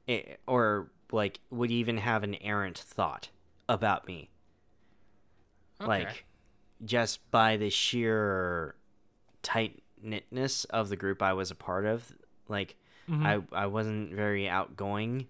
it, 0.08 0.42
or 0.46 0.90
like 1.14 1.40
would 1.50 1.72
even 1.72 1.98
have 1.98 2.24
an 2.24 2.36
errant 2.36 2.78
thought 2.78 3.30
about 3.70 4.08
me. 4.08 4.30
Okay. 5.80 5.88
Like 5.88 6.26
just 6.86 7.30
by 7.32 7.58
the 7.58 7.70
sheer 7.70 8.76
tight 9.44 9.82
knitness 10.02 10.66
of 10.66 10.90
the 10.90 10.96
group 10.96 11.22
I 11.22 11.34
was 11.34 11.52
a 11.52 11.56
part 11.56 11.86
of, 11.86 12.12
like 12.48 12.76
Mhm. 13.10 13.46
I 13.52 13.64
I 13.64 13.66
wasn't 13.68 14.14
very 14.14 14.48
outgoing. 14.48 15.28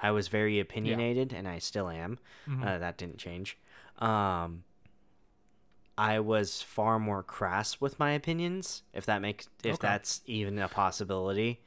I 0.00 0.10
was 0.10 0.28
very 0.28 0.60
opinionated 0.60 1.32
and 1.32 1.48
I 1.48 1.58
still 1.58 1.88
am. 1.88 2.18
Mhm. 2.48 2.62
Uh, 2.62 2.78
that 2.78 2.98
didn't 2.98 3.18
change. 3.18 3.56
Um 3.98 4.64
I 5.96 6.18
was 6.18 6.60
far 6.60 6.98
more 6.98 7.22
crass 7.22 7.80
with 7.80 7.98
my 8.00 8.10
opinions, 8.12 8.82
if 8.92 9.06
that 9.06 9.22
makes 9.22 9.48
if 9.62 9.74
Okay. 9.76 9.86
that's 9.88 10.22
even 10.26 10.58
a 10.58 10.68
possibility. 10.68 11.60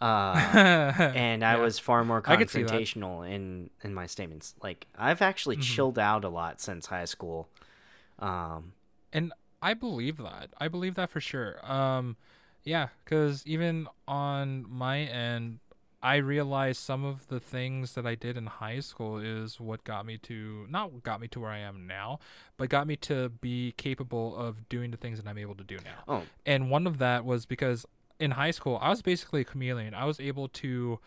Uh 0.00 0.34
and 1.14 1.44
I 1.44 1.56
Yeah. 1.56 1.62
was 1.62 1.78
far 1.78 2.04
more 2.04 2.22
I 2.22 2.36
could 2.36 2.50
see 2.50 2.62
that. 2.62 2.72
confrontational 2.72 3.28
in 3.30 3.70
in 3.82 3.92
my 3.94 4.06
statements. 4.06 4.54
Like 4.62 4.86
I've 4.96 5.20
actually 5.22 5.56
Mhm. 5.56 5.62
chilled 5.62 5.98
out 5.98 6.24
a 6.24 6.28
lot 6.28 6.60
since 6.60 6.86
high 6.86 7.04
school. 7.04 7.48
Um, 8.18 8.72
and 9.12 9.32
I 9.62 9.74
believe 9.74 10.16
that. 10.18 10.50
I 10.58 10.68
believe 10.68 10.94
that 10.94 11.10
for 11.10 11.20
sure. 11.20 11.60
Um, 11.70 12.16
yeah, 12.64 12.88
because 13.04 13.46
even 13.46 13.88
on 14.06 14.64
my 14.68 15.00
end, 15.00 15.58
I 16.02 16.16
realized 16.16 16.80
some 16.80 17.04
of 17.04 17.28
the 17.28 17.40
things 17.40 17.94
that 17.94 18.06
I 18.06 18.14
did 18.14 18.36
in 18.38 18.46
high 18.46 18.80
school 18.80 19.18
is 19.18 19.60
what 19.60 19.84
got 19.84 20.06
me 20.06 20.16
to 20.18 20.66
not 20.70 21.02
got 21.02 21.20
me 21.20 21.28
to 21.28 21.40
where 21.40 21.50
I 21.50 21.58
am 21.58 21.86
now, 21.86 22.20
but 22.56 22.68
got 22.70 22.86
me 22.86 22.96
to 22.96 23.28
be 23.28 23.72
capable 23.76 24.34
of 24.36 24.66
doing 24.70 24.90
the 24.92 24.96
things 24.96 25.20
that 25.20 25.28
I'm 25.28 25.38
able 25.38 25.54
to 25.56 25.64
do 25.64 25.76
now. 25.84 26.04
oh, 26.08 26.22
And 26.46 26.70
one 26.70 26.86
of 26.86 26.96
that 26.98 27.24
was 27.26 27.44
because 27.44 27.84
in 28.20 28.32
high 28.32 28.52
school, 28.52 28.78
I 28.80 28.90
was 28.90 29.02
basically 29.02 29.40
a 29.40 29.44
chameleon. 29.44 29.94
I 29.94 30.04
was 30.04 30.20
able 30.20 30.46
to 30.48 31.00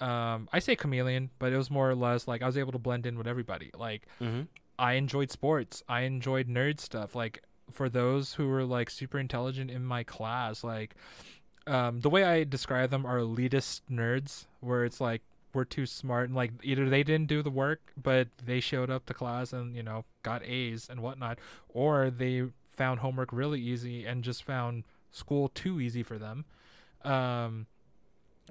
um 0.00 0.48
I 0.52 0.58
say 0.60 0.74
chameleon, 0.76 1.30
but 1.38 1.52
it 1.52 1.56
was 1.56 1.70
more 1.70 1.88
or 1.90 1.94
less 1.94 2.26
like 2.26 2.42
I 2.42 2.46
was 2.46 2.56
able 2.56 2.72
to 2.72 2.78
blend 2.78 3.04
in 3.06 3.18
with 3.18 3.26
everybody. 3.26 3.70
Like 3.76 4.06
Mm-hmm. 4.20 4.42
I 4.78 4.94
enjoyed 4.94 5.30
sports. 5.30 5.82
I 5.88 6.00
enjoyed 6.00 6.48
nerd 6.48 6.80
stuff. 6.80 7.14
Like 7.14 7.42
for 7.70 7.88
those 7.88 8.34
who 8.34 8.48
were 8.48 8.64
like 8.64 8.90
super 8.90 9.18
intelligent 9.18 9.70
in 9.70 9.84
my 9.84 10.02
class, 10.02 10.64
like 10.64 10.94
um, 11.66 12.00
the 12.00 12.10
way 12.10 12.24
I 12.24 12.44
describe 12.44 12.90
them 12.90 13.06
are 13.06 13.18
elitist 13.18 13.82
nerds, 13.90 14.46
where 14.60 14.84
it's 14.84 15.00
like 15.00 15.22
we're 15.54 15.64
too 15.64 15.86
smart 15.86 16.26
and 16.28 16.34
like 16.34 16.50
either 16.64 16.90
they 16.90 17.04
didn't 17.04 17.28
do 17.28 17.40
the 17.42 17.50
work, 17.50 17.80
but 17.96 18.28
they 18.44 18.58
showed 18.60 18.90
up 18.90 19.06
to 19.06 19.14
class 19.14 19.52
and 19.52 19.76
you 19.76 19.82
know 19.82 20.04
got 20.24 20.42
A's 20.44 20.88
and 20.90 21.00
whatnot, 21.00 21.38
or 21.68 22.10
they 22.10 22.42
found 22.66 22.98
homework 23.00 23.32
really 23.32 23.60
easy 23.60 24.04
and 24.04 24.24
just 24.24 24.42
found 24.42 24.82
school 25.14 25.48
too 25.48 25.80
easy 25.80 26.02
for 26.02 26.18
them. 26.18 26.44
Um, 27.04 27.66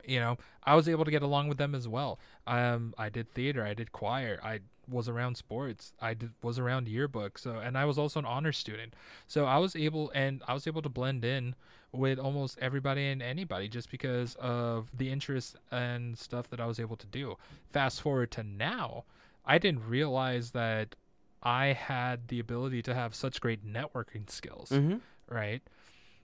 you 0.05 0.19
know, 0.19 0.37
I 0.63 0.75
was 0.75 0.89
able 0.89 1.05
to 1.05 1.11
get 1.11 1.21
along 1.21 1.47
with 1.49 1.57
them 1.57 1.75
as 1.75 1.87
well. 1.87 2.19
Um, 2.47 2.93
I 2.97 3.09
did 3.09 3.31
theater, 3.33 3.63
I 3.63 3.73
did 3.73 3.91
choir, 3.91 4.39
I 4.43 4.61
was 4.89 5.07
around 5.07 5.37
sports, 5.37 5.93
I 6.01 6.13
did 6.13 6.31
was 6.41 6.57
around 6.57 6.87
yearbook. 6.87 7.37
So, 7.37 7.57
and 7.57 7.77
I 7.77 7.85
was 7.85 7.97
also 7.97 8.19
an 8.19 8.25
honor 8.25 8.51
student. 8.51 8.93
So 9.27 9.45
I 9.45 9.57
was 9.57 9.75
able, 9.75 10.11
and 10.15 10.41
I 10.47 10.53
was 10.53 10.65
able 10.67 10.81
to 10.81 10.89
blend 10.89 11.23
in 11.23 11.55
with 11.91 12.17
almost 12.17 12.57
everybody 12.59 13.05
and 13.07 13.21
anybody 13.21 13.67
just 13.67 13.91
because 13.91 14.35
of 14.39 14.87
the 14.97 15.11
interests 15.11 15.55
and 15.71 16.17
stuff 16.17 16.49
that 16.49 16.59
I 16.59 16.65
was 16.65 16.79
able 16.79 16.95
to 16.97 17.05
do. 17.07 17.37
Fast 17.69 18.01
forward 18.01 18.31
to 18.31 18.43
now, 18.43 19.03
I 19.45 19.57
didn't 19.59 19.87
realize 19.87 20.51
that 20.51 20.95
I 21.43 21.67
had 21.67 22.29
the 22.29 22.39
ability 22.39 22.81
to 22.83 22.95
have 22.95 23.13
such 23.13 23.39
great 23.41 23.63
networking 23.65 24.29
skills 24.29 24.69
Mm-hmm. 24.71 24.97
right? 25.29 25.61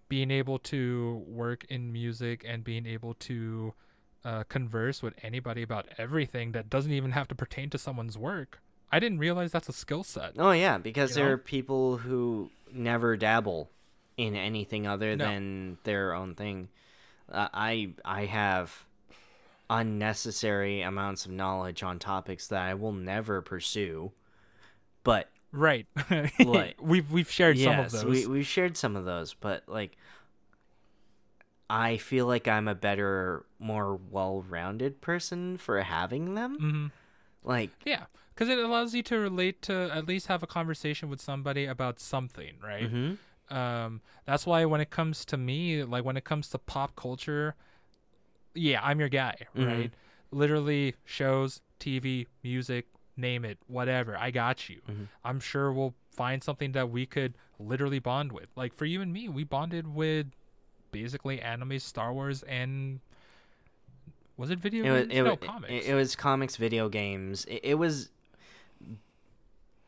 Being 0.10 0.32
able 0.32 0.60
to 0.60 1.24
work 1.28 1.66
in 1.70 1.94
music 1.94 2.44
and 2.48 2.64
being 2.64 2.86
able 2.86 3.14
to 3.14 3.74
uh, 4.26 4.44
converse 4.44 5.02
with 5.02 5.14
anybody 5.24 5.62
about 5.62 5.88
everything 5.98 6.52
that 6.52 6.70
doesn't 6.70 6.92
even 6.92 7.12
have 7.12 7.28
to 7.30 7.36
pertain 7.36 7.70
to 7.70 7.78
someone's 7.78 8.18
work. 8.18 8.60
I 8.92 9.00
didn't 9.00 9.20
realize 9.20 9.52
that's 9.52 9.70
a 9.70 9.74
skill 9.74 10.04
set. 10.04 10.34
Oh 10.38 10.52
yeah, 10.52 10.78
because 10.80 11.14
there 11.14 11.28
know? 11.28 11.34
are 11.34 11.38
people 11.38 11.98
who 11.98 12.50
never 12.74 13.16
dabble 13.16 13.70
in 14.18 14.36
anything 14.36 14.86
other 14.88 15.16
No. 15.16 15.26
than 15.26 15.78
their 15.84 16.14
own 16.14 16.34
thing. 16.36 16.70
Uh, 17.32 17.48
I 17.54 17.94
I 18.04 18.26
have 18.26 18.86
unnecessary 19.70 20.82
amounts 20.82 21.26
of 21.26 21.32
knowledge 21.32 21.84
on 21.84 22.00
topics 22.00 22.48
that 22.48 22.62
I 22.62 22.74
will 22.74 22.92
never 22.92 23.42
pursue. 23.42 24.12
But 25.04 25.30
Right. 25.52 25.88
Like- 26.40 26.78
we've 26.82 27.12
we've 27.12 27.30
shared 27.32 27.58
some 27.58 27.80
of 27.80 27.92
yes, 27.92 27.92
those. 28.04 28.06
we 28.06 28.26
we've 28.28 28.46
shared 28.48 28.78
some 28.78 28.96
of 28.96 29.06
those, 29.06 29.34
but 29.34 29.64
like 29.68 29.98
I 31.70 31.98
feel 31.98 32.26
like 32.26 32.48
I'm 32.48 32.68
a 32.68 32.76
better, 32.76 33.46
more 33.60 33.96
well-rounded 33.96 35.02
person 35.02 35.58
for 35.58 35.80
having 35.82 36.34
them. 36.36 36.58
hmm 36.58 37.48
Like 37.48 37.70
Yeah, 37.86 38.06
because 38.34 38.50
it 38.50 38.58
allows 38.58 38.96
you 38.96 39.04
to 39.04 39.18
relate 39.20 39.62
to 39.64 39.90
at 39.94 40.08
least 40.08 40.28
have 40.28 40.42
a 40.42 40.48
conversation 40.48 41.10
with 41.10 41.22
somebody 41.22 41.66
about 41.66 42.00
something, 42.00 42.54
right? 42.64 42.92
mhm. 42.92 43.18
um 43.52 44.02
that's 44.26 44.46
why 44.46 44.64
when 44.66 44.80
it 44.82 44.92
comes 44.92 45.26
to 45.26 45.36
me 45.38 45.84
like 45.84 46.04
when 46.06 46.16
it 46.16 46.24
comes 46.24 46.48
to 46.50 46.60
pop 46.60 46.96
culture 46.96 47.56
yeah 48.54 48.80
i'm 48.84 49.00
your 49.00 49.10
guy 49.10 49.36
Mhm. 49.56 49.66
right 49.66 49.92
literally 50.30 50.94
shows 51.04 51.60
tv 51.80 52.28
music 52.44 52.86
name 53.20 53.44
it 53.46 53.58
whatever 53.68 54.18
i 54.18 54.32
got 54.32 54.70
you 54.70 54.80
Mhm. 54.90 55.08
i'm 55.24 55.40
sure 55.40 55.72
we'll 55.72 55.94
find 56.12 56.44
something 56.44 56.72
that 56.74 56.90
we 56.90 57.06
could 57.06 57.34
literally 57.60 58.00
bond 58.00 58.32
with 58.32 58.50
like 58.56 58.74
for 58.74 58.86
you 58.86 59.02
and 59.02 59.12
me 59.14 59.28
we 59.30 59.44
bonded 59.44 59.94
with 59.94 60.28
basically 60.92 61.40
anime 61.42 61.78
star 61.80 62.12
wars 62.14 62.42
and 62.44 63.00
was 64.38 64.50
it 64.50 64.60
video 64.60 64.86
it 64.86 64.92
was 64.92 65.02
games 65.08 65.14
it, 65.18 65.24
no 65.24 65.36
comics 65.36 65.72
it, 65.74 65.86
it 65.92 65.94
was 65.96 66.16
comics, 66.16 66.56
video 66.56 66.88
games. 66.90 67.46
It, 67.46 67.60
it 67.64 67.76
was 67.76 68.10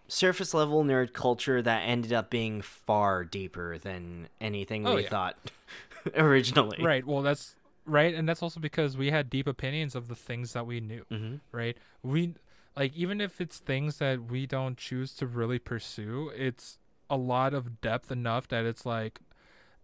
surface 0.08 0.54
level 0.54 0.84
nerd 0.84 1.14
culture 1.14 1.62
that 1.62 1.82
ended 1.84 2.12
up 2.12 2.30
being 2.30 2.62
far 2.62 3.24
deeper 3.24 3.78
than 3.78 4.28
anything 4.42 4.86
Oh, 4.86 4.96
we 4.96 5.04
yeah. 5.04 5.10
thought 5.10 5.38
originally. 6.16 6.84
right 6.84 7.06
well 7.06 7.22
that's 7.22 7.56
right 7.86 8.14
and 8.14 8.28
that's 8.28 8.44
also 8.44 8.60
because 8.60 8.98
we 8.98 9.10
had 9.10 9.30
deep 9.30 9.48
opinions 9.48 9.96
of 9.96 10.08
the 10.10 10.16
things 10.16 10.54
that 10.54 10.66
we 10.68 10.80
knew 10.82 11.06
hmm 11.10 11.36
right? 11.52 11.78
We 12.04 12.34
like 12.76 12.96
even 12.96 13.20
if 13.22 13.42
it's 13.42 13.60
things 13.60 13.98
that 13.98 14.24
we 14.32 14.46
don't 14.46 14.78
choose 14.78 15.14
to 15.16 15.28
really 15.28 15.60
pursue, 15.60 16.32
it's 16.36 16.80
a 17.10 17.18
lot 17.18 17.54
of 17.54 17.82
depth 17.82 18.12
enough 18.12 18.48
that 18.48 18.66
it's 18.66 18.86
like 18.86 19.20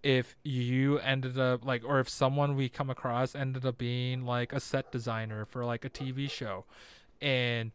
if 0.04 0.38
you 0.44 1.00
ended 1.00 1.38
up 1.38 1.66
like 1.66 1.84
or 1.84 2.00
if 2.00 2.08
someone 2.08 2.56
we 2.56 2.70
come 2.70 2.90
across 2.90 3.36
ended 3.36 3.66
up 3.66 3.78
being 3.78 4.26
like 4.26 4.54
a 4.54 4.60
set 4.60 4.92
designer 4.92 5.44
for 5.44 5.66
like 5.66 5.84
a 5.84 5.90
TV 5.90 6.30
show 6.30 6.66
and 7.22 7.72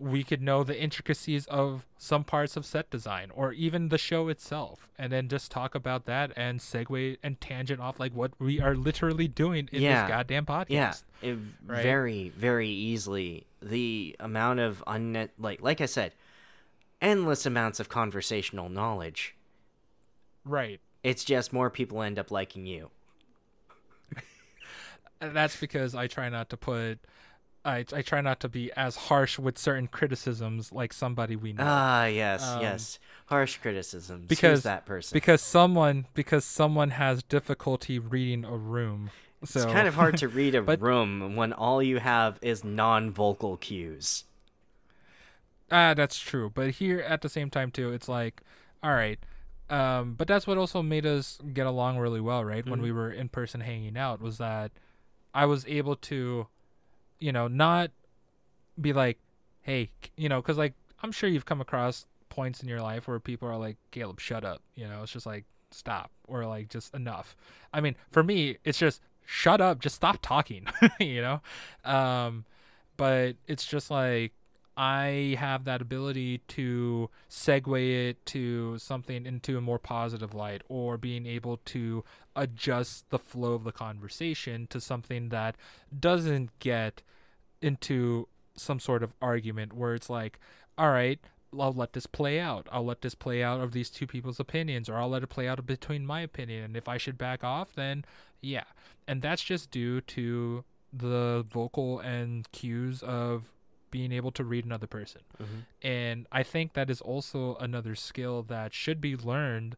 we 0.00 0.24
could 0.24 0.40
know 0.40 0.64
the 0.64 0.76
intricacies 0.80 1.44
of 1.48 1.86
some 1.98 2.24
parts 2.24 2.56
of 2.56 2.64
set 2.64 2.88
design 2.88 3.30
or 3.34 3.52
even 3.52 3.90
the 3.90 3.98
show 3.98 4.28
itself 4.28 4.88
and 4.98 5.12
then 5.12 5.28
just 5.28 5.50
talk 5.50 5.74
about 5.74 6.06
that 6.06 6.32
and 6.36 6.58
segue 6.58 7.18
and 7.22 7.38
tangent 7.38 7.80
off 7.80 8.00
like 8.00 8.14
what 8.14 8.32
we 8.38 8.58
are 8.60 8.74
literally 8.74 9.28
doing 9.28 9.68
in 9.70 9.82
Yeah. 9.82 10.02
this 10.02 10.08
goddamn 10.10 10.46
podcast. 10.46 10.70
Yeah, 10.70 10.94
it 11.20 11.38
Right? 11.66 11.82
very 11.82 12.30
very 12.30 12.68
easily. 12.70 13.46
The 13.60 14.16
amount 14.18 14.60
of 14.60 14.82
unnet 14.86 15.28
like 15.38 15.60
like 15.60 15.82
I 15.82 15.86
said, 15.86 16.14
endless 17.02 17.44
amounts 17.44 17.78
of 17.78 17.90
conversational 17.90 18.70
knowledge. 18.70 19.36
Right. 20.46 20.80
It's 21.02 21.24
just 21.24 21.52
more 21.52 21.68
people 21.68 22.00
end 22.02 22.18
up 22.18 22.30
liking 22.30 22.64
you. 22.64 22.90
That's 25.20 25.56
because 25.56 25.94
I 25.94 26.06
try 26.06 26.30
not 26.30 26.48
to 26.50 26.56
put 26.56 26.98
I 27.64 27.84
I 27.92 28.02
try 28.02 28.20
not 28.20 28.40
to 28.40 28.48
be 28.48 28.72
as 28.72 28.96
harsh 28.96 29.38
with 29.38 29.58
certain 29.58 29.86
criticisms 29.86 30.72
like 30.72 30.92
somebody 30.92 31.36
we 31.36 31.52
know. 31.52 31.64
Ah, 31.66 32.06
yes, 32.06 32.42
Um, 32.42 32.62
yes. 32.62 32.98
Harsh 33.26 33.58
criticisms. 33.58 34.22
Who's 34.22 34.28
because- 34.28 34.62
that 34.62 34.86
person? 34.86 35.14
because 35.14 35.42
someone 35.42 36.06
because 36.14 36.44
someone 36.44 36.90
has 36.90 37.22
difficulty 37.22 37.98
reading 37.98 38.44
a 38.44 38.56
room. 38.56 39.10
So 39.44 39.60
it's 39.62 39.72
kind 39.72 39.88
of 39.88 39.94
hard 39.94 40.16
to 40.18 40.28
read 40.28 40.54
a 40.54 40.62
but- 40.70 40.80
room 40.80 41.34
when 41.36 41.52
all 41.52 41.82
you 41.82 41.98
have 41.98 42.38
is 42.42 42.62
non-vocal 42.64 43.56
cues. 43.58 44.24
Ah, 45.70 45.94
that's 45.94 46.18
true. 46.18 46.50
But 46.52 46.70
here 46.72 47.00
at 47.00 47.20
the 47.22 47.28
same 47.28 47.48
time 47.50 47.70
too, 47.70 47.92
it's 47.92 48.08
like, 48.08 48.42
all 48.82 48.92
right. 48.94 49.18
Um, 49.68 50.14
but 50.14 50.26
that's 50.26 50.46
what 50.46 50.58
also 50.58 50.82
made 50.82 51.06
us 51.06 51.38
get 51.54 51.66
along 51.66 51.98
really 51.98 52.20
well, 52.20 52.44
right? 52.44 52.66
When 52.66 52.80
Mhm. 52.80 52.82
we 52.82 52.92
were 52.92 53.10
in 53.12 53.28
person 53.28 53.60
hanging 53.60 53.96
out, 53.96 54.20
was 54.20 54.38
that 54.38 54.72
I 55.32 55.46
was 55.46 55.64
able 55.66 55.94
to, 55.96 56.48
you 57.20 57.32
know, 57.32 57.46
not 57.48 57.90
be 58.80 58.92
like, 58.92 59.18
hey, 59.62 59.90
you 60.16 60.28
know, 60.28 60.40
because 60.40 60.58
like 60.58 60.74
I'm 61.02 61.12
sure 61.12 61.28
you've 61.28 61.46
come 61.46 61.60
across 61.60 62.06
points 62.28 62.62
in 62.62 62.68
your 62.68 62.80
life 62.80 63.06
where 63.06 63.20
people 63.20 63.48
are 63.48 63.56
like, 63.56 63.76
Caleb, 63.90 64.20
shut 64.20 64.44
up. 64.44 64.62
You 64.74 64.88
know, 64.88 65.02
it's 65.02 65.12
just 65.12 65.26
like 65.26 65.44
stop 65.70 66.10
or 66.26 66.46
like 66.46 66.68
just 66.68 66.94
enough. 66.94 67.36
I 67.72 67.80
mean, 67.80 67.96
for 68.10 68.22
me, 68.22 68.56
it's 68.64 68.78
just 68.78 69.00
shut 69.24 69.60
up, 69.60 69.80
just 69.80 69.96
stop 69.96 70.18
talking. 70.22 70.66
you 71.00 71.20
know, 71.22 71.40
um, 71.84 72.44
but 72.96 73.36
it's 73.46 73.66
just 73.66 73.90
like 73.90 74.32
I 74.76 75.36
have 75.38 75.64
that 75.64 75.82
ability 75.82 76.38
to 76.48 77.10
segue 77.28 78.08
it 78.08 78.24
to 78.26 78.78
something 78.78 79.26
into 79.26 79.58
a 79.58 79.60
more 79.60 79.78
positive 79.78 80.34
light 80.34 80.62
or 80.68 80.96
being 80.96 81.26
able 81.26 81.58
to 81.66 82.04
adjust 82.36 83.10
the 83.10 83.18
flow 83.18 83.54
of 83.54 83.64
the 83.64 83.72
conversation 83.72 84.66
to 84.68 84.80
something 84.80 85.28
that 85.30 85.56
doesn't 85.98 86.56
get 86.60 87.02
into 87.60 88.28
some 88.56 88.80
sort 88.80 89.02
of 89.02 89.12
argument 89.20 89.72
where 89.72 89.94
it's 89.94 90.08
like, 90.08 90.38
all 90.78 90.90
right, 90.90 91.18
I'll 91.58 91.72
let 91.72 91.92
this 91.92 92.06
play 92.06 92.38
out. 92.38 92.68
I'll 92.70 92.84
let 92.84 93.02
this 93.02 93.14
play 93.14 93.42
out 93.42 93.60
of 93.60 93.72
these 93.72 93.90
two 93.90 94.06
people's 94.06 94.40
opinions, 94.40 94.88
or 94.88 94.96
I'll 94.96 95.08
let 95.08 95.22
it 95.22 95.28
play 95.28 95.48
out 95.48 95.64
between 95.66 96.06
my 96.06 96.20
opinion. 96.20 96.64
And 96.64 96.76
if 96.76 96.88
I 96.88 96.96
should 96.96 97.18
back 97.18 97.42
off, 97.42 97.74
then 97.74 98.04
yeah. 98.40 98.64
And 99.06 99.20
that's 99.20 99.42
just 99.42 99.70
due 99.70 100.00
to 100.02 100.64
the 100.92 101.44
vocal 101.48 101.98
and 102.00 102.50
cues 102.52 103.02
of 103.02 103.52
being 103.90 104.12
able 104.12 104.30
to 104.32 104.44
read 104.44 104.64
another 104.64 104.86
person. 104.86 105.22
And 105.82 106.26
I 106.32 106.42
think 106.42 106.74
that 106.74 106.90
is 106.90 107.00
also 107.00 107.56
another 107.56 107.94
skill 107.94 108.42
that 108.44 108.72
should 108.74 109.00
be 109.00 109.16
learned 109.16 109.76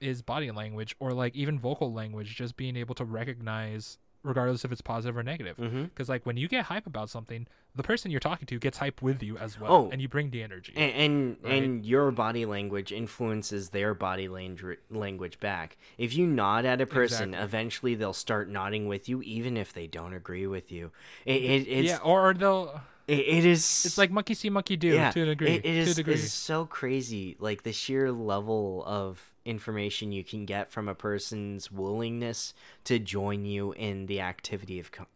is 0.00 0.22
body 0.22 0.50
language 0.50 0.96
or 0.98 1.12
like 1.12 1.34
even 1.36 1.58
vocal 1.58 1.92
language, 1.92 2.34
just 2.34 2.56
being 2.56 2.76
able 2.76 2.94
to 2.94 3.04
recognize 3.04 3.98
regardless 4.22 4.66
if 4.66 4.72
it's 4.72 4.82
positive 4.82 5.16
or 5.16 5.22
negative. 5.22 5.56
Mm-hmm. 5.56 5.84
Because 5.84 6.08
like 6.08 6.26
when 6.26 6.36
you 6.36 6.46
get 6.48 6.66
hype 6.66 6.86
about 6.86 7.08
something, 7.08 7.46
the 7.74 7.82
person 7.82 8.10
you're 8.10 8.20
talking 8.20 8.46
to 8.46 8.58
gets 8.58 8.76
hype 8.78 9.00
with 9.00 9.22
you 9.22 9.38
as 9.38 9.58
well, 9.58 9.72
Oh. 9.72 9.88
and 9.90 10.02
you 10.02 10.08
bring 10.08 10.28
the 10.30 10.42
energy. 10.42 10.74
And 10.76 10.92
and, 10.92 11.36
Right. 11.42 11.62
and 11.62 11.86
your 11.86 12.10
body 12.10 12.44
language 12.44 12.92
influences 12.92 13.70
their 13.70 13.94
body 13.94 14.28
language 14.28 14.78
language 14.90 15.40
back. 15.40 15.78
If 15.96 16.14
you 16.14 16.26
nod 16.26 16.64
at 16.66 16.80
a 16.82 16.86
person, 16.86 17.30
Exactly. 17.30 17.44
eventually 17.44 17.94
they'll 17.94 18.12
start 18.12 18.48
nodding 18.50 18.88
with 18.88 19.08
you, 19.08 19.22
even 19.22 19.56
if 19.56 19.72
they 19.72 19.86
don't 19.86 20.12
agree 20.12 20.46
with 20.46 20.70
you. 20.70 20.90
It, 21.24 21.42
it 21.42 21.68
it's 21.68 21.88
yeah, 21.88 21.98
or 21.98 22.34
they'll. 22.34 22.80
It, 23.10 23.18
it 23.38 23.44
is 23.44 23.60
It's 23.84 23.98
like 23.98 24.10
monkey 24.10 24.34
see, 24.34 24.50
monkey 24.50 24.76
do 24.76 24.88
yeah, 24.88 25.10
to 25.10 25.22
a 25.22 25.26
degree. 25.26 25.48
It, 25.50 25.64
it 25.64 25.72
to 25.84 25.90
is 25.90 25.96
degree. 25.96 26.14
is 26.14 26.32
so 26.32 26.64
crazy. 26.66 27.36
Like 27.38 27.62
the 27.64 27.72
sheer 27.72 28.10
level 28.12 28.82
of 28.86 29.32
information 29.44 30.12
you 30.12 30.22
can 30.22 30.44
get 30.46 30.70
from 30.70 30.88
a 30.88 30.94
person's 30.94 31.72
willingness 31.72 32.54
to 32.84 32.98
join 32.98 33.44
you 33.44 33.72
in 33.72 34.06
the 34.06 34.20
activity 34.20 34.78
of 34.78 34.92
co- 34.92 35.06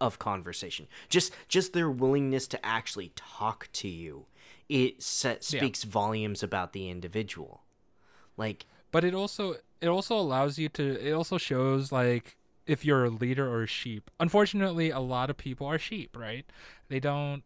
of 0.00 0.18
conversation. 0.18 0.86
Just 1.08 1.32
just 1.48 1.72
their 1.72 1.90
willingness 1.90 2.46
to 2.48 2.64
actually 2.66 3.12
talk 3.16 3.68
to 3.74 3.88
you. 3.88 4.26
It 4.68 5.02
set, 5.02 5.36
Yeah. 5.50 5.60
speaks 5.60 5.84
volumes 5.84 6.42
about 6.42 6.72
the 6.72 6.88
individual. 6.90 7.62
Like 8.36 8.66
but 8.90 9.04
it 9.04 9.14
also 9.14 9.56
it 9.80 9.88
also 9.88 10.18
allows 10.18 10.58
you 10.58 10.68
to 10.70 10.98
it 11.08 11.12
also 11.12 11.38
shows 11.38 11.92
like 11.92 12.36
if 12.66 12.84
you're 12.84 13.04
a 13.04 13.10
leader 13.10 13.48
or 13.48 13.62
a 13.62 13.66
sheep 13.66 14.10
unfortunately 14.20 14.90
a 14.90 15.00
lot 15.00 15.30
of 15.30 15.36
people 15.38 15.66
are 15.66 15.78
sheep 15.78 16.14
right 16.16 16.44
they 16.88 17.00
don't 17.00 17.42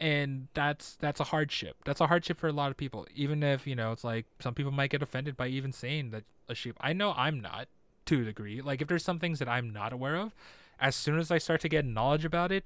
and 0.00 0.48
that's 0.54 0.96
that's 0.96 1.20
a 1.20 1.24
hardship. 1.24 1.76
That's 1.84 2.00
a 2.00 2.08
hardship 2.08 2.38
for 2.38 2.48
a 2.48 2.52
lot 2.52 2.70
of 2.70 2.76
people. 2.76 3.06
Even 3.14 3.42
if 3.42 3.66
you 3.66 3.76
know 3.76 3.92
it's 3.92 4.04
like 4.04 4.26
some 4.40 4.52
people 4.54 4.72
might 4.72 4.90
get 4.90 5.02
offended 5.02 5.36
by 5.36 5.46
even 5.48 5.72
saying 5.72 6.10
that 6.10 6.24
a 6.48 6.54
sheep 6.54 6.76
i 6.80 6.92
know 6.92 7.14
i'm 7.16 7.40
not 7.40 7.68
to 8.06 8.20
a 8.20 8.24
degree. 8.24 8.60
Like 8.60 8.82
if 8.82 8.88
there's 8.88 9.04
some 9.04 9.18
things 9.18 9.38
that 9.38 9.48
i'm 9.48 9.70
not 9.72 9.92
aware 9.92 10.16
of 10.16 10.34
as 10.80 10.94
soon 10.96 11.18
as 11.18 11.30
i 11.30 11.38
start 11.38 11.60
to 11.62 11.68
get 11.68 11.84
knowledge 11.86 12.24
about 12.24 12.50
it 12.52 12.64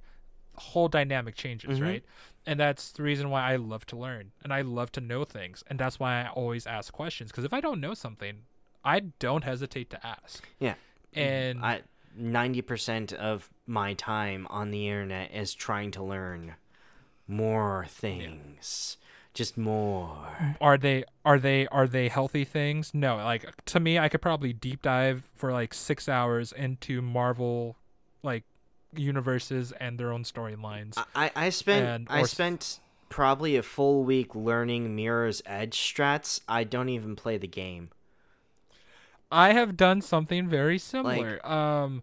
the 0.54 0.60
whole 0.60 0.88
dynamic 0.88 1.34
changes 1.36 1.78
Mhm. 1.78 1.82
right? 1.82 2.04
And 2.46 2.58
that's 2.58 2.90
the 2.92 3.02
reason 3.04 3.28
why 3.30 3.42
i 3.42 3.56
love 3.56 3.84
to 3.86 3.96
learn 3.96 4.32
and 4.42 4.52
i 4.52 4.62
love 4.62 4.90
to 4.92 5.00
know 5.00 5.24
things 5.24 5.62
and 5.68 5.78
that's 5.78 6.00
why 6.00 6.22
i 6.24 6.28
always 6.28 6.66
ask 6.66 6.92
questions 6.92 7.30
because 7.30 7.44
if 7.44 7.52
i 7.52 7.60
don't 7.60 7.80
know 7.80 7.94
something 7.94 8.38
i 8.84 8.98
don't 9.00 9.44
hesitate 9.44 9.90
to 9.90 10.04
ask. 10.06 10.48
Yeah, 10.58 10.74
and 11.14 11.64
I 11.64 11.82
ninety 12.16 12.62
percent 12.62 13.12
of 13.12 13.48
my 13.68 13.94
time 13.94 14.46
on 14.50 14.70
the 14.70 14.88
internet 14.88 15.32
is 15.34 15.54
trying 15.54 15.90
to 15.92 16.02
learn 16.02 16.54
more 17.26 17.86
things. 17.88 18.96
Just 19.34 19.56
more. 19.56 20.56
are 20.60 20.76
they 20.76 21.04
are 21.24 21.38
they 21.38 21.68
are 21.68 21.86
they 21.86 22.08
healthy 22.08 22.42
things 22.44 22.92
no 22.92 23.16
like 23.18 23.64
to 23.66 23.78
me 23.78 23.96
i 23.96 24.08
could 24.08 24.20
probably 24.22 24.52
deep 24.52 24.82
dive 24.82 25.30
for 25.36 25.52
like 25.52 25.72
six 25.72 26.08
hours 26.08 26.50
into 26.50 27.00
marvel 27.00 27.76
like 28.24 28.42
universes 28.96 29.70
and 29.78 29.96
their 29.96 30.12
own 30.12 30.24
storylines 30.24 30.98
I 31.14 31.30
I 31.36 31.50
spent 31.50 31.86
And- 31.86 32.06
I 32.10 32.24
spent 32.24 32.80
probably 33.10 33.54
a 33.54 33.62
full 33.62 34.02
week 34.02 34.34
learning 34.34 34.96
Mirror's 34.96 35.40
Edge 35.46 35.78
strats. 35.78 36.40
I 36.48 36.64
don't 36.64 36.88
even 36.88 37.14
play 37.14 37.36
the 37.38 37.46
game. 37.46 37.90
i 39.30 39.52
have 39.52 39.76
done 39.76 40.00
something 40.00 40.48
very 40.48 40.78
similar 40.78 41.46
um 41.46 42.02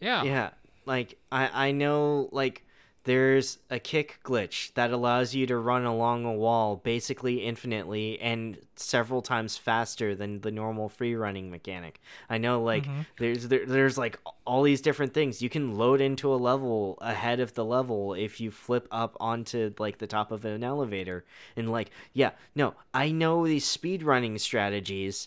yeah 0.00 0.22
Yeah, 0.22 0.50
like 0.86 1.18
I 1.30 1.68
I 1.68 1.72
know 1.72 2.28
like 2.32 2.64
there's 3.04 3.58
a 3.68 3.80
kick 3.80 4.20
glitch 4.22 4.72
that 4.74 4.92
allows 4.92 5.34
you 5.34 5.44
to 5.48 5.56
run 5.56 5.84
along 5.84 6.24
a 6.24 6.32
wall 6.32 6.76
basically 6.76 7.44
infinitely 7.44 8.20
and 8.20 8.58
several 8.76 9.22
times 9.22 9.56
faster 9.56 10.14
than 10.14 10.40
the 10.42 10.52
normal 10.52 10.88
free 10.88 11.16
running 11.16 11.50
mechanic. 11.50 12.00
I 12.30 12.38
know 12.38 12.62
like 12.62 12.84
Mhm. 12.86 13.06
there's 13.18 13.48
there, 13.48 13.66
there's 13.66 13.98
like 13.98 14.20
all 14.44 14.62
these 14.62 14.80
different 14.80 15.14
things 15.14 15.42
you 15.42 15.48
can 15.50 15.74
load 15.76 16.00
into 16.00 16.32
a 16.32 16.36
level 16.36 16.96
ahead 17.00 17.40
of 17.40 17.54
the 17.54 17.64
level 17.64 18.14
if 18.14 18.40
you 18.40 18.52
flip 18.52 18.86
up 18.92 19.16
onto 19.18 19.74
like 19.78 19.98
the 19.98 20.06
top 20.06 20.30
of 20.30 20.44
an 20.44 20.62
elevator 20.62 21.24
and 21.56 21.72
like 21.72 21.90
yeah, 22.12 22.30
no, 22.54 22.74
I 22.94 23.10
know 23.10 23.44
these 23.46 23.64
speed 23.64 24.04
running 24.04 24.38
strategies 24.38 25.26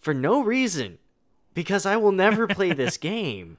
for 0.00 0.14
no 0.14 0.42
reason 0.42 0.98
because 1.54 1.86
I 1.86 1.96
will 1.96 2.12
never 2.12 2.46
play 2.46 2.72
this 2.72 2.96
game. 3.12 3.58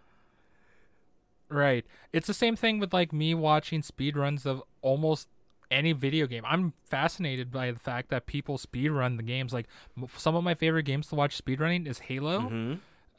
Right. 1.52 1.86
It's 2.14 2.28
the 2.28 2.34
same 2.34 2.56
thing 2.56 2.80
with 2.80 2.94
like 2.94 3.12
me 3.14 3.34
watching 3.36 3.82
speedruns 3.82 4.46
of 4.46 4.64
almost 4.82 5.28
any 5.70 5.92
video 5.94 6.26
game. 6.28 6.44
I'm 6.46 6.74
fascinated 6.86 7.52
by 7.52 7.72
the 7.72 7.80
fact 7.80 8.10
that 8.10 8.26
people 8.26 8.58
speedrun 8.58 9.18
the 9.18 9.24
games. 9.24 9.54
Like 9.54 9.68
m- 9.98 10.08
some 10.18 10.36
of 10.36 10.44
my 10.44 10.54
favorite 10.56 10.84
games 10.84 11.08
to 11.08 11.16
watch 11.16 11.38
speedrunning 11.44 11.88
is 11.88 12.00
Halo. 12.00 12.40
hmm 12.42 12.74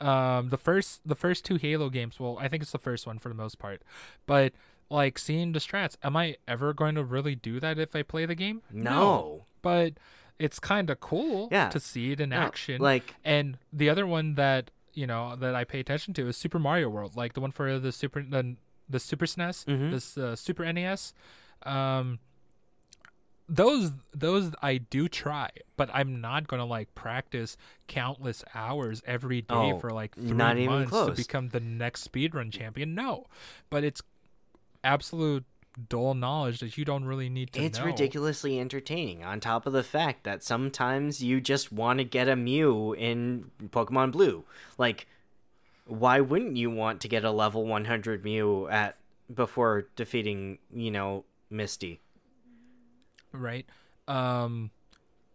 Um 0.06 0.48
the 0.48 0.58
first 0.58 1.00
the 1.06 1.14
first 1.14 1.44
two 1.44 1.56
Halo 1.56 1.88
games, 1.90 2.18
well, 2.18 2.36
I 2.40 2.48
think 2.48 2.62
it's 2.62 2.72
the 2.72 2.78
first 2.78 3.06
one 3.06 3.18
for 3.18 3.28
the 3.28 3.34
most 3.34 3.58
part. 3.58 3.82
But 4.26 4.52
like 4.90 5.18
seeing 5.18 5.52
the 5.52 5.58
strats, 5.60 5.96
am 6.02 6.16
I 6.16 6.36
ever 6.48 6.72
going 6.74 6.94
to 6.96 7.04
really 7.04 7.34
do 7.34 7.60
that 7.60 7.78
if 7.78 7.94
I 7.96 8.02
play 8.02 8.26
the 8.26 8.34
game? 8.34 8.62
No. 8.70 9.44
But 9.62 9.94
it's 10.38 10.58
kind 10.58 10.90
of 10.90 11.00
cool 11.00 11.48
Yeah. 11.52 11.68
to 11.70 11.78
see 11.80 12.12
it 12.12 12.20
in 12.20 12.30
No, 12.30 12.36
action. 12.36 12.80
Like, 12.80 13.14
And 13.24 13.56
the 13.72 13.88
other 13.88 14.06
one 14.06 14.34
that 14.34 14.70
you 14.94 15.06
know 15.06 15.36
that 15.36 15.54
I 15.54 15.64
pay 15.64 15.80
attention 15.80 16.14
to 16.14 16.28
is 16.28 16.36
Super 16.36 16.58
Mario 16.58 16.88
World, 16.88 17.16
like 17.16 17.32
the 17.34 17.40
one 17.40 17.50
for 17.52 17.78
the 17.78 17.92
Super 17.92 18.22
the, 18.22 18.56
the 18.88 19.00
Super 19.00 19.26
SNES, 19.26 19.64
Mhm. 19.66 19.90
this 19.90 20.18
uh, 20.18 20.36
Super 20.36 20.70
NES. 20.70 21.14
Um, 21.64 22.18
those 23.48 23.92
those 24.12 24.52
I 24.62 24.78
do 24.78 25.08
try, 25.08 25.50
but 25.76 25.90
I'm 25.92 26.20
not 26.20 26.46
gonna 26.48 26.64
like 26.64 26.94
practice 26.94 27.56
countless 27.86 28.44
hours 28.54 29.02
every 29.06 29.42
day 29.42 29.72
Oh, 29.72 29.78
for 29.78 29.90
like 29.90 30.14
three 30.14 30.32
months 30.66 30.92
to 30.92 30.96
become 31.26 31.48
the 31.48 31.60
next 31.60 32.10
speedrun 32.10 32.50
champion. 32.52 32.94
No, 32.94 33.26
but 33.68 33.84
it's 33.84 34.00
absolute 34.84 35.44
dull 35.88 36.14
knowledge 36.14 36.60
that 36.60 36.76
you 36.76 36.84
don't 36.84 37.04
really 37.04 37.28
need 37.28 37.52
to 37.52 37.62
it's 37.62 37.78
know. 37.78 37.86
ridiculously 37.86 38.58
entertaining, 38.58 39.24
on 39.24 39.40
top 39.40 39.66
of 39.66 39.72
the 39.72 39.82
fact 39.82 40.24
that 40.24 40.42
sometimes 40.42 41.22
you 41.22 41.40
just 41.40 41.72
want 41.72 41.98
to 41.98 42.04
get 42.04 42.28
a 42.28 42.36
Mew 42.36 42.92
in 42.92 43.50
Pokemon 43.68 44.12
Blue. 44.12 44.44
Like, 44.78 45.06
why 45.86 46.20
wouldn't 46.20 46.56
you 46.56 46.70
want 46.70 47.00
to 47.02 47.08
get 47.08 47.24
a 47.24 47.30
level 47.30 47.66
100 47.66 48.24
Mew 48.24 48.68
at 48.68 48.96
before 49.32 49.88
defeating, 49.96 50.58
you 50.72 50.90
know, 50.90 51.24
Misty? 51.50 52.00
right? 53.32 53.66
Um, 54.06 54.70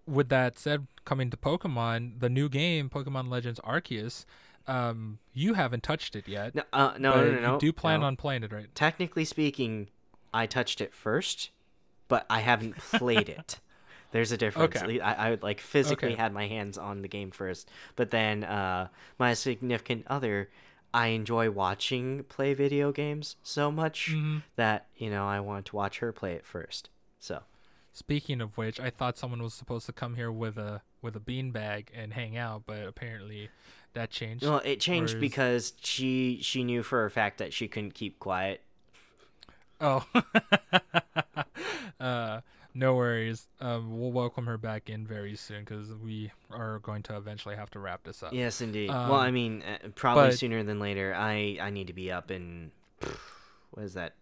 with 0.05 0.29
that 0.29 0.57
said, 0.57 0.87
coming 1.05 1.29
to 1.29 1.37
Pokemon, 1.37 2.19
the 2.19 2.29
new 2.29 2.49
game, 2.49 2.89
Pokemon 2.89 3.29
Legends 3.29 3.59
Arceus, 3.61 4.25
um, 4.67 5.19
you 5.33 5.53
haven't 5.53 5.83
touched 5.83 6.15
it 6.15 6.27
yet. 6.27 6.55
No, 6.55 6.63
uh, 6.73 6.93
no, 6.97 7.15
no, 7.15 7.31
no, 7.31 7.39
no. 7.39 7.53
You 7.53 7.59
do 7.59 7.73
plan 7.73 8.01
no. 8.01 8.07
on 8.07 8.15
playing 8.15 8.43
it, 8.43 8.51
right? 8.51 8.73
Technically 8.75 9.25
speaking, 9.25 9.89
I 10.33 10.45
touched 10.45 10.81
it 10.81 10.93
first, 10.93 11.49
but 12.07 12.25
I 12.29 12.39
haven't 12.41 12.77
played 12.77 13.29
it. 13.29 13.59
There's 14.11 14.31
a 14.31 14.37
difference. 14.37 14.75
Okay. 14.77 14.99
I, 15.01 15.31
I 15.31 15.37
like 15.41 15.59
physically 15.59 16.13
Okay. 16.13 16.21
had 16.21 16.33
my 16.33 16.47
hands 16.47 16.77
on 16.77 17.01
the 17.01 17.07
game 17.09 17.31
first, 17.31 17.69
but 17.95 18.09
then 18.11 18.43
uh, 18.45 18.87
my 19.19 19.33
significant 19.33 20.05
other, 20.07 20.49
I 20.93 21.07
enjoy 21.07 21.51
watching 21.51 22.23
play 22.23 22.53
video 22.53 22.91
games 22.93 23.35
so 23.43 23.69
much 23.71 24.11
Mhm. 24.13 24.43
that 24.55 24.87
you 24.95 25.09
know 25.09 25.27
I 25.27 25.41
want 25.41 25.65
to 25.67 25.75
watch 25.75 25.99
her 25.99 26.11
play 26.13 26.33
it 26.33 26.45
first. 26.45 26.89
So 27.19 27.41
Speaking 27.93 28.41
of 28.41 28.57
which, 28.59 28.79
I 28.79 28.91
thought 28.91 29.17
someone 29.17 29.41
was 29.41 29.55
supposed 29.55 29.87
to 29.87 29.91
come 29.93 30.15
here 30.15 30.31
with 30.31 30.57
a 30.57 30.81
with 31.01 31.15
a 31.15 31.19
beanbag 31.19 31.87
and 31.93 32.13
hang 32.13 32.37
out, 32.37 32.63
but 32.67 32.83
apparently 32.87 33.49
that 33.93 34.11
changed. 34.11 34.43
well, 34.45 34.61
it 34.63 34.79
changed 34.79 35.15
is- 35.15 35.19
because 35.19 35.73
she 35.81 36.39
she 36.41 36.63
knew 36.63 36.81
for 36.83 37.05
a 37.05 37.11
fact 37.11 37.39
that 37.39 37.51
she 37.53 37.67
couldn't 37.67 37.93
keep 37.95 38.19
quiet. 38.19 38.61
Oh, 39.79 40.05
uh, 41.99 42.41
no 42.73 42.95
worries. 42.95 43.47
Um, 43.59 43.99
we'll 43.99 44.11
welcome 44.11 44.45
her 44.45 44.57
back 44.57 44.89
in 44.89 45.05
very 45.05 45.35
soon 45.35 45.59
because 45.63 45.93
we 45.93 46.31
are 46.51 46.79
going 46.79 47.03
to 47.03 47.15
eventually 47.17 47.55
have 47.55 47.69
to 47.71 47.79
wrap 47.79 48.03
this 48.03 48.21
up. 48.23 48.33
Yes, 48.33 48.61
indeed. 48.61 48.89
well, 48.89 49.13
I 49.15 49.27
Um, 49.29 49.33
mean, 49.33 49.63
uh, 49.63 49.89
probably 49.95 50.27
but- 50.29 50.37
sooner 50.39 50.63
than 50.63 50.79
later. 50.79 51.13
I 51.15 51.57
I 51.61 51.69
need 51.69 51.87
to 51.87 51.93
be 51.93 52.11
up 52.11 52.31
in 52.31 52.71
what 53.71 53.83
is 53.83 53.93
that? 53.93 54.13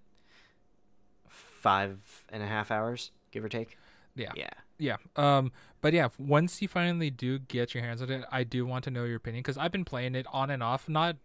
Five 1.29 2.23
and 2.29 2.43
a 2.43 2.47
half 2.47 2.69
hours, 2.71 3.11
give 3.31 3.43
or 3.43 3.49
take. 3.49 3.77
Yeah. 4.15 4.31
Yeah. 4.35 4.49
Yeah. 4.77 4.97
Um. 5.15 5.51
But 5.81 5.93
yeah, 5.93 6.09
once 6.17 6.61
you 6.61 6.67
finally 6.67 7.09
do 7.09 7.37
get 7.39 7.73
your 7.73 7.83
hands 7.83 8.01
on 8.01 8.09
it, 8.09 8.23
I 8.31 8.43
do 8.43 8.65
want 8.65 8.83
to 8.85 8.91
know 8.91 9.03
your 9.03 9.17
opinion 9.17 9.41
because 9.43 9.57
I've 9.57 9.71
been 9.71 9.85
playing 9.85 10.15
it 10.15 10.25
on 10.31 10.49
and 10.49 10.63
off. 10.63 10.87
Not, 10.89 11.17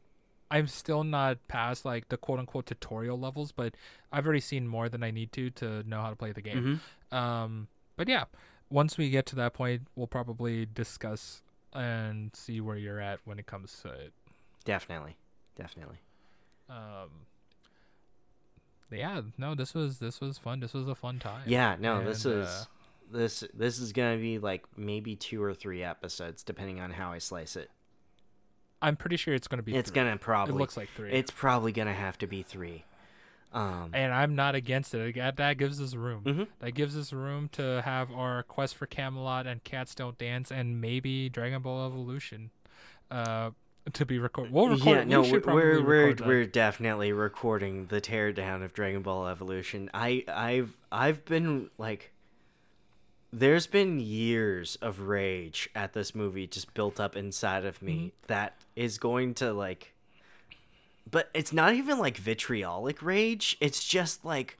I'm 0.50 0.66
still 0.66 1.04
not 1.04 1.38
past 1.48 1.84
like 1.84 2.08
the 2.08 2.16
quote 2.16 2.38
unquote 2.40 2.66
tutorial 2.66 3.18
levels, 3.18 3.52
but 3.52 3.74
I've 4.12 4.24
already 4.26 4.40
seen 4.40 4.66
more 4.66 4.88
than 4.88 5.02
I 5.02 5.10
need 5.10 5.32
to 5.32 5.50
to 5.50 5.82
know 5.88 6.00
how 6.02 6.10
to 6.10 6.16
play 6.16 6.32
the 6.32 6.42
game. 6.42 6.80
Mhm. 7.12 7.16
Um. 7.16 7.68
But 7.96 8.08
yeah, 8.08 8.24
once 8.70 8.96
we 8.98 9.10
get 9.10 9.26
to 9.26 9.36
that 9.36 9.52
point, 9.52 9.82
we'll 9.94 10.06
probably 10.06 10.66
discuss 10.66 11.42
and 11.72 12.34
see 12.34 12.60
where 12.60 12.76
you're 12.76 12.98
at 13.00 13.20
when 13.24 13.38
it 13.38 13.46
comes 13.46 13.78
to 13.82 13.88
it. 13.90 14.12
Definitely, 14.64 15.16
definitely. 15.56 15.98
Um. 16.68 17.26
Yeah. 18.90 19.22
No. 19.38 19.54
This 19.54 19.72
was 19.74 19.98
this 19.98 20.20
was 20.20 20.36
fun. 20.38 20.60
This 20.60 20.74
was 20.74 20.88
a 20.88 20.94
fun 20.94 21.18
time. 21.20 21.42
Yeah. 21.46 21.76
No, 21.78 22.02
this 22.04 22.24
And, 22.24 22.42
is 22.42 22.48
uh, 22.48 22.64
this 23.12 23.44
this 23.54 23.78
is 23.78 23.92
gonna 23.92 24.16
be 24.16 24.38
like 24.38 24.64
maybe 24.76 25.14
two 25.14 25.42
or 25.42 25.54
three 25.54 25.82
episodes, 25.84 26.42
depending 26.42 26.80
on 26.80 26.92
how 26.92 27.12
I 27.12 27.18
slice 27.18 27.54
it. 27.56 27.70
I'm 28.82 28.96
pretty 28.96 29.16
sure 29.16 29.34
it's 29.34 29.48
gonna 29.48 29.62
be. 29.62 29.74
It's 29.74 29.90
three. 29.90 29.96
gonna 29.96 30.16
probably. 30.16 30.54
It 30.54 30.58
looks 30.58 30.76
like 30.76 30.88
three. 30.90 31.12
It's 31.12 31.30
probably 31.30 31.72
gonna 31.72 31.94
have 31.94 32.18
to 32.18 32.26
be 32.26 32.42
three. 32.42 32.84
Um. 33.52 33.90
and 33.94 34.12
I'm 34.12 34.36
not 34.36 34.54
against 34.54 34.94
it. 34.94 35.16
That, 35.16 35.58
gives 35.58 35.80
us 35.80 35.94
room. 35.94 36.22
Mhm. 36.24 36.46
That 36.60 36.70
gives 36.70 36.96
us 36.96 37.12
room 37.12 37.48
to 37.52 37.82
have 37.84 38.12
our 38.12 38.44
quest 38.44 38.76
for 38.76 38.86
Camelot 38.86 39.48
and 39.48 39.64
Cats 39.64 39.92
Don't 39.92 40.16
Dance 40.16 40.52
and 40.52 40.80
maybe 40.80 41.28
Dragon 41.28 41.60
Ball 41.60 41.84
Evolution, 41.84 42.50
uh, 43.10 43.50
to 43.92 44.06
be 44.06 44.20
recorded. 44.20 44.52
We'll 44.52 44.68
record. 44.68 44.86
yeah, 44.86 45.02
no, 45.02 45.22
we're 45.22 45.40
we're 45.40 45.82
we're, 45.82 46.06
record 46.06 46.26
we're 46.26 46.46
definitely 46.46 47.12
recording 47.12 47.86
the 47.86 48.00
teardown 48.00 48.62
of 48.62 48.72
Dragon 48.72 49.02
Ball 49.02 49.26
Evolution. 49.26 49.90
I 49.92 50.24
I've 50.28 50.76
I've 50.92 51.24
been 51.24 51.70
like 51.76 52.12
there's 53.32 53.66
been 53.66 54.00
years 54.00 54.76
of 54.82 55.00
rage 55.02 55.68
at 55.74 55.92
this 55.92 56.14
movie 56.14 56.46
just 56.46 56.74
built 56.74 56.98
up 56.98 57.14
inside 57.16 57.64
of 57.64 57.80
me 57.80 57.94
Mm-hmm. 57.94 58.08
that 58.26 58.54
is 58.76 58.98
going 58.98 59.34
to 59.34 59.52
like 59.52 59.92
but 61.10 61.30
it's 61.34 61.52
not 61.52 61.74
even 61.74 61.98
like 61.98 62.16
vitriolic 62.16 63.00
rage 63.02 63.56
it's 63.60 63.84
just 63.84 64.24
like 64.24 64.56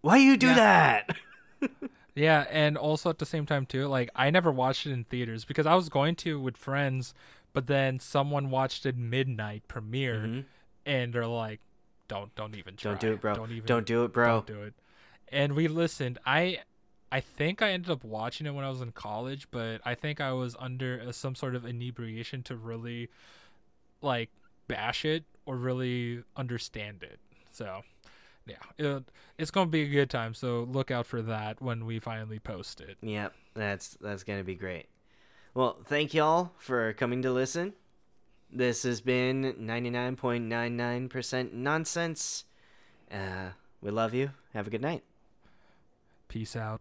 why 0.00 0.16
you 0.16 0.36
do 0.36 0.48
Yeah. 0.48 0.54
that 0.54 1.16
Yeah, 2.16 2.44
and 2.50 2.76
also 2.76 3.08
at 3.08 3.18
the 3.18 3.24
same 3.24 3.46
time 3.46 3.64
too, 3.66 3.86
like 3.86 4.10
I 4.16 4.30
never 4.30 4.50
watched 4.50 4.84
it 4.84 4.90
in 4.90 5.04
theaters 5.04 5.44
because 5.44 5.64
I 5.64 5.74
was 5.76 5.88
going 5.88 6.16
to 6.16 6.40
with 6.40 6.56
friends, 6.56 7.14
but 7.52 7.66
then 7.68 8.00
someone 8.00 8.50
watched 8.50 8.84
it 8.84 8.96
midnight 8.96 9.62
premiere, 9.68 10.44
and 10.84 11.12
they're 11.12 11.26
like, 11.26 11.60
"Don't, 12.08 12.34
don't 12.34 12.56
even 12.56 12.74
try. 12.76 12.92
Mm-hmm. 12.94 13.00
don't 13.00 13.08
do 13.10 13.14
it 13.14 13.20
bro 13.20 13.34
Don't 13.36 13.50
even, 13.52 13.64
don't 13.66 13.86
do 13.86 14.04
it 14.04 14.12
bro 14.12 14.26
Don't 14.42 14.46
do 14.46 14.62
it." 14.62 14.74
And 15.30 15.54
we 15.54 15.68
listened. 15.68 16.18
I, 16.26 16.58
I 17.12 17.20
think 17.20 17.62
I 17.62 17.70
ended 17.70 17.90
up 17.90 18.04
watching 18.04 18.46
it 18.46 18.50
when 18.50 18.64
I 18.64 18.68
was 18.68 18.80
in 18.80 18.92
college, 18.92 19.48
but 19.50 19.80
I 19.84 19.94
think 19.94 20.20
I 20.20 20.32
was 20.32 20.56
under 20.58 21.02
uh, 21.06 21.12
some 21.12 21.34
sort 21.34 21.54
of 21.54 21.64
inebriation 21.64 22.42
to 22.44 22.56
really, 22.56 23.08
like, 24.02 24.30
bash 24.68 25.04
it 25.04 25.24
or 25.46 25.56
really 25.56 26.22
understand 26.36 27.02
it. 27.02 27.18
So, 27.50 27.82
yeah, 28.46 28.56
it, 28.78 29.04
it's 29.38 29.50
gonna 29.50 29.70
be 29.70 29.82
a 29.82 29.88
good 29.88 30.10
time. 30.10 30.34
So 30.34 30.66
look 30.70 30.90
out 30.90 31.06
for 31.06 31.22
that 31.22 31.60
when 31.60 31.86
we 31.86 31.98
finally 31.98 32.38
post 32.38 32.80
it. 32.80 32.96
Yep, 33.02 33.34
that's 33.54 33.96
that's 34.00 34.22
gonna 34.22 34.44
be 34.44 34.54
great. 34.54 34.86
Well, 35.54 35.78
thank 35.84 36.14
y'all 36.14 36.52
for 36.58 36.92
coming 36.92 37.22
to 37.22 37.32
listen. 37.32 37.74
This 38.52 38.84
has 38.84 39.00
been 39.00 39.54
ninety 39.58 39.90
nine 39.90 40.16
point 40.16 40.44
nine 40.44 40.76
nine 40.76 41.08
percent 41.08 41.52
nonsense. 41.52 42.44
Uh, 43.10 43.50
we 43.80 43.90
love 43.90 44.14
you. 44.14 44.30
Have 44.54 44.66
a 44.66 44.70
good 44.70 44.82
night. 44.82 45.02
Peace 46.30 46.54
out. 46.54 46.80